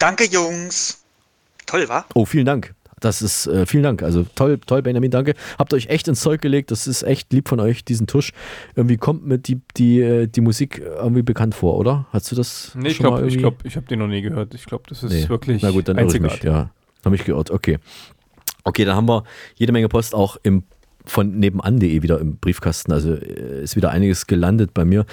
Danke, 0.08 0.24
Jungs. 0.24 1.04
Toll, 1.66 1.86
war? 1.86 2.06
Oh, 2.14 2.24
vielen 2.24 2.46
Dank. 2.46 2.74
Das 2.98 3.20
ist, 3.20 3.46
äh, 3.46 3.66
vielen 3.66 3.82
Dank. 3.82 4.02
Also 4.02 4.24
toll, 4.34 4.58
toll, 4.66 4.80
Benjamin, 4.80 5.10
danke. 5.10 5.34
Habt 5.58 5.74
euch 5.74 5.88
echt 5.88 6.08
ins 6.08 6.22
Zeug 6.22 6.40
gelegt. 6.40 6.70
Das 6.70 6.86
ist 6.86 7.02
echt 7.02 7.30
lieb 7.30 7.46
von 7.46 7.60
euch, 7.60 7.84
diesen 7.84 8.06
Tusch. 8.06 8.32
Irgendwie 8.74 8.96
kommt 8.96 9.26
mir 9.26 9.36
die, 9.36 9.60
die, 9.76 10.00
äh, 10.00 10.26
die 10.26 10.40
Musik 10.40 10.78
irgendwie 10.78 11.20
bekannt 11.20 11.54
vor, 11.54 11.76
oder? 11.76 12.06
Hast 12.10 12.32
du 12.32 12.36
das 12.36 12.72
Nee, 12.74 12.88
ich 12.88 12.98
glaube, 13.00 13.26
ich, 13.28 13.36
glaub, 13.36 13.62
ich 13.66 13.76
habe 13.76 13.84
den 13.86 13.98
noch 13.98 14.06
nie 14.06 14.22
gehört. 14.22 14.54
Ich 14.54 14.64
glaube, 14.64 14.84
das 14.88 15.02
ist 15.02 15.12
Nee. 15.12 15.28
wirklich 15.28 15.60
Na 15.60 15.72
gut, 15.72 15.88
dann 15.88 15.98
irre 15.98 16.06
ich 16.06 16.22
mich. 16.22 16.32
einzigartig. 16.32 16.44
Ja, 16.44 16.70
habe 17.04 17.10
mich 17.10 17.24
geirrt. 17.26 17.50
Okay. 17.50 17.78
Okay, 18.64 18.86
dann 18.86 18.96
haben 18.96 19.08
wir 19.10 19.24
jede 19.56 19.72
Menge 19.72 19.90
Post 19.90 20.14
auch 20.14 20.38
im 20.42 20.62
von 21.04 21.38
nebenan.de 21.38 22.02
wieder 22.02 22.18
im 22.18 22.36
Briefkasten. 22.38 22.92
Also 22.92 23.12
äh, 23.12 23.62
ist 23.62 23.76
wieder 23.76 23.90
einiges 23.90 24.26
gelandet 24.26 24.72
bei 24.72 24.86
mir. 24.86 25.04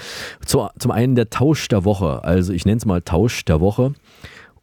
Zu, 0.46 0.68
zum 0.78 0.90
einen 0.90 1.16
der 1.16 1.28
Tausch 1.28 1.68
der 1.68 1.84
Woche. 1.84 2.24
Also 2.24 2.54
ich 2.54 2.64
nenne 2.64 2.78
es 2.78 2.86
mal 2.86 3.02
Tausch 3.02 3.44
der 3.44 3.60
Woche. 3.60 3.92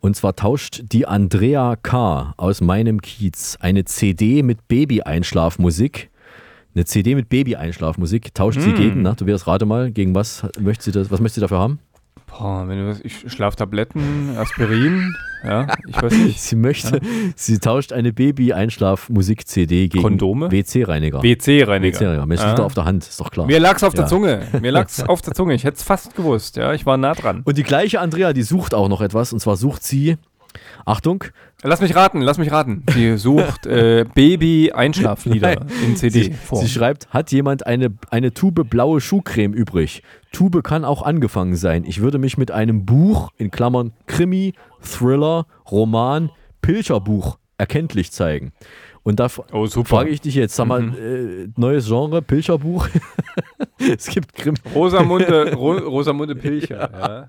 Und 0.04 0.18
zwar 0.18 0.36
tauscht 0.36 0.82
die 0.92 1.08
Andrea 1.08 1.78
K. 1.82 2.34
aus 2.36 2.60
meinem 2.60 3.02
Kiez 3.02 3.58
eine 3.62 3.86
CD 3.86 4.44
mit 4.44 4.68
Baby-Einschlafmusik. 4.68 6.10
Eine 6.76 6.84
CD 6.84 7.16
mit 7.16 7.30
Baby-Einschlafmusik 7.30 8.34
tauscht 8.36 8.60
sie 8.60 8.72
Mm. 8.72 8.76
gegen, 8.76 9.02
na, 9.04 9.14
du 9.14 9.26
wirst 9.28 9.48
rate 9.48 9.66
mal, 9.66 9.92
gegen 9.92 10.14
was 10.14 10.46
möchte 10.60 10.84
sie 10.84 10.92
das, 10.92 11.10
was 11.10 11.22
möchte 11.22 11.36
sie 11.36 11.42
dafür 11.42 11.60
haben? 11.60 11.80
Boah, 12.38 12.68
wenn 12.68 12.80
du 12.80 12.88
was, 12.90 13.00
ich 13.02 13.32
Schlaftabletten, 13.32 14.36
Aspirin, 14.38 15.14
ja, 15.44 15.68
ich 15.88 16.02
weiß 16.02 16.14
nicht. 16.14 16.40
Sie 16.42 16.56
möchte, 16.56 16.96
Ja. 16.98 17.02
sie 17.36 17.60
tauscht 17.60 17.94
eine 17.94 18.12
Baby-Einschlaf-Musik-CD 18.14 19.88
gegen 19.90 20.02
Kondome? 20.04 20.52
WC-Reiniger. 20.52 21.22
WC-Reiniger. 21.22 22.00
WC-Reiniger. 22.00 22.26
Mir 22.26 22.40
Ah. 22.40 22.42
steht 22.48 22.60
da 22.60 22.64
auf 22.64 22.74
der 22.74 22.86
Hand, 22.86 23.04
ist 23.04 23.20
doch 23.20 23.30
klar. 23.30 23.46
Mir 23.46 23.60
lag's 23.60 23.84
auf 23.84 23.94
Ja. 23.94 24.02
der 24.02 24.08
Zunge. 24.08 24.42
Mir 24.62 24.72
lag's 24.72 25.02
auf 25.04 25.22
der 25.22 25.34
Zunge. 25.34 25.54
Ich 25.54 25.64
hätte 25.64 25.78
es 25.78 25.84
fast 25.84 26.16
gewusst, 26.16 26.58
ja. 26.58 26.74
Ich 26.74 26.86
war 26.86 26.98
nah 26.98 27.14
dran. 27.14 27.42
Und 27.44 27.58
die 27.58 27.64
gleiche 27.64 28.00
Andrea, 28.00 28.34
die 28.34 28.44
sucht 28.44 28.74
auch 28.74 28.90
noch 28.90 29.02
etwas. 29.02 29.32
Und 29.34 29.40
zwar 29.40 29.56
sucht 29.56 29.84
sie, 29.84 30.18
Achtung. 30.86 31.24
Lass 31.64 31.80
mich 31.82 31.96
raten, 31.96 32.22
lass 32.22 32.38
mich 32.38 32.52
raten. 32.52 32.84
Sie 32.94 33.18
sucht 33.18 33.66
äh, 33.66 34.06
Baby-Einschlaflieder 34.14 35.66
in 35.86 35.96
CD. 35.96 36.24
Sie, 36.24 36.56
sie 36.56 36.68
schreibt, 36.70 37.10
hat 37.10 37.32
jemand 37.32 37.66
eine, 37.66 37.94
eine 38.10 38.34
Tube 38.34 38.70
blaue 38.70 39.00
Schuhcreme 39.02 39.54
übrig? 39.54 40.04
Tube 40.32 40.62
kann 40.64 40.84
auch 40.84 41.02
angefangen 41.04 41.56
sein. 41.56 41.86
Ich 41.86 42.02
würde 42.02 42.18
mich 42.18 42.38
mit 42.38 42.52
einem 42.52 42.86
Buch, 42.86 43.30
in 43.38 43.52
Klammern 43.52 43.94
Krimi, 44.08 44.54
Thriller, 44.82 45.46
Roman, 45.70 46.30
Pilcherbuch 46.62 47.38
erkenntlich 47.58 48.12
zeigen. 48.12 48.52
Und 49.04 49.20
da 49.20 49.28
Oh, 49.52 49.68
frage 49.68 50.10
ich 50.10 50.22
dich 50.22 50.36
jetzt, 50.36 50.56
sag 50.56 50.68
mal, 50.68 50.82
äh, 50.98 51.48
neues 51.58 51.88
Genre, 51.88 52.22
Pilcherbuch? 52.22 52.88
es 53.98 54.08
gibt 54.08 54.34
Krimi. 54.34 54.58
Rosamunde, 54.74 55.54
Ro 55.56 55.72
Rosamunde 55.78 56.36
Pilcher. 56.36 56.90
Ja. 56.92 57.26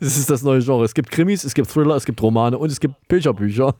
Das 0.00 0.16
ist 0.16 0.30
das 0.30 0.42
neue 0.42 0.60
Genre. 0.62 0.84
Es 0.84 0.94
gibt 0.94 1.10
Krimis, 1.10 1.44
es 1.44 1.54
gibt 1.54 1.70
Thriller, 1.70 1.96
es 1.96 2.04
gibt 2.04 2.20
Romane 2.22 2.56
und 2.58 2.70
es 2.70 2.80
gibt 2.80 2.94
Pilcherbücher. 3.08 3.74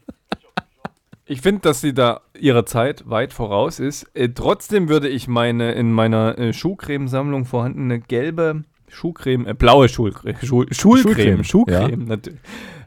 Ich 1.27 1.43
finde, 1.43 1.61
dass 1.61 1.83
sie 1.83 1.93
da 1.93 2.21
ihrer 2.39 2.65
Zeit 2.65 3.09
weit 3.09 3.33
voraus 3.35 3.81
ist. 3.81 4.05
Äh, 4.15 4.31
trotzdem 4.31 4.89
würde 4.89 5.09
ich 5.09 5.29
meine 5.29 5.73
in 5.73 5.93
meiner 5.93 6.39
äh, 6.39 6.53
Schuhcremesammlung 6.55 7.45
vorhandene 7.45 8.01
gelbe 8.01 8.65
Schuhcreme, 8.89 9.47
äh, 9.47 9.55
blaue 9.55 9.89
Schuhcreme, 9.91 10.37
Schuh, 10.43 10.65
Schulcreme, 10.71 11.45
Schulcreme, 11.45 11.45
Schuhcreme, 11.45 12.05
nat- 12.07 12.31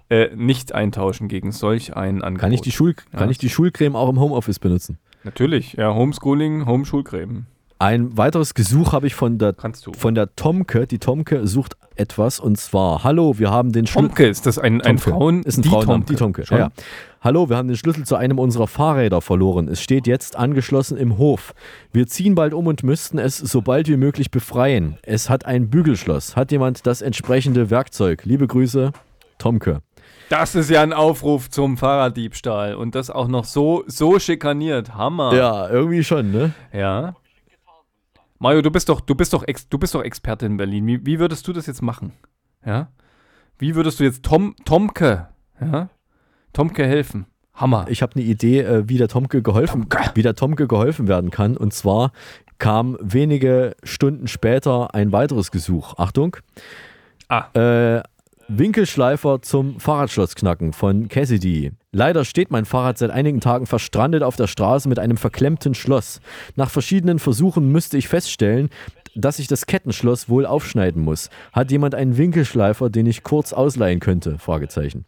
äh, 0.10 0.36
nicht 0.36 0.74
eintauschen 0.74 1.28
gegen 1.28 1.52
solch 1.52 1.96
ein 1.96 2.24
Angebot. 2.24 2.42
Kann 2.42 2.52
ich, 2.52 2.62
die 2.62 2.72
Schul 2.72 2.96
Ja. 3.14 3.20
kann 3.20 3.30
ich 3.30 3.38
die 3.38 3.50
Schulcreme 3.50 3.96
auch 3.96 4.10
im 4.10 4.20
Homeoffice 4.20 4.58
benutzen? 4.58 4.98
Natürlich, 5.24 5.74
ja, 5.74 5.94
Homeschooling, 5.94 6.66
Home-Schulcreme. 6.66 7.46
Ein 7.82 8.16
weiteres 8.16 8.54
Gesuch 8.54 8.94
habe 8.94 9.08
ich 9.08 9.16
von 9.16 9.40
der, 9.40 9.56
von 9.98 10.14
der 10.14 10.36
Tomke. 10.36 10.86
Die 10.86 11.00
Tomke 11.00 11.48
sucht 11.48 11.78
etwas 11.96 12.40
und 12.40 12.60
zwar: 12.60 13.04
Hallo, 13.04 13.40
wir 13.40 13.50
haben 13.50 13.72
den 13.72 13.88
Schlüssel. 13.88 14.10
Tomke, 14.10 14.28
ist 14.28 14.46
das 14.46 14.60
ein, 14.60 14.82
ein 14.82 15.00
Frauen? 15.00 15.42
Ist 15.42 15.58
ein 15.58 15.62
die 15.64 15.70
Frauenname, 15.70 16.06
Tomke. 16.06 16.14
die 16.14 16.16
Tomke. 16.16 16.44
Ja, 16.52 16.58
ja. 16.60 16.70
Hallo, 17.22 17.50
wir 17.50 17.58
haben 17.58 17.68
den 17.68 17.78
Schlüssel 17.78 18.06
zu 18.06 18.18
einem 18.18 18.38
unserer 18.38 18.68
Fahrräder 18.68 19.20
verloren. 19.20 19.68
Es 19.68 19.82
steht 19.82 20.06
jetzt 20.06 20.36
angeschlossen 20.36 20.96
im 20.96 21.18
Hof. 21.18 21.56
Wir 21.92 22.06
ziehen 22.06 22.36
bald 22.36 22.54
um 22.54 22.68
und 22.68 22.84
müssten 22.84 23.18
es 23.18 23.40
so 23.40 23.64
bald 23.64 23.88
wie 23.88 23.98
möglich 23.98 24.30
befreien. 24.30 25.00
Es 25.02 25.32
hat 25.32 25.48
ein 25.48 25.72
Bügelschloss. 25.72 26.36
Hat 26.36 26.52
jemand 26.52 26.86
das 26.86 27.02
entsprechende 27.02 27.72
Werkzeug? 27.72 28.26
Liebe 28.26 28.46
Grüße, 28.46 28.92
Tomke. 29.40 29.82
Das 30.30 30.54
ist 30.54 30.70
ja 30.70 30.84
ein 30.84 30.94
Aufruf 30.94 31.50
zum 31.50 31.78
Fahrraddiebstahl 31.78 32.76
und 32.76 32.94
das 32.94 33.10
auch 33.10 33.28
noch 33.28 33.46
so, 33.46 33.84
so 33.88 34.20
schikaniert. 34.20 34.94
Hammer. 34.94 35.34
Ja, 35.34 35.68
irgendwie 35.68 36.04
schon, 36.04 36.32
ne? 36.32 36.54
Ja. 36.72 37.16
Mario, 38.42 38.64
du 38.64 38.72
bist 38.72 38.90
doch, 38.90 39.02
du 39.02 39.14
bist 39.14 39.34
doch, 39.34 39.44
Ex, 39.48 39.70
du 39.70 39.78
bist 39.78 39.94
doch 39.94 40.04
Experte 40.04 40.48
in 40.48 40.58
Berlin. 40.58 40.88
Wie, 40.88 41.06
wie 41.06 41.20
würdest 41.20 41.48
du 41.48 41.54
das 41.54 41.68
jetzt 41.68 41.84
machen? 41.84 42.12
Ja? 42.66 42.88
Wie 43.60 43.76
würdest 43.76 44.00
du 44.00 44.04
jetzt 44.04 44.24
Tom, 44.24 44.56
Tomke, 44.66 45.28
ja? 45.62 45.90
Tomke 46.52 46.88
helfen? 46.88 47.28
Hammer. 47.54 47.86
Ich 47.90 48.02
habe 48.02 48.16
eine 48.16 48.24
Idee, 48.24 48.62
äh, 48.62 48.90
wie 48.90 48.98
der 48.98 49.10
Tomke 49.10 49.44
geholfen, 49.44 49.86
wie 50.16 50.24
der 50.24 50.34
Tomke 50.34 50.66
geholfen 50.66 51.08
werden 51.08 51.30
kann. 51.30 51.56
Und 51.56 51.76
zwar 51.76 52.14
kam 52.58 52.98
wenige 53.00 53.76
Stunden 53.84 54.28
später 54.28 54.96
ein 54.96 55.12
weiteres 55.12 55.52
Gesuch. 55.52 56.00
Achtung. 56.00 56.38
Ah. 57.30 57.46
Äh, 57.54 58.02
Winkelschleifer 58.54 59.42
zum 59.42 59.80
Fahrradschloss 59.80 60.36
knacken 60.36 60.74
von 60.74 61.08
Cassidy. 61.08 61.72
Leider 61.94 62.26
steht 62.26 62.52
mein 62.52 62.66
Fahrrad 62.66 62.98
seit 62.98 63.10
einigen 63.10 63.40
Tagen 63.40 63.66
verstrandet 63.66 64.24
auf 64.24 64.36
der 64.36 64.48
Straße 64.48 64.90
mit 64.90 65.00
einem 65.00 65.16
verklemmten 65.16 65.74
Schloss. 65.74 66.20
Nach 66.58 66.70
verschiedenen 66.70 67.20
Versuchen 67.20 67.72
müsste 67.72 67.98
ich 67.98 68.10
feststellen, 68.10 68.70
dass 69.16 69.40
ich 69.40 69.48
das 69.48 69.68
Kettenschloss 69.68 70.28
wohl 70.28 70.46
aufschneiden 70.46 71.02
muss. 71.02 71.30
Hat 71.54 71.72
jemand 71.72 71.96
einen 71.96 72.18
Winkelschleifer, 72.18 72.90
den 72.90 73.06
ich 73.06 73.24
kurz 73.24 73.54
ausleihen 73.54 74.02
könnte? 74.02 74.38
Fragezeichen. 74.38 75.06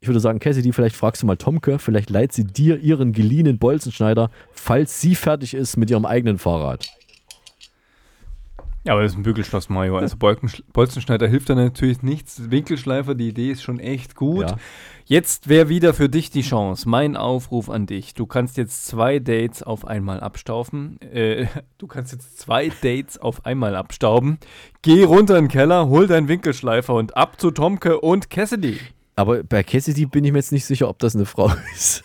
Ich 0.00 0.08
würde 0.08 0.18
sagen, 0.18 0.40
Cassidy, 0.40 0.72
vielleicht 0.72 0.96
fragst 0.96 1.22
du 1.22 1.26
mal 1.26 1.36
Tomke, 1.36 1.78
vielleicht 1.78 2.10
leiht 2.10 2.32
sie 2.32 2.44
dir 2.44 2.80
ihren 2.80 3.12
geliehenen 3.12 3.58
Bolzenschneider, 3.58 4.32
falls 4.50 5.00
sie 5.00 5.14
fertig 5.14 5.54
ist 5.54 5.76
mit 5.76 5.90
ihrem 5.90 6.06
eigenen 6.06 6.38
Fahrrad. 6.38 6.88
Ja, 8.84 8.94
aber 8.94 9.02
das 9.02 9.12
ist 9.12 9.18
ein 9.18 9.24
Bügelschloss, 9.24 9.68
Mario. 9.68 9.98
Also 9.98 10.16
Bolzenschneider 10.16 11.28
hilft 11.28 11.50
da 11.50 11.54
natürlich 11.54 12.02
nichts. 12.02 12.50
Winkelschleifer, 12.50 13.14
die 13.14 13.28
Idee 13.28 13.50
ist 13.50 13.62
schon 13.62 13.78
echt 13.78 14.14
gut. 14.14 14.50
Ja. 14.50 14.56
Jetzt 15.04 15.48
wäre 15.48 15.68
wieder 15.68 15.92
für 15.92 16.08
dich 16.08 16.30
die 16.30 16.40
Chance. 16.40 16.88
Mein 16.88 17.16
Aufruf 17.16 17.68
an 17.68 17.84
dich. 17.84 18.14
Du 18.14 18.24
kannst 18.26 18.56
jetzt 18.56 18.86
zwei 18.86 19.18
Dates 19.18 19.62
auf 19.62 19.86
einmal 19.86 20.20
abstauben. 20.20 20.98
Äh, 21.02 21.46
du 21.78 21.88
kannst 21.88 22.12
jetzt 22.12 22.38
zwei 22.38 22.70
Dates 22.80 23.18
auf 23.18 23.44
einmal 23.44 23.76
abstauben. 23.76 24.38
Geh 24.80 25.04
runter 25.04 25.36
in 25.36 25.44
den 25.44 25.50
Keller, 25.50 25.88
hol 25.88 26.06
deinen 26.06 26.28
Winkelschleifer 26.28 26.94
und 26.94 27.16
ab 27.16 27.38
zu 27.38 27.50
Tomke 27.50 28.00
und 28.00 28.30
Cassidy. 28.30 28.78
Aber 29.20 29.42
bei 29.44 29.62
Cassidy 29.62 30.06
bin 30.06 30.24
ich 30.24 30.32
mir 30.32 30.38
jetzt 30.38 30.50
nicht 30.50 30.64
sicher, 30.64 30.88
ob 30.88 30.98
das 30.98 31.14
eine 31.14 31.26
Frau 31.26 31.52
ist. 31.74 32.02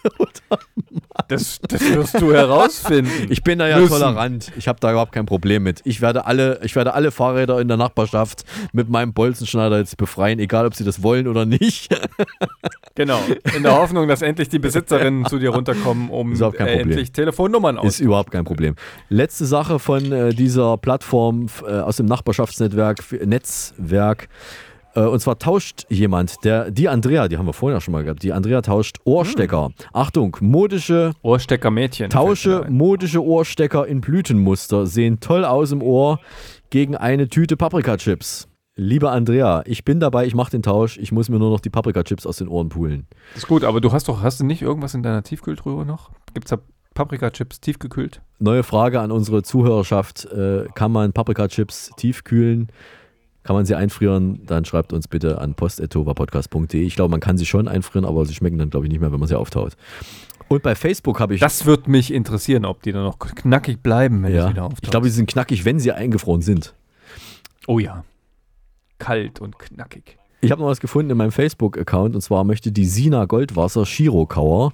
Das, 1.30 1.60
das 1.62 1.82
wirst 1.94 2.20
du 2.20 2.34
herausfinden. 2.34 3.28
Ich 3.30 3.42
bin 3.42 3.58
da 3.58 3.70
ja 3.70 3.80
Müssen. 3.80 3.94
tolerant. 3.94 4.52
Ich 4.58 4.68
habe 4.68 4.82
da 4.82 4.92
überhaupt 4.92 5.14
kein 5.14 5.26
Problem 5.26 5.64
mit. 5.64 5.82
Ich 5.86 6.02
werde, 6.02 6.26
alle, 6.26 6.60
ich 6.62 6.76
werde 6.76 6.94
alle 6.94 7.12
Fahrräder 7.12 7.62
in 7.62 7.70
der 7.70 7.78
Nachbarschaft 7.78 8.44
mit 8.74 8.90
meinem 8.90 9.14
Bolzenschneider 9.14 9.78
jetzt 9.78 9.96
befreien, 9.96 10.40
egal 10.40 10.66
ob 10.66 10.76
sie 10.76 10.84
das 10.84 11.04
wollen 11.04 11.28
oder 11.28 11.46
nicht. 11.46 11.90
Genau. 12.98 13.20
In 13.54 13.64
der 13.64 13.76
Hoffnung, 13.76 14.08
dass 14.08 14.22
endlich 14.22 14.48
die 14.48 14.58
Besitzerinnen 14.58 15.26
zu 15.26 15.38
dir 15.38 15.50
runterkommen, 15.50 16.10
um 16.10 16.32
äh, 16.34 16.80
endlich 16.80 17.12
Telefonnummern 17.12 17.78
aus. 17.78 17.96
Ist 17.96 18.00
überhaupt 18.00 18.32
kein 18.32 18.46
Problem. 18.46 18.76
Letzte 19.10 19.46
Sache 19.46 19.80
von 19.80 20.14
äh, 20.14 20.30
dieser 20.30 20.78
Plattform 20.78 21.48
äh, 21.68 21.74
aus 21.74 21.98
dem 21.98 22.06
Nachbarschaftsnetzwerk, 22.06 23.00
Netzwerk. 23.26 24.30
Äh, 24.96 25.02
und 25.02 25.20
zwar 25.20 25.38
tauscht 25.38 25.86
jemand, 25.90 26.44
der, 26.44 26.72
die 26.72 26.90
Andrea, 26.90 27.28
die 27.28 27.38
haben 27.38 27.46
wir 27.46 27.54
vorhin 27.54 27.76
ja 27.76 27.82
schon 27.82 27.92
mal 27.92 28.04
gehabt, 28.04 28.24
die 28.24 28.34
Andrea 28.34 28.62
tauscht 28.62 28.98
Ohrstecker. 29.04 29.72
Achtung, 29.94 30.38
modische 30.40 31.12
Ohrsteckermädchen. 31.22 32.10
Tausche 32.10 32.66
modische 32.70 33.24
Ohrstecker 33.24 33.86
in 33.86 34.02
Blütenmuster, 34.02 34.88
sehen 34.88 35.20
toll 35.20 35.46
aus 35.46 35.72
im 35.72 35.82
Ohr 35.82 36.20
gegen 36.70 36.96
eine 36.96 37.28
Tüte 37.28 37.58
Paprikachips. 37.58 38.48
Liebe 38.78 39.10
Andrea, 39.10 39.64
ich 39.66 39.86
bin 39.86 40.02
dabei, 40.02 40.26
ich 40.26 40.36
mache 40.36 40.52
den 40.52 40.62
Tausch, 40.62 40.98
ich 40.98 41.14
muss 41.14 41.30
mir 41.30 41.40
nur 41.40 41.50
noch 41.50 41.62
die 41.62 41.70
Paprikachips 41.70 42.26
aus 42.26 42.38
den 42.38 42.50
Ohren 42.50 42.68
pulen. 42.68 43.08
Ist 43.34 43.48
gut, 43.48 43.64
aber 43.64 43.80
du 43.80 43.94
hast 43.94 44.10
doch, 44.10 44.22
hast 44.22 44.42
du 44.42 44.46
nicht 44.46 44.62
irgendwas 44.62 44.94
in 44.94 45.02
deiner 45.02 45.24
Tiefkühltruhe 45.24 45.86
noch? 45.86 46.10
Gibt 46.34 46.48
es 46.48 46.50
da 46.50 46.58
Paprikachips 46.94 47.62
tiefgekühlt? 47.62 48.22
Neue 48.40 48.64
Frage 48.64 49.00
an 49.00 49.12
unsere 49.12 49.44
Zuhörerschaft, 49.44 50.26
äh, 50.26 50.66
kann 50.76 50.92
man 50.92 51.14
Paprikachips 51.14 51.92
tiefkühlen? 51.96 52.70
Kann 53.46 53.56
man 53.56 53.66
sie 53.66 53.76
einfrieren? 53.76 54.42
Dann 54.48 54.66
schreibt 54.66 54.92
uns 54.92 55.08
bitte 55.08 55.40
an 55.40 55.54
post.tovapodcast.de. 55.54 56.82
Ich 56.82 56.96
glaube, 56.96 57.12
man 57.12 57.20
kann 57.20 57.38
sie 57.38 57.46
schon 57.46 57.68
einfrieren, 57.68 58.04
aber 58.04 58.26
sie 58.26 58.34
schmecken 58.34 58.58
dann, 58.58 58.72
glaube 58.72 58.88
ich, 58.88 58.92
nicht 58.92 59.02
mehr, 59.02 59.12
wenn 59.12 59.20
man 59.20 59.30
sie 59.30 59.38
auftaut. 59.38 59.78
Und 60.48 60.64
bei 60.64 60.74
Facebook 60.74 61.20
habe 61.20 61.36
ich... 61.36 61.42
Das 61.42 61.68
wird 61.68 61.88
mich 61.88 62.12
interessieren, 62.12 62.66
ob 62.66 62.82
die 62.82 62.92
dann 62.92 63.04
noch 63.04 63.20
knackig 63.20 63.84
bleiben, 63.84 64.24
wenn 64.24 64.34
ja, 64.34 64.46
ich 64.46 64.50
wieder 64.50 64.64
auftauche. 64.64 64.82
ich 64.82 64.90
glaube, 64.90 65.10
sie 65.10 65.16
sind 65.16 65.30
knackig, 65.30 65.64
wenn 65.64 65.80
sie 65.80 65.92
eingefroren 65.92 66.42
sind. 66.42 66.74
Oh 67.68 67.78
ja. 67.78 68.04
Kalt 68.98 69.40
und 69.40 69.60
knackig. 69.60 70.18
Ich 70.42 70.52
habe 70.52 70.62
noch 70.62 70.68
was 70.68 70.80
gefunden 70.80 71.12
in 71.12 71.18
meinem 71.18 71.32
Facebook-Account 71.32 72.16
und 72.16 72.22
zwar 72.22 72.44
möchte 72.46 72.72
die 72.72 72.86
Sina 72.86 73.26
Goldwasser 73.26 73.86
Shirokauer. 73.86 74.74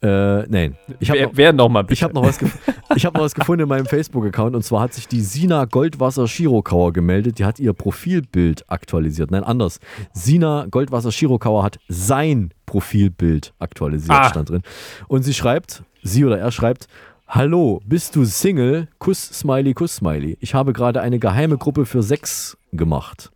Äh, 0.00 0.42
nein. 0.48 0.76
Ich 1.00 1.10
habe 1.10 1.18
Wer- 1.20 1.26
noch, 1.26 1.36
wer 1.36 1.52
noch 1.52 1.68
mal 1.68 1.84
ich 1.90 2.02
hab 2.04 2.14
noch, 2.14 2.22
was 2.22 2.38
ich 2.96 3.04
hab 3.04 3.14
noch 3.14 3.22
was 3.22 3.34
gefunden 3.34 3.62
in 3.64 3.68
meinem 3.68 3.86
Facebook-Account 3.86 4.54
und 4.54 4.62
zwar 4.62 4.82
hat 4.82 4.94
sich 4.94 5.08
die 5.08 5.20
Sina 5.22 5.64
Goldwasser 5.64 6.28
Shirokauer 6.28 6.92
gemeldet. 6.92 7.38
Die 7.40 7.44
hat 7.44 7.58
ihr 7.58 7.72
Profilbild 7.72 8.64
aktualisiert. 8.70 9.30
Nein, 9.32 9.42
anders. 9.42 9.80
Sina 10.12 10.66
Goldwasser 10.70 11.10
Shirokauer 11.10 11.64
hat 11.64 11.78
sein 11.88 12.50
Profilbild 12.66 13.54
aktualisiert, 13.58 14.10
Ah. 14.16 14.28
stand 14.28 14.50
drin. 14.50 14.62
Und 15.08 15.22
sie 15.24 15.34
schreibt, 15.34 15.82
sie 16.02 16.24
oder 16.24 16.38
er 16.38 16.52
schreibt, 16.52 16.86
Hallo, 17.26 17.82
bist 17.84 18.16
du 18.16 18.24
Single? 18.24 18.88
Kuss, 18.98 19.20
Smiley, 19.22 19.74
Kuss, 19.74 19.96
Smiley. 19.96 20.38
Ich 20.40 20.54
habe 20.54 20.72
gerade 20.72 21.00
eine 21.02 21.18
geheime 21.18 21.58
Gruppe 21.58 21.84
für 21.84 22.02
Sex 22.02 22.56
gemacht. 22.72 23.30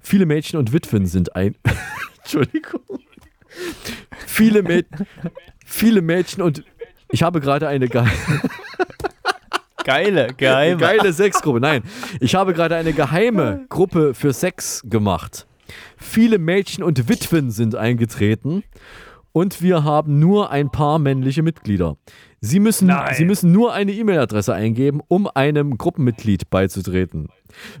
Viele 0.00 0.26
Mädchen 0.26 0.58
und 0.58 0.72
Witwen 0.72 1.06
sind 1.06 1.36
ein. 1.36 1.54
Entschuldigung. 2.22 2.80
Viele, 4.26 4.62
Mä 4.62 4.84
viele 5.70 6.02
Mädchen 6.02 6.42
und. 6.42 6.64
Ich 7.12 7.22
habe 7.24 7.40
gerade 7.40 7.66
eine 7.66 7.88
ge 7.88 8.04
Geile, 9.84 10.28
geheime. 10.36 10.76
geile 10.76 11.12
Sexgruppe. 11.12 11.58
Nein, 11.58 11.82
ich 12.20 12.34
habe 12.34 12.52
gerade 12.52 12.76
eine 12.76 12.92
geheime 12.92 13.64
Gruppe 13.68 14.14
für 14.14 14.32
Sex 14.32 14.82
gemacht. 14.84 15.46
Viele 15.96 16.38
Mädchen 16.38 16.84
und 16.84 17.08
Witwen 17.08 17.50
sind 17.50 17.74
eingetreten 17.74 18.62
und 19.32 19.62
wir 19.62 19.82
haben 19.84 20.18
nur 20.18 20.50
ein 20.50 20.70
paar 20.70 20.98
männliche 20.98 21.42
Mitglieder. 21.42 21.96
Sie 22.40 22.60
müssen, 22.60 22.88
Nein. 22.88 23.14
Sie 23.14 23.24
müssen 23.24 23.52
nur 23.52 23.72
eine 23.72 23.92
E-Mail-Adresse 23.92 24.54
eingeben, 24.54 25.00
um 25.08 25.28
einem 25.34 25.76
Gruppenmitglied 25.76 26.50
beizutreten. 26.50 27.28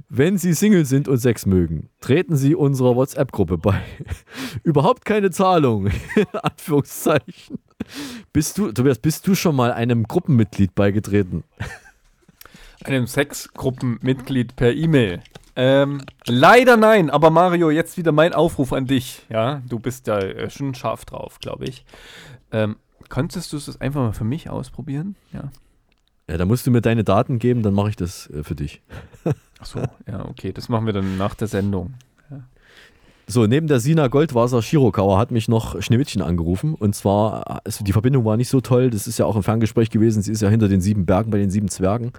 Wenn 0.08 0.36
Sie 0.38 0.52
Single 0.54 0.84
sind 0.84 1.08
und 1.08 1.18
Sex 1.18 1.46
mögen, 1.46 1.88
treten 2.00 2.36
Sie 2.36 2.54
unserer 2.54 2.94
WhatsApp-Gruppe 2.96 3.58
bei. 3.58 3.80
Überhaupt 4.62 5.04
keine 5.04 5.30
Zahlung. 5.30 5.88
Anführungszeichen. 6.42 7.58
Bist 8.32 8.58
du, 8.58 8.72
Tobias, 8.72 8.98
bist 8.98 9.26
du 9.26 9.34
schon 9.34 9.56
mal 9.56 9.72
einem 9.72 10.04
Gruppenmitglied 10.04 10.74
beigetreten? 10.74 11.44
Einem 12.84 13.06
Sexgruppenmitglied 13.06 14.56
per 14.56 14.72
E-Mail. 14.72 15.20
Ähm, 15.56 16.02
leider 16.26 16.76
nein, 16.76 17.10
aber 17.10 17.30
Mario, 17.30 17.70
jetzt 17.70 17.98
wieder 17.98 18.12
mein 18.12 18.32
Aufruf 18.32 18.72
an 18.72 18.86
dich. 18.86 19.26
Ja, 19.28 19.60
du 19.68 19.78
bist 19.78 20.08
da 20.08 20.18
äh, 20.18 20.48
schon 20.48 20.74
scharf 20.74 21.04
drauf, 21.04 21.38
glaube 21.40 21.66
ich. 21.66 21.84
Ähm, 22.52 22.76
könntest 23.08 23.52
du 23.52 23.56
es 23.56 23.80
einfach 23.80 24.00
mal 24.00 24.12
für 24.12 24.24
mich 24.24 24.48
ausprobieren? 24.48 25.16
Ja. 25.32 25.50
Ja, 26.28 26.38
da 26.38 26.44
musst 26.44 26.66
du 26.66 26.70
mir 26.70 26.80
deine 26.80 27.02
Daten 27.02 27.40
geben, 27.40 27.62
dann 27.64 27.74
mache 27.74 27.90
ich 27.90 27.96
das 27.96 28.30
äh, 28.30 28.44
für 28.44 28.54
dich. 28.54 28.80
Ach 29.58 29.66
so, 29.66 29.80
ja, 30.06 30.24
okay, 30.26 30.52
das 30.52 30.68
machen 30.68 30.86
wir 30.86 30.92
dann 30.92 31.18
nach 31.18 31.34
der 31.34 31.48
Sendung. 31.48 31.94
So, 33.30 33.46
neben 33.46 33.68
der 33.68 33.78
Sina 33.78 34.08
Goldwasser 34.08 34.60
Shirokauer 34.60 35.16
hat 35.16 35.30
mich 35.30 35.46
noch 35.46 35.80
Schneewittchen 35.80 36.20
angerufen. 36.20 36.74
Und 36.74 36.96
zwar, 36.96 37.60
es, 37.62 37.78
die 37.78 37.92
Verbindung 37.92 38.24
war 38.24 38.36
nicht 38.36 38.48
so 38.48 38.60
toll. 38.60 38.90
Das 38.90 39.06
ist 39.06 39.20
ja 39.20 39.24
auch 39.24 39.36
ein 39.36 39.44
Ferngespräch 39.44 39.88
gewesen. 39.90 40.20
Sie 40.20 40.32
ist 40.32 40.42
ja 40.42 40.48
hinter 40.48 40.66
den 40.66 40.80
sieben 40.80 41.06
Bergen 41.06 41.30
bei 41.30 41.38
den 41.38 41.48
sieben 41.48 41.68
Zwergen. 41.68 42.10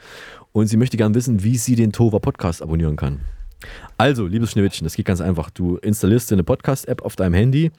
Und 0.53 0.67
sie 0.67 0.77
möchte 0.77 0.95
gern 0.95 1.13
wissen, 1.13 1.43
wie 1.43 1.57
sie 1.57 1.75
den 1.75 1.91
Tova 1.91 2.19
Podcast 2.19 2.61
abonnieren 2.61 2.95
kann. 2.95 3.19
Also, 3.97 4.25
liebes 4.27 4.51
Schneewittchen, 4.51 4.85
das 4.85 4.95
geht 4.95 5.05
ganz 5.05 5.21
einfach. 5.21 5.49
Du 5.49 5.77
installierst 5.77 6.31
dir 6.31 6.35
eine 6.35 6.43
Podcast-App 6.43 7.03
auf 7.03 7.15
deinem 7.15 7.33
Handy 7.33 7.71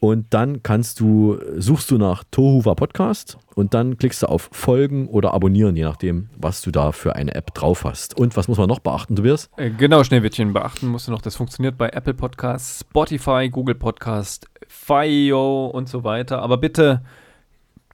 und 0.00 0.26
dann 0.30 0.62
kannst 0.62 1.00
du, 1.00 1.38
suchst 1.56 1.90
du 1.90 1.98
nach 1.98 2.24
Tohuwa 2.30 2.74
Podcast 2.74 3.38
und 3.54 3.74
dann 3.74 3.98
klickst 3.98 4.22
du 4.22 4.26
auf 4.26 4.48
Folgen 4.52 5.08
oder 5.08 5.34
Abonnieren, 5.34 5.76
je 5.76 5.84
nachdem, 5.84 6.30
was 6.36 6.62
du 6.62 6.70
da 6.70 6.92
für 6.92 7.14
eine 7.16 7.34
App 7.34 7.54
drauf 7.54 7.84
hast. 7.84 8.16
Und 8.16 8.36
was 8.36 8.48
muss 8.48 8.58
man 8.58 8.68
noch 8.68 8.80
beachten, 8.80 9.14
Tobias? 9.14 9.50
Äh, 9.56 9.70
genau, 9.70 10.02
Schneewittchen 10.02 10.52
beachten 10.52 10.88
musst 10.88 11.06
du 11.06 11.12
noch, 11.12 11.22
das 11.22 11.36
funktioniert 11.36 11.76
bei 11.76 11.90
Apple 11.90 12.14
Podcasts, 12.14 12.80
Spotify, 12.80 13.48
Google 13.50 13.74
Podcast, 13.74 14.46
Fio 14.66 15.66
und 15.66 15.88
so 15.88 16.02
weiter. 16.02 16.40
Aber 16.42 16.56
bitte 16.56 17.02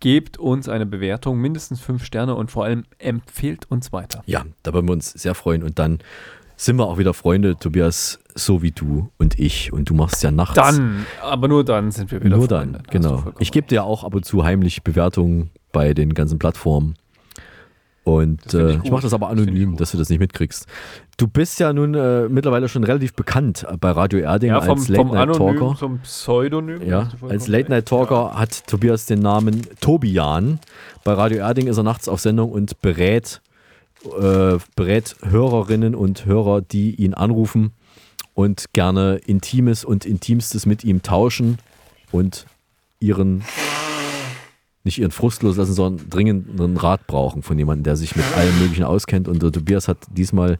gebt 0.01 0.39
uns 0.39 0.69
eine 0.69 0.87
Bewertung, 0.87 1.39
mindestens 1.39 1.81
fünf 1.81 2.05
Sterne 2.05 2.35
und 2.35 2.51
vor 2.51 2.65
allem 2.65 2.85
empfehlt 2.99 3.71
uns 3.71 3.93
weiter. 3.93 4.23
Ja, 4.27 4.45
da 4.63 4.73
würden 4.73 4.89
wir 4.89 4.93
uns 4.93 5.11
sehr 5.11 5.35
freuen 5.35 5.63
und 5.63 5.79
dann 5.79 5.99
sind 6.57 6.77
wir 6.77 6.87
auch 6.87 6.99
wieder 6.99 7.15
Freunde, 7.15 7.57
Tobias, 7.57 8.19
so 8.35 8.63
wie 8.63 8.71
du 8.73 9.11
und 9.19 9.39
ich. 9.39 9.73
Und 9.73 9.91
du 9.91 9.95
machst 9.95 10.23
ja 10.23 10.31
nachts. 10.31 10.55
Dann, 10.55 11.07
aber 11.23 11.49
nur 11.49 11.65
dann 11.65 11.91
sind 11.91 12.11
wir 12.11 12.23
wieder 12.23 12.37
Nur 12.37 12.49
Freunde. 12.49 12.73
dann, 12.73 12.73
Da 12.73 12.79
hast 12.79 12.87
du 12.87 12.99
genau. 13.25 13.33
Ich 13.39 13.53
gebe 13.53 13.67
dir 13.67 13.85
auch 13.85 14.05
ab 14.05 14.15
und 14.15 14.25
zu 14.25 14.45
heimlich 14.45 14.83
Bewertungen 14.83 15.51
bei 15.73 15.93
den 15.95 16.15
ganzen 16.15 16.39
Plattformen. 16.39 16.95
Und 18.05 18.41
Das 18.47 18.55
ich 18.55 18.61
äh, 18.61 18.81
ich 18.85 18.91
mache 18.93 19.03
das 19.03 19.13
aber 19.13 19.27
Das 19.31 19.39
anonym, 19.39 19.77
dass 19.77 19.91
du 19.91 19.99
das 19.99 20.09
nicht 20.11 20.21
mitkriegst. 20.21 20.67
Du 21.17 21.27
bist 21.27 21.59
ja 21.59 21.73
nun 21.73 21.95
äh, 21.95 22.29
mittlerweile 22.29 22.69
schon 22.69 22.85
relativ 22.85 23.15
bekannt 23.15 23.67
bei 23.81 23.91
Radio 23.91 24.21
Erding 24.21 24.51
Ja, 24.51 24.61
vom, 24.61 24.79
als 24.79 24.87
vom 24.87 25.11
Anonym 25.11 25.41
Late-Night-Talker. 25.43 25.77
zum 25.77 25.99
Pseudonym. 25.99 26.83
Ja, 26.87 27.01
hast 27.03 27.13
du 27.15 27.17
vollkommen 27.17 27.33
als 27.41 27.49
Late-Night-Talker 27.49 28.35
hat 28.39 28.67
Tobias 28.69 29.07
den 29.07 29.19
Namen 29.19 29.63
Tobian. 29.81 30.61
Bei 31.03 31.15
Radio 31.15 31.39
Erding 31.39 31.67
ist 31.67 31.79
er 31.79 31.83
nachts 31.83 32.07
auf 32.09 32.21
Sendung 32.21 32.53
und 32.53 32.81
berät, 32.81 33.41
äh, 34.19 34.59
berät 34.75 35.17
Hörerinnen 35.23 35.95
und 35.95 36.25
Hörer, 36.25 36.61
die 36.61 36.95
ihn 36.95 37.15
anrufen 37.15 37.73
und 38.35 38.73
gerne 38.73 39.17
Intimes 39.27 39.85
und 39.85 40.05
Intimstes 40.05 40.67
mit 40.67 40.85
ihm 40.85 41.03
tauschen 41.03 41.59
und 42.13 42.47
ihren, 43.01 43.45
nicht 44.85 44.99
ihren 44.99 45.11
Frust 45.11 45.43
loslassen, 45.43 45.73
sondern 45.73 46.11
dringend 46.11 46.61
einen 46.61 46.77
Rat 46.77 47.07
brauchen 47.07 47.43
von 47.43 47.59
jemandem, 47.59 47.85
der 47.85 47.97
sich 47.97 48.15
mit 48.15 48.25
allem 48.37 48.59
Möglichen 48.59 48.85
auskennt. 48.85 49.29
Und 49.29 49.43
der 49.43 49.53
Tobias 49.53 49.89
hat 49.89 49.99
diesmal 50.11 50.59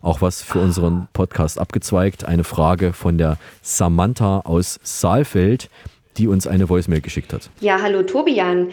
auch 0.00 0.20
was 0.20 0.42
für 0.42 0.60
unseren 0.60 1.08
Podcast 1.12 1.58
abgezweigt. 1.58 2.24
Eine 2.24 2.44
Frage 2.44 2.92
von 2.92 3.18
der 3.18 3.36
Samantha 3.62 4.40
aus 4.40 4.78
Saalfeld, 4.82 5.70
die 6.16 6.28
uns 6.28 6.46
eine 6.46 6.68
Voicemail 6.68 7.00
geschickt 7.00 7.32
hat. 7.32 7.50
Ja, 7.60 7.80
hallo 7.82 8.02
Tobian. 8.02 8.68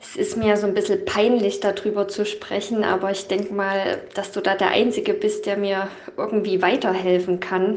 Es 0.00 0.14
ist 0.14 0.36
mir 0.36 0.56
so 0.56 0.66
ein 0.66 0.74
bisschen 0.74 1.04
peinlich, 1.04 1.60
darüber 1.60 2.06
zu 2.06 2.24
sprechen, 2.24 2.84
aber 2.84 3.10
ich 3.10 3.26
denke 3.26 3.52
mal, 3.52 4.00
dass 4.14 4.30
du 4.30 4.40
da 4.40 4.54
der 4.54 4.70
Einzige 4.70 5.12
bist, 5.12 5.46
der 5.46 5.56
mir 5.56 5.88
irgendwie 6.16 6.62
weiterhelfen 6.62 7.40
kann. 7.40 7.74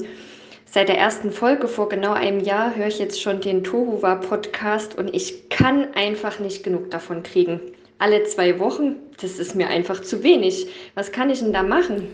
Seit 0.65 0.87
der 0.87 0.99
ersten 0.99 1.31
Folge 1.31 1.67
vor 1.67 1.89
genau 1.89 2.13
einem 2.13 2.39
Jahr 2.39 2.75
höre 2.75 2.87
ich 2.87 2.99
jetzt 2.99 3.21
schon 3.21 3.41
den 3.41 3.63
Tohuwa 3.63 4.15
Podcast 4.15 4.97
und 4.97 5.13
ich 5.13 5.49
kann 5.49 5.93
einfach 5.95 6.39
nicht 6.39 6.63
genug 6.63 6.91
davon 6.91 7.23
kriegen. 7.23 7.59
Alle 7.97 8.23
zwei 8.23 8.59
Wochen, 8.59 8.95
das 9.19 9.39
ist 9.39 9.55
mir 9.55 9.67
einfach 9.67 10.01
zu 10.01 10.23
wenig. 10.23 10.67
Was 10.95 11.11
kann 11.11 11.29
ich 11.29 11.39
denn 11.39 11.53
da 11.53 11.63
machen? 11.63 12.07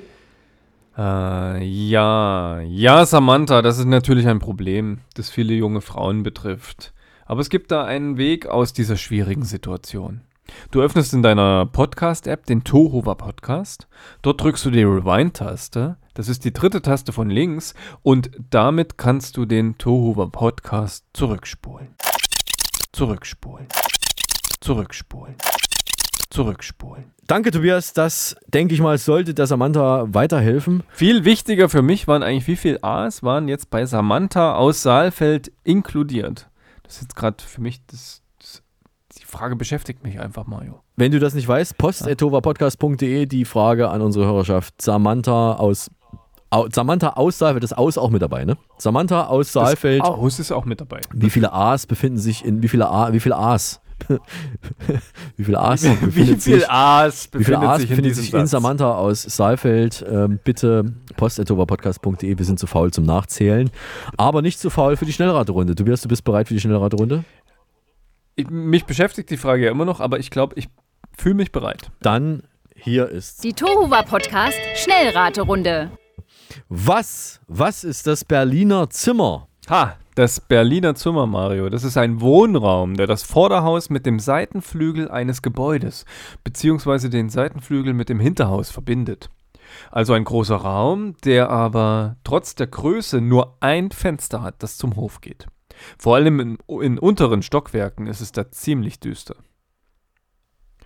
Äh, 0.97 1.63
ja, 1.63 2.61
ja, 2.61 3.05
Samantha, 3.05 3.61
das 3.61 3.77
ist 3.77 3.85
natürlich 3.85 4.27
ein 4.27 4.39
Problem, 4.39 4.99
das 5.15 5.29
viele 5.29 5.53
junge 5.53 5.81
Frauen 5.81 6.23
betrifft. 6.23 6.93
Aber 7.27 7.41
es 7.41 7.49
gibt 7.49 7.71
da 7.71 7.83
einen 7.83 8.17
Weg 8.17 8.47
aus 8.47 8.71
dieser 8.71 8.95
schwierigen 8.95 9.43
Situation. 9.43 10.21
Du 10.71 10.81
öffnest 10.81 11.13
in 11.13 11.21
deiner 11.21 11.65
Podcast-App 11.65 12.45
den 12.45 12.63
Tohuwa 12.63 13.15
Podcast. 13.15 13.89
Dort 14.21 14.41
drückst 14.41 14.63
du 14.63 14.71
die 14.71 14.83
Rewind-Taste. 14.83 15.97
Das 16.13 16.29
ist 16.29 16.45
die 16.45 16.53
dritte 16.53 16.81
Taste 16.81 17.11
von 17.11 17.29
links. 17.29 17.73
Und 18.01 18.31
damit 18.49 18.97
kannst 18.97 19.35
du 19.35 19.45
den 19.45 19.77
Tohuwa 19.77 20.27
Podcast 20.27 21.05
zurückspulen. 21.11 21.95
Zurückspulen. 22.93 23.67
Zurückspulen. 24.61 25.35
Zurückspulen. 26.29 27.11
Danke, 27.27 27.51
Tobias. 27.51 27.91
Das, 27.91 28.37
denke 28.47 28.73
ich 28.73 28.79
mal, 28.79 28.97
sollte 28.97 29.33
der 29.33 29.47
Samantha 29.47 30.05
weiterhelfen. 30.13 30.83
Viel 30.93 31.25
wichtiger 31.25 31.67
für 31.67 31.81
mich 31.81 32.07
waren 32.07 32.23
eigentlich, 32.23 32.47
wie 32.47 32.55
viele 32.55 32.81
A's 32.85 33.21
waren 33.21 33.49
jetzt 33.49 33.69
bei 33.69 33.85
Samantha 33.85 34.55
aus 34.55 34.81
Saalfeld 34.81 35.51
inkludiert. 35.65 36.47
Das 36.87 36.95
ist 36.95 37.01
jetzt 37.03 37.15
gerade 37.15 37.43
für 37.43 37.61
mich, 37.61 37.85
das, 37.87 38.21
das, 38.39 38.63
die 39.19 39.25
Frage 39.25 39.55
beschäftigt 39.55 40.03
mich 40.03 40.19
einfach, 40.19 40.47
Mario. 40.47 40.81
Wenn 40.95 41.11
du 41.11 41.19
das 41.19 41.33
nicht 41.33 41.47
weißt, 41.47 41.77
post.etovapodcast.de 41.77 43.25
die 43.25 43.45
Frage 43.45 43.89
an 43.89 44.01
unsere 44.01 44.25
Hörerschaft. 44.25 44.81
Samantha 44.81 45.53
aus 45.53 45.91
Au, 46.49 46.65
Samantha 46.71 47.09
aus 47.09 47.37
Saalfeld, 47.37 47.63
das 47.63 47.73
Aus 47.73 47.97
auch 47.97 48.09
mit 48.09 48.21
dabei, 48.21 48.45
ne? 48.45 48.57
Samantha 48.77 49.25
aus 49.25 49.51
Saalfeld. 49.51 50.01
Das 50.01 50.09
Aus 50.09 50.39
ist 50.39 50.51
auch 50.53 50.63
mit 50.63 50.79
dabei. 50.79 51.01
Wie 51.13 51.29
viele 51.29 51.51
A's 51.51 51.85
befinden 51.85 52.17
sich 52.17 52.45
in, 52.45 52.63
wie 52.63 52.69
viele 52.69 52.89
A, 52.89 53.11
wie 53.11 53.19
viele 53.19 53.35
A's? 53.35 53.81
wie 55.37 55.43
viele 55.43 55.59
A's 55.59 55.83
Wie- 55.83 56.23
viel 56.25 56.39
sich, 56.39 56.69
A's 56.69 57.29
wie 57.33 57.43
viele 57.43 57.57
befindet 57.57 57.69
A's 57.69 57.81
sich 57.81 57.89
in 57.89 57.95
befindet 57.97 58.15
sich 58.15 58.33
in 58.33 58.39
Satz? 58.41 58.51
Samantha 58.51 58.93
aus 58.95 59.23
Saalfeld? 59.23 60.05
Ähm, 60.09 60.39
bitte 60.43 60.93
post.etovapodcast.de, 61.15 62.37
wir 62.37 62.45
sind 62.45 62.59
zu 62.59 62.67
faul 62.67 62.91
zum 62.91 63.05
Nachzählen, 63.05 63.69
aber 64.17 64.41
nicht 64.41 64.59
zu 64.59 64.69
faul 64.69 64.97
für 64.97 65.05
die 65.05 65.13
Schnellraterunde. 65.13 65.75
Tobias, 65.75 66.01
du 66.01 66.07
bist 66.09 66.23
bereit 66.23 66.47
für 66.47 66.53
die 66.53 66.59
Schnellraterunde? 66.59 67.23
Ich, 68.35 68.49
mich 68.49 68.85
beschäftigt 68.85 69.29
die 69.31 69.37
Frage 69.37 69.65
ja 69.65 69.71
immer 69.71 69.85
noch, 69.85 69.99
aber 69.99 70.19
ich 70.19 70.29
glaube, 70.29 70.53
ich 70.57 70.67
fühle 71.17 71.35
mich 71.35 71.51
bereit. 71.51 71.89
Dann 72.01 72.43
hier 72.75 73.09
ist 73.09 73.43
Die 73.43 73.53
Tohuwa 73.53 74.03
Podcast 74.03 74.57
Schnellraterunde. 74.75 75.89
Was? 76.69 77.39
Was 77.47 77.83
ist 77.83 78.05
das 78.07 78.23
Berliner 78.23 78.89
Zimmer? 78.89 79.47
Ha, 79.69 79.95
das 80.17 80.39
Berliner 80.39 80.95
Zimmer, 80.95 81.27
Mario. 81.27 81.69
Das 81.69 81.83
ist 81.83 81.95
ein 81.95 82.21
Wohnraum, 82.21 82.95
der 82.95 83.05
das 83.05 83.21
Vorderhaus 83.21 83.91
mit 83.91 84.07
dem 84.07 84.17
Seitenflügel 84.17 85.11
eines 85.11 85.43
Gebäudes 85.43 86.05
beziehungsweise 86.43 87.11
den 87.11 87.29
Seitenflügel 87.29 87.93
mit 87.93 88.09
dem 88.09 88.19
Hinterhaus 88.19 88.71
verbindet. 88.71 89.29
Also 89.91 90.13
ein 90.13 90.23
großer 90.23 90.55
Raum, 90.55 91.15
der 91.23 91.51
aber 91.51 92.15
trotz 92.23 92.55
der 92.55 92.65
Größe 92.65 93.21
nur 93.21 93.57
ein 93.59 93.91
Fenster 93.91 94.41
hat, 94.41 94.63
das 94.63 94.77
zum 94.77 94.95
Hof 94.95 95.21
geht. 95.21 95.45
Vor 95.99 96.15
allem 96.15 96.39
in, 96.39 96.57
in 96.81 96.97
unteren 96.97 97.43
Stockwerken 97.43 98.07
ist 98.07 98.21
es 98.21 98.31
da 98.31 98.49
ziemlich 98.49 98.99
düster. 98.99 99.35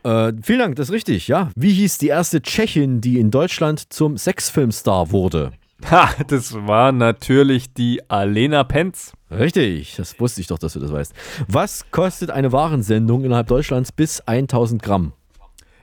Äh, 0.03 0.33
vielen 0.41 0.59
Dank, 0.59 0.75
das 0.75 0.89
ist 0.89 0.93
richtig, 0.93 1.29
ja. 1.29 1.51
Wie 1.55 1.71
hieß 1.71 1.99
die 1.99 2.09
erste 2.09 2.41
Tschechin, 2.41 2.99
die 2.99 3.17
in 3.17 3.31
Deutschland 3.31 3.93
zum 3.93 4.17
Sexfilmstar 4.17 5.11
wurde? 5.11 5.53
Ha, 5.89 6.09
das 6.27 6.53
war 6.53 6.91
natürlich 6.91 7.73
die 7.73 8.01
Alena 8.09 8.63
Penz. 8.63 9.13
Richtig, 9.29 9.95
das 9.95 10.19
wusste 10.19 10.41
ich 10.41 10.47
doch, 10.47 10.59
dass 10.59 10.73
du 10.73 10.79
das 10.79 10.91
weißt. 10.91 11.13
Was 11.47 11.89
kostet 11.91 12.31
eine 12.31 12.51
Warensendung 12.51 13.23
innerhalb 13.23 13.47
Deutschlands 13.47 13.91
bis 13.91 14.21
1000 14.21 14.81
Gramm? 14.81 15.13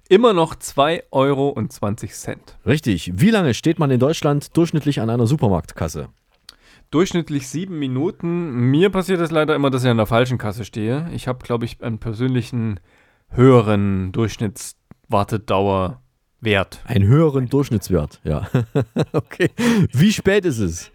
Immer 0.09 0.33
noch 0.33 0.55
2,20 0.55 1.03
Euro. 1.11 1.55
Richtig. 2.67 3.13
Wie 3.15 3.31
lange 3.31 3.53
steht 3.53 3.79
man 3.79 3.91
in 3.91 4.01
Deutschland 4.01 4.57
durchschnittlich 4.57 5.01
an 5.01 5.11
einer 5.11 5.27
Supermarktkasse? 5.27 6.09
Durchschnittlich 6.91 7.49
sieben 7.49 7.79
Minuten. 7.79 8.71
Mir 8.71 8.89
passiert 8.89 9.21
es 9.21 9.31
leider 9.31 9.55
immer, 9.55 9.69
dass 9.69 9.85
ich 9.85 9.91
an 9.91 9.99
der 9.99 10.07
falschen 10.07 10.39
Kasse 10.39 10.65
stehe. 10.65 11.11
Ich 11.13 11.29
habe, 11.29 11.45
glaube 11.45 11.67
ich, 11.67 11.83
einen 11.83 11.99
persönlichen 11.99 12.81
höheren 13.29 14.13
Durchschnittswartedauerwert. 16.41 16.81
Einen 16.85 17.07
höheren 17.07 17.49
Durchschnittswert, 17.49 18.21
ja. 18.25 18.49
okay. 19.13 19.51
Wie 19.93 20.13
spät 20.13 20.45
ist 20.45 20.59
es? 20.59 20.91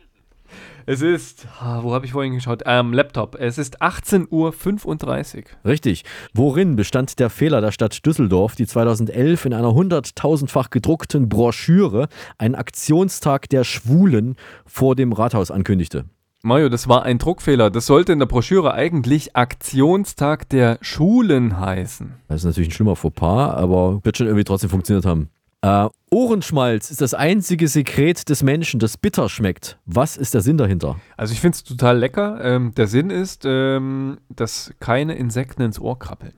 Es 0.86 1.02
ist, 1.02 1.48
ah, 1.62 1.82
wo 1.82 1.94
habe 1.94 2.06
ich 2.06 2.12
vorhin 2.12 2.34
geschaut? 2.34 2.66
Am 2.66 2.92
Laptop. 2.92 3.36
Es 3.40 3.58
ist 3.58 3.82
18.35 3.82 5.38
Uhr. 5.38 5.44
Richtig. 5.64 6.04
Worin 6.34 6.76
bestand 6.76 7.20
der 7.20 7.30
Fehler 7.30 7.62
der 7.62 7.72
Stadt 7.72 8.06
Düsseldorf, 8.06 8.56
die 8.56 8.68
2011 8.68 9.46
in 9.46 9.54
einer 9.54 9.74
hunderttausendfach 9.74 10.70
gedruckten 10.72 11.30
Broschüre 11.30 12.10
einen 12.38 12.56
Aktionstag 12.56 13.48
der 13.50 13.64
Schwulen 13.64 14.36
vor 14.66 14.96
dem 14.96 15.14
Rathaus 15.14 15.52
ankündigte? 15.52 16.04
Mario, 16.46 16.68
das 16.68 16.90
war 16.90 17.04
ein 17.04 17.20
Druckfehler. 17.20 17.70
Das 17.70 17.86
sollte 17.86 18.12
in 18.12 18.20
der 18.20 18.26
Broschüre 18.26 18.74
eigentlich 18.74 19.34
Aktionstag 19.34 20.50
der 20.50 20.78
Schulen 20.82 21.58
heißen. 21.58 22.16
Das 22.28 22.42
ist 22.42 22.44
natürlich 22.44 22.68
ein 22.68 22.74
schlimmer 22.74 22.98
Fauxpas, 22.98 23.56
aber 23.56 24.04
wird 24.04 24.18
schon 24.18 24.28
irgendwie 24.28 24.44
trotzdem 24.44 24.70
funktioniert 24.70 25.06
haben. 25.06 25.30
Äh, 25.62 25.88
Ohrenschmalz 26.12 26.92
ist 26.92 27.00
das 27.00 27.14
einzige 27.14 27.70
Sekret 27.70 28.28
des 28.28 28.44
Menschen, 28.44 28.82
das 28.82 28.98
bitter 28.98 29.30
schmeckt. 29.30 29.80
Was 29.86 30.18
ist 30.18 30.34
der 30.34 30.42
Sinn 30.42 30.58
dahinter? 30.58 30.98
Also 31.16 31.32
ich 31.32 31.40
finde 31.40 31.56
es 31.56 31.64
total 31.64 31.98
lecker. 31.98 32.44
Ähm, 32.44 32.74
der 32.76 32.88
Sinn 32.88 33.10
ist, 33.10 33.44
ähm, 33.46 34.18
dass 34.28 34.74
keine 34.82 35.16
Insekten 35.16 35.62
ins 35.62 35.80
Ohr 35.80 35.98
krabbeln. 35.98 36.34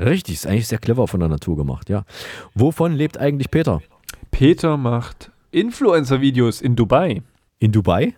Richtig, 0.00 0.36
ist 0.36 0.46
eigentlich 0.46 0.68
sehr 0.68 0.78
clever 0.78 1.06
von 1.06 1.20
der 1.20 1.28
Natur 1.28 1.58
gemacht, 1.58 1.90
ja. 1.90 2.06
Wovon 2.54 2.94
lebt 2.94 3.18
eigentlich 3.18 3.50
Peter? 3.50 3.82
Peter 4.30 4.78
macht 4.78 5.30
Influencer-Videos 5.50 6.62
in 6.62 6.76
Dubai. 6.76 7.20
In 7.58 7.72
Dubai? 7.72 8.14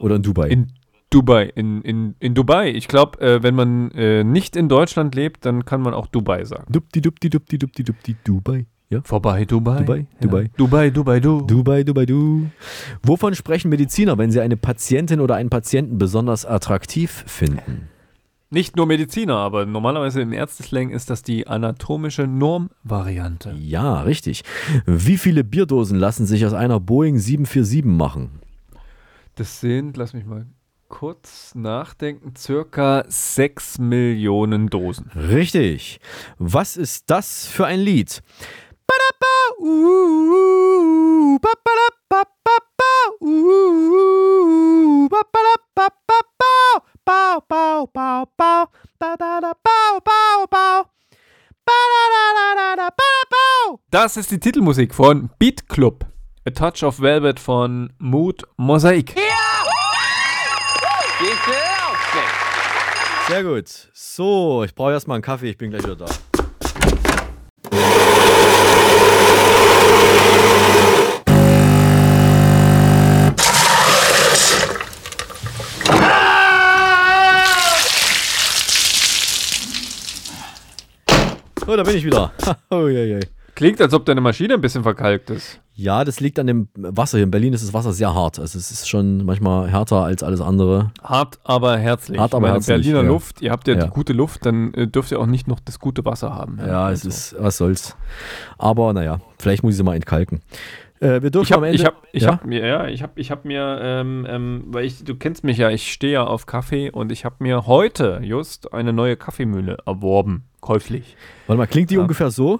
Oder 0.00 0.16
in 0.16 0.22
Dubai? 0.22 0.48
In 0.48 0.66
Dubai, 1.10 1.50
in, 1.54 1.82
in, 1.82 2.14
in 2.20 2.34
Dubai. 2.34 2.70
Ich 2.70 2.86
glaube, 2.86 3.20
äh, 3.20 3.42
wenn 3.42 3.54
man 3.54 3.90
äh, 3.92 4.22
nicht 4.24 4.56
in 4.56 4.68
Deutschland 4.68 5.14
lebt, 5.14 5.44
dann 5.44 5.64
kann 5.64 5.82
man 5.82 5.92
auch 5.92 6.06
Dubai 6.06 6.44
sagen. 6.44 6.72
Dupdi, 6.72 7.00
dupdi, 7.00 7.30
dupdi, 7.30 7.58
dupdi, 7.58 7.82
dupdi, 7.84 8.16
Dubai. 8.24 8.66
Ja? 8.90 9.00
Vorbei, 9.04 9.44
Dubai. 9.44 9.80
Dubai, 9.80 9.98
Ja. 9.98 10.20
Dubai. 10.20 10.50
Dubai, 10.56 10.90
Dubai, 10.90 11.20
du. 11.20 11.40
Dubai, 11.42 11.84
Dubai, 11.84 12.06
du. 12.06 12.50
Wovon 13.02 13.34
sprechen 13.34 13.68
Mediziner, 13.70 14.18
wenn 14.18 14.30
sie 14.30 14.40
eine 14.40 14.56
Patientin 14.56 15.20
oder 15.20 15.34
einen 15.36 15.50
Patienten 15.50 15.98
besonders 15.98 16.44
attraktiv 16.46 17.24
finden? 17.26 17.88
Nicht 18.52 18.74
nur 18.76 18.86
Mediziner, 18.86 19.36
aber 19.36 19.64
normalerweise 19.64 20.20
im 20.22 20.32
Ärzteslang 20.32 20.90
ist 20.90 21.08
das 21.08 21.22
die 21.22 21.46
anatomische 21.46 22.26
Normvariante. 22.26 23.54
Ja, 23.56 24.00
richtig. 24.02 24.42
Wie 24.86 25.18
viele 25.18 25.44
Bierdosen 25.44 25.96
lassen 25.98 26.26
sich 26.26 26.44
aus 26.44 26.52
einer 26.52 26.80
Boeing 26.80 27.18
747 27.18 27.84
machen? 27.84 28.40
Das 29.40 29.58
sind, 29.58 29.96
lass 29.96 30.12
mich 30.12 30.26
mal 30.26 30.44
kurz 30.90 31.54
nachdenken, 31.54 32.36
circa 32.36 33.04
6 33.08 33.78
Millionen 33.78 34.68
Dosen. 34.68 35.10
Richtig. 35.14 35.98
Was 36.36 36.76
ist 36.76 37.08
das 37.08 37.46
für 37.46 37.64
ein 37.64 37.80
Lied? 37.80 38.22
Das 53.90 54.18
ist 54.18 54.30
die 54.30 54.38
Titelmusik 54.38 54.94
von 54.94 55.30
Beat 55.38 55.66
Club. 55.66 56.09
A 56.46 56.50
Touch 56.50 56.82
of 56.82 57.00
Velvet 57.00 57.38
von 57.38 57.92
Mood 57.98 58.44
Mosaik. 58.56 59.14
Ja! 59.14 59.22
Sehr 63.28 63.44
gut. 63.44 63.68
So, 63.92 64.64
ich 64.64 64.74
brauche 64.74 64.92
erstmal 64.92 65.16
einen 65.16 65.22
Kaffee, 65.22 65.50
ich 65.50 65.58
bin 65.58 65.68
gleich 65.68 65.82
wieder 65.82 65.96
da. 65.96 66.06
So, 81.66 81.76
da 81.76 81.82
bin 81.82 81.96
ich 81.96 82.04
wieder. 82.06 82.32
Ha, 82.46 82.56
oh, 82.70 82.88
je, 82.88 83.04
je. 83.04 83.39
Klingt, 83.60 83.78
als 83.82 83.92
ob 83.92 84.06
deine 84.06 84.22
Maschine 84.22 84.54
ein 84.54 84.62
bisschen 84.62 84.82
verkalkt 84.84 85.28
ist. 85.28 85.60
Ja, 85.74 86.02
das 86.02 86.18
liegt 86.18 86.38
an 86.38 86.46
dem 86.46 86.68
Wasser. 86.74 87.18
Hier 87.18 87.24
in 87.24 87.30
Berlin 87.30 87.52
ist 87.52 87.62
das 87.62 87.74
Wasser 87.74 87.92
sehr 87.92 88.14
hart. 88.14 88.38
Also 88.38 88.58
es 88.58 88.70
ist 88.70 88.88
schon 88.88 89.26
manchmal 89.26 89.68
härter 89.70 89.96
als 90.02 90.22
alles 90.22 90.40
andere. 90.40 90.92
Hart, 91.02 91.38
aber 91.44 91.76
herzlich. 91.76 92.18
Hart, 92.18 92.34
aber 92.34 92.44
Weil 92.46 92.52
herzlich, 92.54 92.76
Berliner 92.78 93.02
ja. 93.02 93.08
Luft, 93.08 93.42
ihr 93.42 93.50
habt 93.50 93.68
ja, 93.68 93.74
Ja. 93.74 93.84
die 93.84 93.90
gute 93.90 94.14
Luft, 94.14 94.46
dann 94.46 94.72
äh, 94.72 94.86
dürft 94.86 95.10
ihr 95.12 95.20
auch 95.20 95.26
nicht 95.26 95.46
noch 95.46 95.60
das 95.60 95.78
gute 95.78 96.06
Wasser 96.06 96.34
haben. 96.34 96.58
Ja, 96.58 96.90
es 96.90 97.04
ist, 97.04 97.36
was 97.38 97.58
soll's. 97.58 97.96
Aber 98.56 98.94
naja, 98.94 99.20
vielleicht 99.38 99.62
muss 99.62 99.72
ich 99.72 99.76
sie 99.76 99.82
mal 99.82 99.94
entkalken. 99.94 100.40
Äh, 101.00 101.20
wir 101.20 101.30
dürfen 101.30 101.44
Ich 101.44 101.52
habe 101.52 101.66
am 101.66 101.72
Ende. 101.72 101.76
ich 101.82 101.84
hab, 101.84 102.02
ich 102.12 102.22
ja? 102.22 102.32
hab 102.32 102.46
mir, 102.46 102.66
ja, 102.66 102.86
ich 102.88 103.02
habe 103.02 103.12
ich 103.20 103.30
hab 103.30 103.44
mir, 103.44 103.78
ähm, 103.82 104.26
ähm, 104.26 104.64
weil 104.68 104.86
ich, 104.86 105.04
du 105.04 105.14
kennst 105.16 105.44
mich 105.44 105.58
ja, 105.58 105.68
ich 105.68 105.92
stehe 105.92 106.14
ja 106.14 106.24
auf 106.24 106.46
Kaffee 106.46 106.90
und 106.90 107.12
ich 107.12 107.26
habe 107.26 107.36
mir 107.40 107.66
heute 107.66 108.20
just 108.22 108.72
eine 108.72 108.94
neue 108.94 109.16
Kaffeemühle 109.18 109.76
erworben, 109.84 110.44
käuflich. 110.62 111.14
Warte 111.46 111.58
mal, 111.58 111.66
klingt 111.66 111.90
die 111.90 111.96
Ja. 111.96 112.00
ungefähr 112.00 112.30
so? 112.30 112.58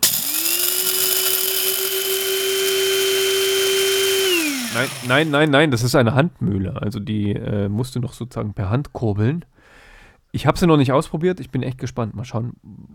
Nein, 4.75 4.89
nein, 5.09 5.31
nein, 5.31 5.51
nein, 5.51 5.71
das 5.71 5.83
ist 5.83 5.95
eine 5.95 6.15
Handmühle. 6.15 6.81
Also 6.81 7.01
die 7.01 7.33
äh, 7.33 7.69
musst 7.69 7.97
du 7.97 8.01
noch 8.01 8.13
sozusagen 8.13 8.55
per 8.55 8.71
Hand 8.71 8.93
kurbeln. 8.93 9.45
Ich 10.33 10.47
habe 10.47 10.57
sie 10.57 10.69
noch 10.69 10.77
nicht 10.77 10.93
ausprobiert. 10.93 11.41
Ich 11.41 11.51
bin 11.51 11.65
echt 11.65 11.79
gespannt. 11.79 12.15
Mal 12.15 12.25
schauen, 12.25 12.53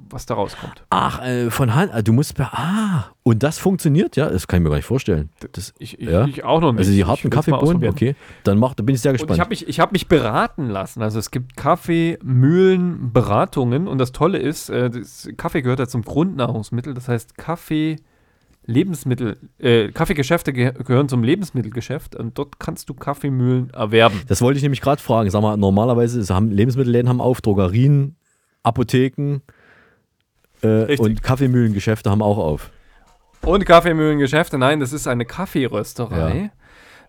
was 0.09 0.25
da 0.25 0.35
rauskommt. 0.35 0.85
Ach, 0.89 1.21
äh, 1.21 1.51
von 1.51 1.75
Hand. 1.75 1.93
ah, 1.93 2.01
Du 2.01 2.13
musst 2.13 2.33
per. 2.35 2.53
Ah, 2.53 3.07
und 3.23 3.43
das 3.43 3.57
funktioniert, 3.57 4.15
ja? 4.15 4.29
Das 4.29 4.47
kann 4.47 4.59
ich 4.59 4.63
mir 4.63 4.69
gar 4.69 4.77
nicht 4.77 4.85
vorstellen. 4.85 5.29
Das, 5.51 5.73
Ich, 5.77 5.99
ich, 5.99 6.07
ja? 6.09 6.25
ich 6.27 6.45
auch 6.45 6.61
noch 6.61 6.71
nicht. 6.71 6.79
Also 6.79 6.93
die 6.93 7.03
harten 7.03 7.29
Kaffeebohnen, 7.29 7.85
okay. 7.89 8.15
Dann 8.45 8.57
mach, 8.57 8.73
da 8.73 8.83
bin 8.83 8.95
ich 8.95 9.01
sehr 9.01 9.11
Und 9.11 9.17
gespannt. 9.17 9.35
ich 9.35 9.39
habe 9.41 9.49
mich, 9.49 9.67
ich 9.67 9.81
hab 9.81 9.91
mich 9.91 10.07
beraten 10.07 10.69
lassen. 10.69 11.01
Also 11.01 11.19
es 11.19 11.29
gibt 11.29 11.57
Kaffeemühlenberatungen 11.57 13.89
und 13.89 13.97
das 13.97 14.13
Tolle 14.13 14.37
ist, 14.37 14.69
äh, 14.69 14.89
das 14.89 15.27
Kaffee 15.35 15.61
gehört 15.61 15.79
ja 15.79 15.87
zum 15.87 16.03
Grundnahrungsmittel. 16.03 16.93
Das 16.93 17.09
heißt, 17.09 17.37
Kaffee, 17.37 17.97
Lebensmittel, 18.65 19.37
äh, 19.59 19.91
Kaffeegeschäfte 19.91 20.51
ge 20.51 20.71
gehören 20.71 21.07
zum 21.07 21.23
Lebensmittelgeschäft 21.23 22.15
und 22.15 22.37
dort 22.37 22.59
kannst 22.59 22.89
du 22.89 22.93
Kaffeemühlen 22.93 23.69
erwerben. 23.71 24.21
Das 24.27 24.41
wollte 24.41 24.57
ich 24.57 24.63
nämlich 24.63 24.81
gerade 24.81 25.01
fragen. 25.01 25.29
Sag 25.29 25.41
mal, 25.41 25.57
normalerweise 25.57 26.33
haben 26.33 26.51
Lebensmittelläden 26.51 27.07
haben 27.09 27.21
auf, 27.21 27.41
Drogerien, 27.41 28.15
Apotheken 28.63 29.41
äh, 30.61 30.97
und 30.97 31.21
Kaffeemühlengeschäfte 31.21 32.09
haben 32.09 32.21
auch 32.21 32.37
auf. 32.37 32.71
Und 33.41 33.65
Kaffeemühlengeschäfte, 33.65 34.57
nein, 34.57 34.79
das 34.79 34.91
ist 34.91 35.07
eine 35.07 35.25
Kaffeerösterei 35.25 36.51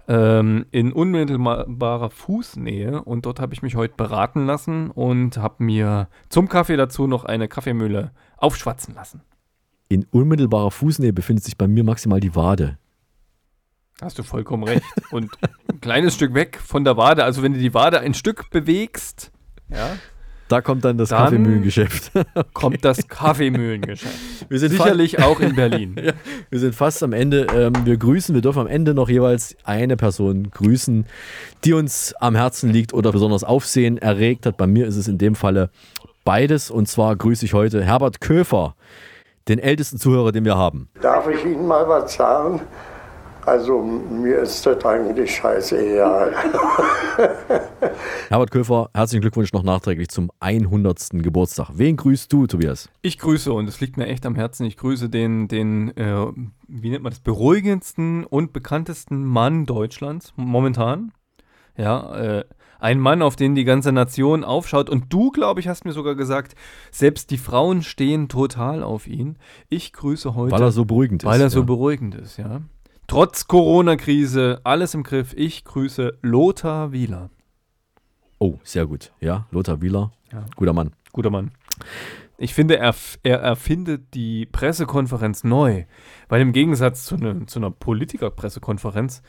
ähm, 0.09 0.67
in 0.71 0.93
unmittelbarer 0.93 2.11
Fußnähe. 2.11 3.03
Und 3.03 3.25
dort 3.25 3.41
habe 3.41 3.55
ich 3.55 3.63
mich 3.63 3.77
heute 3.77 3.95
beraten 3.97 4.47
lassen 4.47 4.91
und 4.91 5.39
habe 5.39 5.65
mir 5.65 6.09
zum 6.29 6.49
Kaffee 6.49 6.77
dazu 6.77 7.07
noch 7.07 7.25
eine 7.25 7.49
Kaffeemühle 7.49 8.11
aufschwatzen 8.37 8.95
lassen. 8.95 9.23
In 9.89 10.05
unmittelbarer 10.11 10.71
Fußnähe 10.71 11.13
befindet 11.13 11.45
sich 11.45 11.57
bei 11.57 11.69
mir 11.69 11.85
maximal 11.85 12.21
die 12.21 12.35
Wade. 12.35 12.79
Hast 14.01 14.19
du 14.19 14.23
vollkommen 14.23 14.65
recht. 14.65 14.83
Und 15.11 15.31
ein 15.71 15.81
kleines 15.81 16.15
Stück 16.15 16.35
weg 16.35 16.59
von 16.63 16.85
der 16.85 16.97
Wade, 16.97 17.25
also 17.25 17.43
wenn 17.43 17.55
du 17.55 17.59
die 17.59 17.73
Wade 17.73 18.01
ein 18.01 18.13
Stück 18.15 18.51
bewegst, 18.51 19.31
ja, 19.71 19.97
Da 20.49 20.61
kommt 20.61 20.85
dann 20.85 20.97
das 20.97 21.09
Dann 21.09 21.25
Kaffeemühlengeschäft. 21.25 22.13
kommt 22.53 22.85
das 22.85 23.09
Kaffeemühlengeschäft. 23.09 24.15
Wir 24.49 24.59
sind 24.61 24.73
Sicherlich 24.73 25.21
auch 25.23 25.41
in 25.41 25.57
Berlin. 25.57 25.97
ja, 26.03 26.13
wir 26.51 26.59
sind 26.61 26.75
fast 26.75 27.03
am 27.03 27.13
Ende. 27.13 27.47
Ähm, 27.53 27.73
wir 27.85 27.97
grüßen, 27.97 28.33
wir 28.35 28.43
dürfen 28.43 28.61
am 28.61 28.67
Ende 28.69 28.95
noch 28.95 29.09
jeweils 29.09 29.57
eine 29.65 29.97
Person 29.97 30.51
grüßen, 30.51 31.07
die 31.65 31.73
uns 31.73 32.15
am 32.21 32.37
Herzen 32.37 32.71
liegt 32.71 32.95
oder 32.95 33.11
besonders 33.11 33.43
Aufsehen 33.43 33.99
erregt 33.99 34.47
hat. 34.47 34.57
Bei 34.57 34.69
mir 34.69 34.87
ist 34.87 34.97
es 34.97 35.09
in 35.09 35.19
dem 35.19 35.35
Falle 35.35 35.71
beides. 36.25 36.71
Und 36.71 36.87
zwar 36.87 37.17
grüße 37.17 37.45
ich 37.45 37.53
heute 37.55 37.83
Herbert 37.83 38.21
Köfer, 38.21 38.77
den 39.49 39.59
ältesten 39.59 39.99
Zuhörer, 39.99 40.33
den 40.33 40.45
wir 40.45 40.57
haben. 40.57 40.89
Darf 41.01 41.29
ich 41.29 41.45
Ihnen 41.45 41.67
mal 41.67 41.89
was 41.89 42.15
sagen? 42.15 42.61
Also 43.47 43.81
mir 43.81 44.41
ist 44.41 44.67
das 44.67 44.85
eigentlich 44.85 45.37
scheißegal. 45.37 46.35
Herbert 48.29 48.51
Köfer, 48.51 48.91
herzlichen 48.93 49.21
Glückwunsch 49.21 49.53
noch 49.53 49.63
nachträglich 49.63 50.09
zum 50.09 50.33
100. 50.41 51.11
Geburtstag. 51.13 51.71
Wen 51.75 51.97
grüßt 51.97 52.33
du, 52.33 52.49
Tobias? 52.49 52.89
Ich 53.03 53.21
grüße, 53.21 53.53
und 53.53 53.69
es 53.69 53.81
liegt 53.81 53.99
mir 53.99 54.09
echt 54.09 54.27
am 54.27 54.35
Herzen, 54.35 54.67
ich 54.67 54.77
grüße 54.77 55.09
den, 55.09 55.47
den 55.47 55.97
äh, 55.97 56.27
wie 56.67 56.91
nennt 56.91 57.05
man 57.05 57.11
das, 57.11 57.21
beruhigendsten 57.21 58.25
und 58.25 58.53
bekanntesten 58.53 59.25
Mann 59.25 59.65
Deutschlands 59.65 60.33
momentan. 60.35 61.13
Ja, 61.77 62.17
äh, 62.17 62.45
ein 62.87 63.01
Mann, 63.01 63.21
auf 63.21 63.35
den 63.35 63.57
die 63.57 63.65
ganze 63.65 63.91
Nation 63.91 64.45
aufschaut. 64.45 64.89
Und 64.89 65.13
du, 65.13 65.33
glaube 65.33 65.59
ich, 65.59 65.67
hast 65.67 65.85
mir 65.85 65.91
sogar 65.91 66.15
gesagt, 66.15 66.55
selbst 66.93 67.33
die 67.33 67.37
Frauen 67.37 67.83
stehen 67.83 68.29
total 68.29 68.85
auf 68.85 69.09
ihn. 69.09 69.39
Ich 69.69 69.93
grüße 69.93 70.37
heute. 70.37 70.53
Weil 70.53 70.63
er 70.63 70.71
so 70.71 70.85
beruhigend 70.85 71.25
ist, 71.25 71.29
Weil 71.29 71.41
er 71.41 71.51
so 71.51 71.61
ja. 71.61 71.67
beruhigend 71.67 72.15
ist, 72.15 72.37
ja. 72.37 72.61
Trotz 73.09 73.49
Corona-Krise, 73.49 74.61
alles 74.63 74.95
im 74.95 75.03
Griff. 75.03 75.35
Ich 75.37 75.65
grüße 75.65 76.19
Lothar 76.23 76.93
Wieler. 76.93 77.31
Oh, 78.39 78.59
sehr 78.63 78.87
gut. 78.87 79.13
Ja, 79.21 79.47
Lothar 79.51 79.83
Wieler, 79.83 80.13
Ja. 80.33 80.45
guter 80.55 80.73
Mann. 80.73 80.93
Guter 81.13 81.31
Mann. 81.31 81.51
Ich 82.39 82.55
finde, 82.55 82.79
er, 82.79 82.95
er 83.25 83.39
erfindet 83.41 84.15
die 84.15 84.47
Pressekonferenz 84.47 85.43
neu, 85.43 85.87
weil 86.29 86.41
im 86.41 86.53
Gegensatz 86.53 87.05
zu, 87.05 87.17
ne, 87.17 87.47
zu 87.47 87.59
einer 87.59 87.73
Politiker-Pressekonferenz 87.73 89.23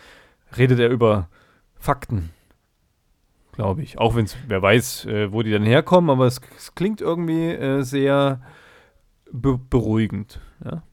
redet 0.58 0.80
er 0.80 0.90
über 0.90 1.30
Fakten, 1.80 2.30
glaube 3.58 3.82
ich. 3.82 3.98
Auch 3.98 4.16
wenn 4.16 4.26
es, 4.26 4.38
wer 4.48 4.62
weiß, 4.62 5.06
äh, 5.06 5.34
wo 5.34 5.42
die 5.42 5.52
dann 5.52 5.64
herkommen, 5.64 6.12
aber 6.12 6.28
es, 6.28 6.40
es 6.56 6.76
klingt 6.76 7.02
irgendwie 7.02 7.48
äh, 7.48 7.82
sehr 7.82 8.40
be 9.32 9.60
beruhigend. 9.70 10.40
Ja? 10.64 10.84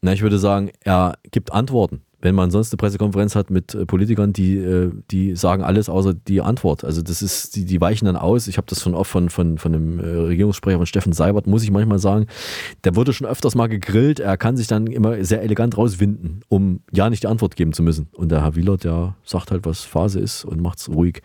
Na, 0.00 0.12
ich 0.12 0.22
würde 0.22 0.38
sagen, 0.38 0.72
er 0.80 1.18
gibt 1.30 1.52
Antworten. 1.52 2.00
Wenn 2.22 2.34
man 2.36 2.52
sonst 2.52 2.72
eine 2.72 2.78
Pressekonferenz 2.78 3.34
hat 3.34 3.50
mit 3.50 3.74
äh, 3.74 3.84
Politikern, 3.84 4.32
die, 4.32 4.56
äh, 4.56 4.90
die 5.10 5.36
sagen 5.36 5.62
alles 5.62 5.88
außer 5.90 6.14
die 6.14 6.40
Antwort. 6.40 6.82
Also 6.82 7.02
das 7.02 7.20
ist, 7.20 7.56
die, 7.56 7.66
die 7.66 7.80
weichen 7.80 8.06
dann 8.06 8.16
aus. 8.16 8.46
Ich 8.46 8.56
habe 8.56 8.66
das 8.68 8.80
schon 8.80 8.94
oft 8.94 9.10
von, 9.10 9.28
von, 9.28 9.58
von 9.58 9.72
dem 9.72 9.98
äh, 9.98 10.06
Regierungssprecher 10.06 10.78
von 10.78 10.86
Steffen 10.86 11.12
Seibert, 11.12 11.46
muss 11.46 11.62
ich 11.62 11.70
manchmal 11.70 11.98
sagen. 11.98 12.26
Der 12.84 12.96
wurde 12.96 13.12
schon 13.12 13.26
öfters 13.26 13.54
mal 13.54 13.68
gegrillt. 13.68 14.18
Er 14.18 14.38
kann 14.38 14.56
sich 14.56 14.66
dann 14.66 14.86
immer 14.86 15.22
sehr 15.24 15.42
elegant 15.42 15.76
rauswinden, 15.76 16.42
um 16.48 16.80
ja 16.90 17.10
nicht 17.10 17.24
die 17.24 17.28
Antwort 17.28 17.54
geben 17.54 17.74
zu 17.74 17.82
müssen. 17.82 18.08
Und 18.12 18.30
der 18.30 18.42
Herr 18.42 18.56
Wieler, 18.56 18.78
der 18.78 19.16
sagt 19.24 19.50
halt, 19.50 19.66
was 19.66 19.82
Phase 19.82 20.20
ist 20.20 20.44
und 20.44 20.62
macht's 20.62 20.88
ruhig. 20.88 21.22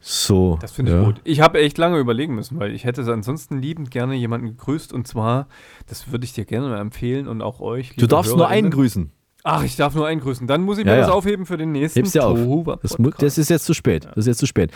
So. 0.00 0.58
Das 0.60 0.72
finde 0.72 0.92
ich 0.92 0.98
ja. 0.98 1.04
gut. 1.04 1.20
Ich 1.24 1.40
habe 1.40 1.60
echt 1.60 1.76
lange 1.76 1.98
überlegen 1.98 2.34
müssen, 2.34 2.58
weil 2.58 2.74
ich 2.74 2.84
hätte 2.84 3.02
ansonsten 3.12 3.58
liebend 3.60 3.90
gerne 3.90 4.14
jemanden 4.14 4.46
gegrüßt 4.46 4.92
und 4.92 5.06
zwar, 5.06 5.46
das 5.86 6.10
würde 6.10 6.24
ich 6.24 6.32
dir 6.32 6.46
gerne 6.46 6.68
mal 6.68 6.80
empfehlen 6.80 7.28
und 7.28 7.42
auch 7.42 7.60
euch. 7.60 7.94
Du 7.96 8.06
darfst 8.06 8.34
nur 8.34 8.48
einen 8.48 8.70
grüßen. 8.70 9.12
Ach, 9.42 9.64
ich 9.64 9.76
darf 9.76 9.94
nur 9.94 10.06
einen 10.06 10.20
grüßen. 10.20 10.46
Dann 10.46 10.62
muss 10.62 10.78
ich 10.78 10.84
mir 10.84 10.92
Ja, 10.92 11.00
das 11.00 11.08
aufheben 11.08 11.46
für 11.46 11.56
den 11.56 11.72
nächsten 11.72 12.00
Hebst 12.00 12.14
dir 12.14 12.26
auf. 12.26 12.78
Das, 12.82 12.96
das 13.18 13.38
ist 13.38 13.48
jetzt 13.48 13.64
zu 13.64 13.74
spät. 13.74 14.04
Das 14.04 14.18
ist 14.18 14.26
jetzt 14.26 14.38
zu 14.38 14.46
spät. 14.46 14.70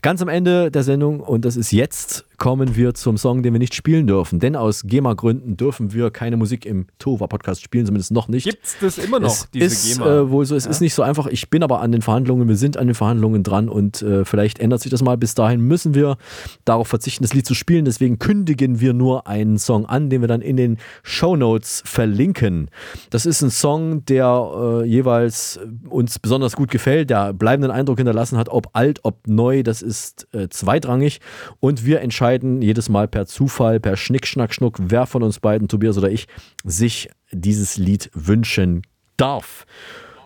Ganz 0.00 0.22
am 0.22 0.28
Ende 0.28 0.70
der 0.70 0.82
Sendung, 0.82 1.20
und 1.20 1.44
das 1.44 1.56
ist 1.56 1.70
jetzt, 1.72 2.26
kommen 2.40 2.74
wir 2.74 2.94
zum 2.94 3.18
Song, 3.18 3.42
den 3.42 3.52
wir 3.52 3.58
nicht 3.58 3.74
spielen 3.74 4.06
dürfen. 4.06 4.40
Denn 4.40 4.56
aus 4.56 4.84
GEMA-Gründen 4.84 5.58
dürfen 5.58 5.92
wir 5.92 6.10
keine 6.10 6.38
Musik 6.38 6.64
im 6.64 6.86
Tova-Podcast 6.98 7.62
spielen, 7.62 7.84
zumindest 7.84 8.12
noch 8.12 8.28
nicht. 8.28 8.44
Gibt's 8.46 8.76
das 8.80 8.96
immer 8.96 9.20
noch, 9.20 9.28
es 9.28 9.50
diese 9.52 9.66
ist, 9.66 9.98
GEMA? 9.98 10.20
Äh, 10.22 10.30
wohl 10.30 10.46
so, 10.46 10.56
es 10.56 10.64
Ja. 10.64 10.70
ist 10.70 10.80
nicht 10.80 10.94
so 10.94 11.02
einfach. 11.02 11.26
Ich 11.26 11.50
bin 11.50 11.62
aber 11.62 11.82
an 11.82 11.92
den 11.92 12.00
Verhandlungen, 12.00 12.48
wir 12.48 12.56
sind 12.56 12.78
an 12.78 12.86
den 12.86 12.94
Verhandlungen 12.94 13.42
dran 13.42 13.68
und 13.68 14.00
äh, 14.00 14.24
vielleicht 14.24 14.58
ändert 14.58 14.80
sich 14.80 14.90
das 14.90 15.02
mal. 15.02 15.18
Bis 15.18 15.34
dahin 15.34 15.60
müssen 15.60 15.94
wir 15.94 16.16
darauf 16.64 16.88
verzichten, 16.88 17.22
das 17.24 17.34
Lied 17.34 17.44
zu 17.44 17.52
spielen. 17.52 17.84
Deswegen 17.84 18.18
kündigen 18.18 18.80
wir 18.80 18.94
nur 18.94 19.26
einen 19.26 19.58
Song 19.58 19.84
an, 19.84 20.08
den 20.08 20.22
wir 20.22 20.28
dann 20.28 20.40
in 20.40 20.56
den 20.56 20.78
Shownotes 21.02 21.82
verlinken. 21.84 22.70
Das 23.10 23.26
ist 23.26 23.42
ein 23.42 23.50
Song, 23.50 24.06
der 24.06 24.80
äh, 24.82 24.86
jeweils 24.86 25.60
uns 25.90 26.18
besonders 26.18 26.56
gut 26.56 26.70
gefällt, 26.70 27.10
der 27.10 27.34
bleibenden 27.34 27.70
Eindruck 27.70 27.98
hinterlassen 27.98 28.38
hat, 28.38 28.48
ob 28.48 28.70
alt, 28.72 29.00
ob 29.02 29.26
neu, 29.26 29.62
das 29.62 29.82
ist 29.82 30.26
äh, 30.32 30.48
zweitrangig. 30.48 31.20
Und 31.60 31.84
wir 31.84 32.00
entscheiden 32.00 32.29
jedes 32.60 32.88
Mal 32.88 33.08
per 33.08 33.26
Zufall, 33.26 33.80
per 33.80 33.96
Schnick, 33.96 34.26
Schnack, 34.26 34.54
Schnuck, 34.54 34.76
wer 34.80 35.06
von 35.06 35.22
uns 35.22 35.40
beiden, 35.40 35.68
Tobias 35.68 35.98
oder 35.98 36.10
ich, 36.10 36.26
sich 36.64 37.10
dieses 37.32 37.76
Lied 37.76 38.10
wünschen 38.14 38.82
darf. 39.16 39.66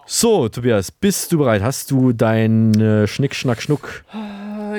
So, 0.07 0.49
Tobias, 0.49 0.91
bist 0.91 1.33
du 1.33 1.39
bereit? 1.39 1.63
Hast 1.63 1.91
du 1.91 2.13
dein 2.13 2.79
äh, 2.79 3.07
Schnick, 3.07 3.35
Schnack, 3.35 3.63
Schnuck 3.63 4.05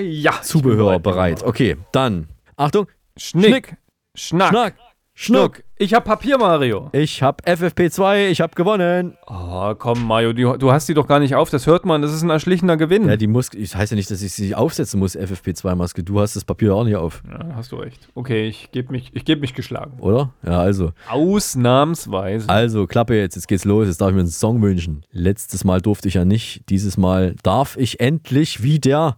ja. 0.02 0.42
Zubehör 0.42 1.00
bereit? 1.00 1.44
Okay, 1.44 1.78
dann. 1.92 2.28
Achtung. 2.56 2.88
Schnick, 3.18 3.76
Schnack, 4.14 4.50
Schnack, 4.50 4.76
Schnuck. 5.18 5.64
Ich 5.78 5.94
hab 5.94 6.04
Papier, 6.04 6.38
Mario. 6.38 6.90
Ich 6.92 7.24
hab 7.24 7.42
FFP2, 7.48 8.28
ich 8.28 8.42
hab 8.42 8.54
gewonnen. 8.54 9.16
Oh, 9.28 9.74
komm, 9.76 10.06
Mario, 10.06 10.34
du, 10.34 10.58
du 10.58 10.72
hast 10.74 10.90
die 10.90 10.94
doch 10.94 11.08
gar 11.08 11.20
nicht 11.20 11.36
auf. 11.36 11.50
Das 11.50 11.68
hört 11.68 11.86
man. 11.86 12.02
Das 12.02 12.14
ist 12.14 12.22
ein 12.22 12.30
erschlichener 12.30 12.76
Gewinn. 12.76 13.08
Ja, 13.08 13.16
die 13.16 13.28
muss, 13.28 13.50
das 13.50 13.76
heißt 13.78 13.94
ja 13.94 13.96
nicht, 13.96 14.12
dass 14.12 14.22
ich 14.22 14.34
sie 14.34 14.54
aufsetzen 14.56 15.00
muss, 15.00 15.18
FFP2-Maske. 15.18 16.04
Du 16.04 16.20
hast 16.20 16.36
das 16.36 16.44
Papier 16.44 16.76
auch 16.76 16.84
nicht 16.84 16.98
auf, 16.98 17.24
Ja, 17.30 17.56
hast 17.56 17.72
du 17.72 17.78
recht. 17.78 18.10
Okay, 18.14 18.48
ich 18.48 18.72
gebe 18.72 18.92
mich, 18.92 19.12
ich 19.14 19.24
geb 19.24 19.40
mich 19.40 19.54
geschlagen. 19.54 20.00
oder? 20.02 20.34
Ja, 20.44 20.60
also. 20.60 20.92
Ausnahmsweise. 21.10 22.50
Also, 22.50 22.86
Klappe 22.86 23.16
jetzt, 23.18 23.36
jetzt 23.36 23.48
geht's 23.48 23.64
los, 23.64 23.88
jetzt 23.88 24.02
darf 24.02 24.10
ich 24.10 24.16
mir 24.16 24.22
einen 24.22 24.30
Song 24.30 24.62
wünschen. 24.62 25.06
Letztes 25.12 25.64
Mal 25.64 25.80
durfte 25.82 26.10
ich 26.10 26.16
ja 26.16 26.26
nicht, 26.26 26.70
dieses 26.70 26.98
Mal 26.98 27.36
darf 27.42 27.78
ich 27.78 28.02
endlich 28.02 28.64
wieder. 28.64 29.18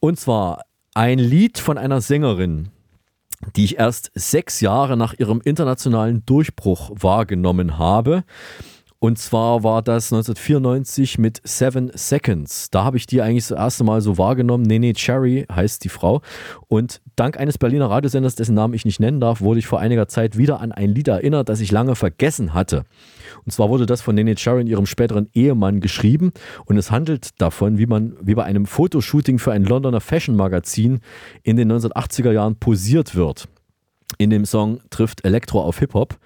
Und 0.00 0.18
zwar 0.18 0.62
ein 0.94 1.20
Lied 1.20 1.58
von 1.58 1.78
einer 1.78 2.00
Sängerin, 2.00 2.70
die 3.56 3.64
ich 3.64 3.78
erst 3.78 4.10
sechs 4.14 4.60
Jahre 4.60 4.96
nach 4.96 5.14
ihrem 5.18 5.40
internationalen 5.42 6.24
Durchbruch 6.26 6.90
wahrgenommen 6.94 7.78
habe. 7.78 8.24
Und 9.02 9.18
zwar 9.18 9.64
war 9.64 9.82
das 9.82 10.12
1994 10.12 11.18
mit 11.18 11.40
Seven 11.42 11.90
Seconds. 11.92 12.70
Da 12.70 12.84
habe 12.84 12.96
ich 12.96 13.06
die 13.08 13.20
eigentlich 13.20 13.48
das 13.48 13.58
erste 13.58 13.82
Mal 13.82 14.00
so 14.00 14.16
wahrgenommen. 14.16 14.62
Nene 14.62 14.92
Cherry 14.92 15.44
heißt 15.52 15.82
die 15.82 15.88
Frau. 15.88 16.22
Und 16.68 17.00
dank 17.16 17.36
eines 17.36 17.58
Berliner 17.58 17.90
Radiosenders, 17.90 18.36
dessen 18.36 18.54
Namen 18.54 18.74
ich 18.74 18.84
nicht 18.84 19.00
nennen 19.00 19.18
darf, 19.18 19.40
wurde 19.40 19.58
ich 19.58 19.66
vor 19.66 19.80
einiger 19.80 20.06
Zeit 20.06 20.38
wieder 20.38 20.60
an 20.60 20.70
ein 20.70 20.90
Lied 20.90 21.08
erinnert, 21.08 21.48
das 21.48 21.58
ich 21.58 21.72
lange 21.72 21.96
vergessen 21.96 22.54
hatte. 22.54 22.84
Und 23.44 23.50
zwar 23.50 23.70
wurde 23.70 23.86
das 23.86 24.02
von 24.02 24.14
Nene 24.14 24.36
Cherry 24.36 24.60
und 24.60 24.68
ihrem 24.68 24.86
späteren 24.86 25.28
Ehemann 25.34 25.80
geschrieben. 25.80 26.30
Und 26.66 26.76
es 26.76 26.92
handelt 26.92 27.30
davon, 27.40 27.78
wie 27.78 27.86
man 27.86 28.14
wie 28.20 28.36
bei 28.36 28.44
einem 28.44 28.66
Fotoshooting 28.66 29.40
für 29.40 29.50
ein 29.50 29.64
Londoner 29.64 30.00
Fashion-Magazin 30.00 31.00
in 31.42 31.56
den 31.56 31.72
1980er 31.72 32.30
Jahren 32.30 32.54
posiert 32.54 33.16
wird. 33.16 33.48
In 34.18 34.30
dem 34.30 34.44
Song 34.44 34.78
trifft 34.90 35.24
Elektro 35.24 35.60
auf 35.60 35.80
Hip-Hop. 35.80 36.18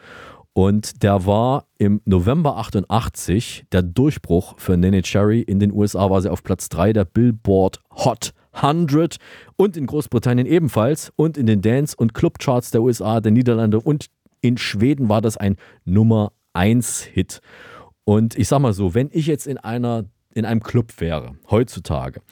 Und 0.56 1.02
der 1.02 1.26
war 1.26 1.66
im 1.76 2.00
November 2.06 2.56
88 2.56 3.66
der 3.72 3.82
Durchbruch 3.82 4.54
für 4.56 4.78
Nene 4.78 5.02
Cherry. 5.02 5.42
In 5.42 5.60
den 5.60 5.70
USA 5.70 6.08
war 6.08 6.22
sie 6.22 6.32
auf 6.32 6.42
Platz 6.42 6.70
3 6.70 6.94
der 6.94 7.04
Billboard 7.04 7.82
Hot 7.90 8.32
100 8.52 9.18
und 9.56 9.76
in 9.76 9.84
Großbritannien 9.84 10.46
ebenfalls 10.46 11.12
und 11.14 11.36
in 11.36 11.44
den 11.44 11.60
Dance- 11.60 11.94
und 11.94 12.14
Clubcharts 12.14 12.70
der 12.70 12.80
USA, 12.80 13.20
der 13.20 13.32
Niederlande 13.32 13.78
und 13.78 14.06
in 14.40 14.56
Schweden 14.56 15.10
war 15.10 15.20
das 15.20 15.36
ein 15.36 15.56
Nummer 15.84 16.32
1 16.54 17.02
Hit. 17.02 17.40
Und 18.06 18.38
ich 18.38 18.48
sag 18.48 18.60
mal 18.60 18.72
so, 18.72 18.94
wenn 18.94 19.10
ich 19.12 19.26
jetzt 19.26 19.46
in 19.46 19.58
einer 19.58 20.06
in 20.32 20.46
einem 20.46 20.62
Club 20.62 21.02
wäre 21.02 21.36
heutzutage 21.50 22.22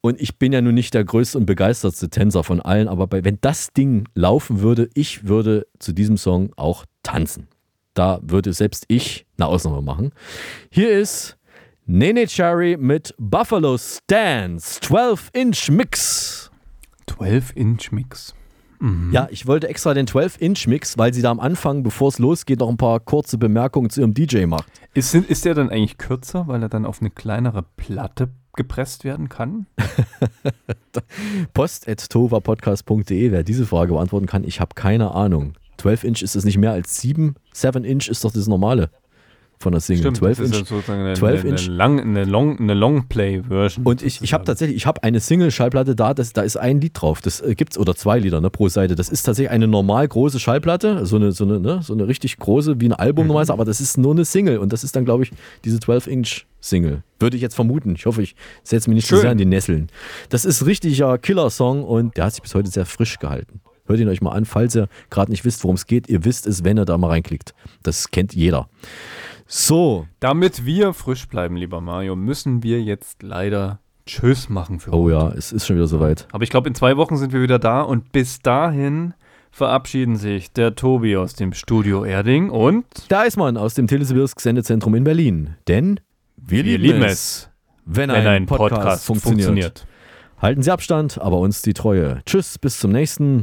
und 0.00 0.20
ich 0.20 0.40
bin 0.40 0.52
ja 0.52 0.60
nun 0.60 0.74
nicht 0.74 0.92
der 0.92 1.04
größte 1.04 1.38
und 1.38 1.46
begeistertste 1.46 2.10
Tänzer 2.10 2.42
von 2.42 2.60
allen, 2.60 2.88
aber 2.88 3.06
bei, 3.06 3.24
wenn 3.24 3.38
das 3.40 3.72
Ding 3.72 4.08
laufen 4.16 4.60
würde, 4.60 4.88
ich 4.94 5.28
würde 5.28 5.68
zu 5.78 5.92
diesem 5.92 6.16
Song 6.16 6.52
auch 6.56 6.84
tanzen. 7.04 7.46
Da 8.00 8.18
würde 8.22 8.54
selbst 8.54 8.86
ich 8.88 9.26
eine 9.36 9.46
Ausnahme 9.46 9.82
machen. 9.82 10.12
Hier 10.70 10.90
ist 10.90 11.36
Nene 11.84 12.26
Cherry 12.28 12.78
mit 12.80 13.14
Buffalo 13.18 13.76
Stance 13.76 14.80
12-Inch 14.80 15.70
Mix. 15.70 16.50
12-Inch 17.10 17.92
Mix. 17.92 18.34
Mhm. 18.78 19.10
Ja, 19.12 19.28
ich 19.30 19.46
wollte 19.46 19.68
extra 19.68 19.92
den 19.92 20.06
12-Inch 20.06 20.66
Mix, 20.66 20.96
weil 20.96 21.12
sie 21.12 21.20
da 21.20 21.30
am 21.30 21.40
Anfang, 21.40 21.82
bevor 21.82 22.08
es 22.08 22.18
losgeht, 22.18 22.60
noch 22.60 22.70
ein 22.70 22.78
paar 22.78 23.00
kurze 23.00 23.36
Bemerkungen 23.36 23.90
zu 23.90 24.00
ihrem 24.00 24.14
DJ 24.14 24.46
macht. 24.46 24.64
Ist, 24.94 25.14
ist 25.14 25.44
der 25.44 25.52
dann 25.52 25.68
eigentlich 25.68 25.98
kürzer, 25.98 26.48
weil 26.48 26.62
er 26.62 26.70
dann 26.70 26.86
auf 26.86 27.02
eine 27.02 27.10
kleinere 27.10 27.66
Platte 27.76 28.30
gepresst 28.54 29.04
werden 29.04 29.28
kann? 29.28 29.66
Post.tovapodcast.de, 31.52 33.30
wer 33.30 33.42
diese 33.42 33.66
Frage 33.66 33.92
beantworten 33.92 34.24
kann, 34.24 34.44
ich 34.44 34.58
habe 34.58 34.74
keine 34.74 35.14
Ahnung. 35.14 35.52
12 35.80 36.04
Inch 36.04 36.22
ist 36.22 36.36
es 36.36 36.44
nicht 36.44 36.58
mehr 36.58 36.72
als 36.72 37.00
7. 37.00 37.34
7 37.52 37.84
Inch 37.84 38.08
ist 38.08 38.22
doch 38.24 38.32
das 38.32 38.46
normale 38.46 38.90
von 39.58 39.72
der 39.72 39.80
Single. 39.82 40.02
Stimmt, 40.04 40.16
12 40.16 40.38
das 40.38 40.46
ist 40.46 40.52
Inch. 40.58 40.70
ja 40.70 40.76
sozusagen 40.76 41.00
eine, 41.02 41.12
12 41.14 41.40
eine, 41.40 41.50
Inch. 41.50 41.66
eine, 41.66 41.74
lang, 41.76 42.00
eine, 42.00 42.24
Long, 42.24 42.58
eine 42.58 42.72
Longplay-Version. 42.74 43.84
Und 43.86 44.02
ich, 44.02 44.22
ich 44.22 44.32
habe 44.32 44.44
tatsächlich, 44.44 44.76
ich 44.76 44.86
habe 44.86 45.02
eine 45.02 45.20
Single-Schallplatte 45.20 45.94
da, 45.94 46.14
das, 46.14 46.32
da 46.32 46.40
ist 46.42 46.56
ein 46.56 46.80
Lied 46.80 46.92
drauf. 46.94 47.20
Das 47.20 47.42
äh, 47.42 47.54
gibt's, 47.54 47.76
oder 47.76 47.94
zwei 47.94 48.18
Lieder 48.18 48.40
ne, 48.40 48.48
pro 48.48 48.68
Seite. 48.70 48.94
Das 48.94 49.10
ist 49.10 49.22
tatsächlich 49.24 49.50
eine 49.50 49.68
normal 49.68 50.08
große 50.08 50.40
Schallplatte, 50.40 51.04
so 51.04 51.16
eine, 51.16 51.32
so 51.32 51.44
eine, 51.44 51.60
ne, 51.60 51.80
so 51.82 51.92
eine 51.92 52.08
richtig 52.08 52.38
große, 52.38 52.80
wie 52.80 52.86
ein 52.88 52.94
Album 52.94 53.24
Mhm. 53.24 53.28
normalerweise, 53.28 53.52
aber 53.52 53.66
das 53.66 53.82
ist 53.82 53.98
nur 53.98 54.12
eine 54.12 54.24
Single. 54.24 54.58
Und 54.58 54.72
das 54.72 54.82
ist 54.82 54.96
dann, 54.96 55.04
glaube 55.04 55.24
ich, 55.24 55.30
diese 55.64 55.78
12-Inch-Single. 55.78 57.02
Würde 57.18 57.36
ich 57.36 57.42
jetzt 57.42 57.54
vermuten. 57.54 57.94
Ich 57.96 58.06
hoffe, 58.06 58.22
ich 58.22 58.34
setze 58.62 58.88
mich 58.88 58.96
nicht 58.96 59.08
zu 59.08 59.16
Schön. 59.16 59.22
sehr 59.22 59.32
in 59.32 59.38
die 59.38 59.44
Nesseln. 59.44 59.88
Das 60.30 60.46
ist 60.46 60.64
richtiger 60.64 61.18
Killer-Song 61.18 61.84
und 61.84 62.16
der 62.16 62.24
hat 62.26 62.32
sich 62.32 62.42
bis 62.42 62.54
heute 62.54 62.70
sehr 62.70 62.86
frisch 62.86 63.18
gehalten. 63.18 63.60
Hört 63.90 64.00
ihn 64.00 64.08
euch 64.08 64.22
mal 64.22 64.30
an, 64.32 64.44
falls 64.44 64.74
ihr 64.76 64.88
gerade 65.10 65.30
nicht 65.30 65.44
wisst, 65.44 65.64
worum 65.64 65.74
es 65.76 65.86
geht. 65.86 66.08
Ihr 66.08 66.24
wisst 66.24 66.46
es, 66.46 66.62
wenn 66.64 66.78
ihr 66.78 66.84
da 66.84 66.96
mal 66.96 67.08
reinklickt. 67.08 67.54
Das 67.82 68.10
kennt 68.10 68.34
jeder. 68.34 68.68
So. 69.46 70.06
Damit 70.20 70.64
wir 70.64 70.92
frisch 70.94 71.26
bleiben, 71.28 71.56
lieber 71.56 71.80
Mario, 71.80 72.14
müssen 72.16 72.62
wir 72.62 72.80
jetzt 72.82 73.22
leider 73.22 73.80
Tschüss 74.06 74.48
machen 74.48 74.78
für 74.80 74.92
Oh 74.92 75.04
heute. 75.04 75.12
ja, 75.14 75.28
es 75.32 75.52
ist 75.52 75.66
schon 75.66 75.76
wieder 75.76 75.86
soweit. 75.88 76.28
Aber 76.32 76.44
ich 76.44 76.50
glaube, 76.50 76.68
in 76.68 76.74
zwei 76.74 76.96
Wochen 76.96 77.16
sind 77.16 77.32
wir 77.32 77.42
wieder 77.42 77.58
da 77.58 77.82
und 77.82 78.12
bis 78.12 78.40
dahin 78.40 79.14
verabschieden 79.50 80.16
sich 80.16 80.52
der 80.52 80.76
Tobi 80.76 81.16
aus 81.16 81.34
dem 81.34 81.52
Studio 81.52 82.04
Erding 82.04 82.50
und 82.50 82.84
Da 83.08 83.22
ist 83.24 83.36
man 83.36 83.56
aus 83.56 83.74
dem 83.74 83.88
Telesibirsk 83.88 84.40
Sendezentrum 84.40 84.94
in 84.94 85.02
Berlin. 85.04 85.56
Denn 85.66 85.98
wir, 86.36 86.64
Wir 86.64 86.78
lieben, 86.78 86.84
lieben 86.84 87.02
es, 87.02 87.12
es, 87.12 87.50
wenn, 87.84 88.10
wenn 88.10 88.20
ein, 88.20 88.26
ein 88.26 88.46
Podcast, 88.46 88.72
Podcast 88.82 89.04
funktioniert. 89.04 89.46
funktioniert. 89.46 89.86
Halten 90.40 90.62
Sie 90.62 90.70
Abstand, 90.70 91.20
aber 91.20 91.36
uns 91.38 91.60
die 91.60 91.74
Treue. 91.74 92.22
Tschüss, 92.24 92.56
bis 92.58 92.80
zum 92.80 92.92
nächsten. 92.92 93.42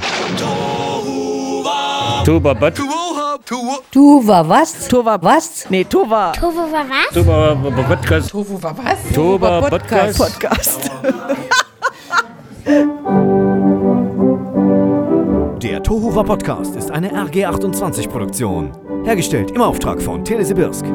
Tuba 2.25 2.53
Bat. 2.53 2.79
War 2.79 4.49
was? 4.49 4.87
Tu 4.87 5.05
war 5.05 5.21
was? 5.21 5.69
Nee, 5.69 5.83
tu 5.83 6.09
war. 6.09 6.33
Tofu 6.33 6.57
war 6.57 6.85
was? 6.89 7.13
Tuba 7.13 7.53
Podcast. 7.87 8.33
War 8.33 8.75
was? 8.77 8.97
Tuba 9.13 9.69
Podcast. 9.69 10.17
Podcast. 10.17 10.89
Der 15.61 15.83
Tohuwa 15.83 16.23
Podcast 16.23 16.75
ist 16.75 16.89
eine 16.91 17.13
RG28-Produktion. 17.13 18.71
Hergestellt 19.05 19.51
im 19.51 19.61
Auftrag 19.61 20.01
von 20.01 20.25
Telesibirsk. 20.25 20.85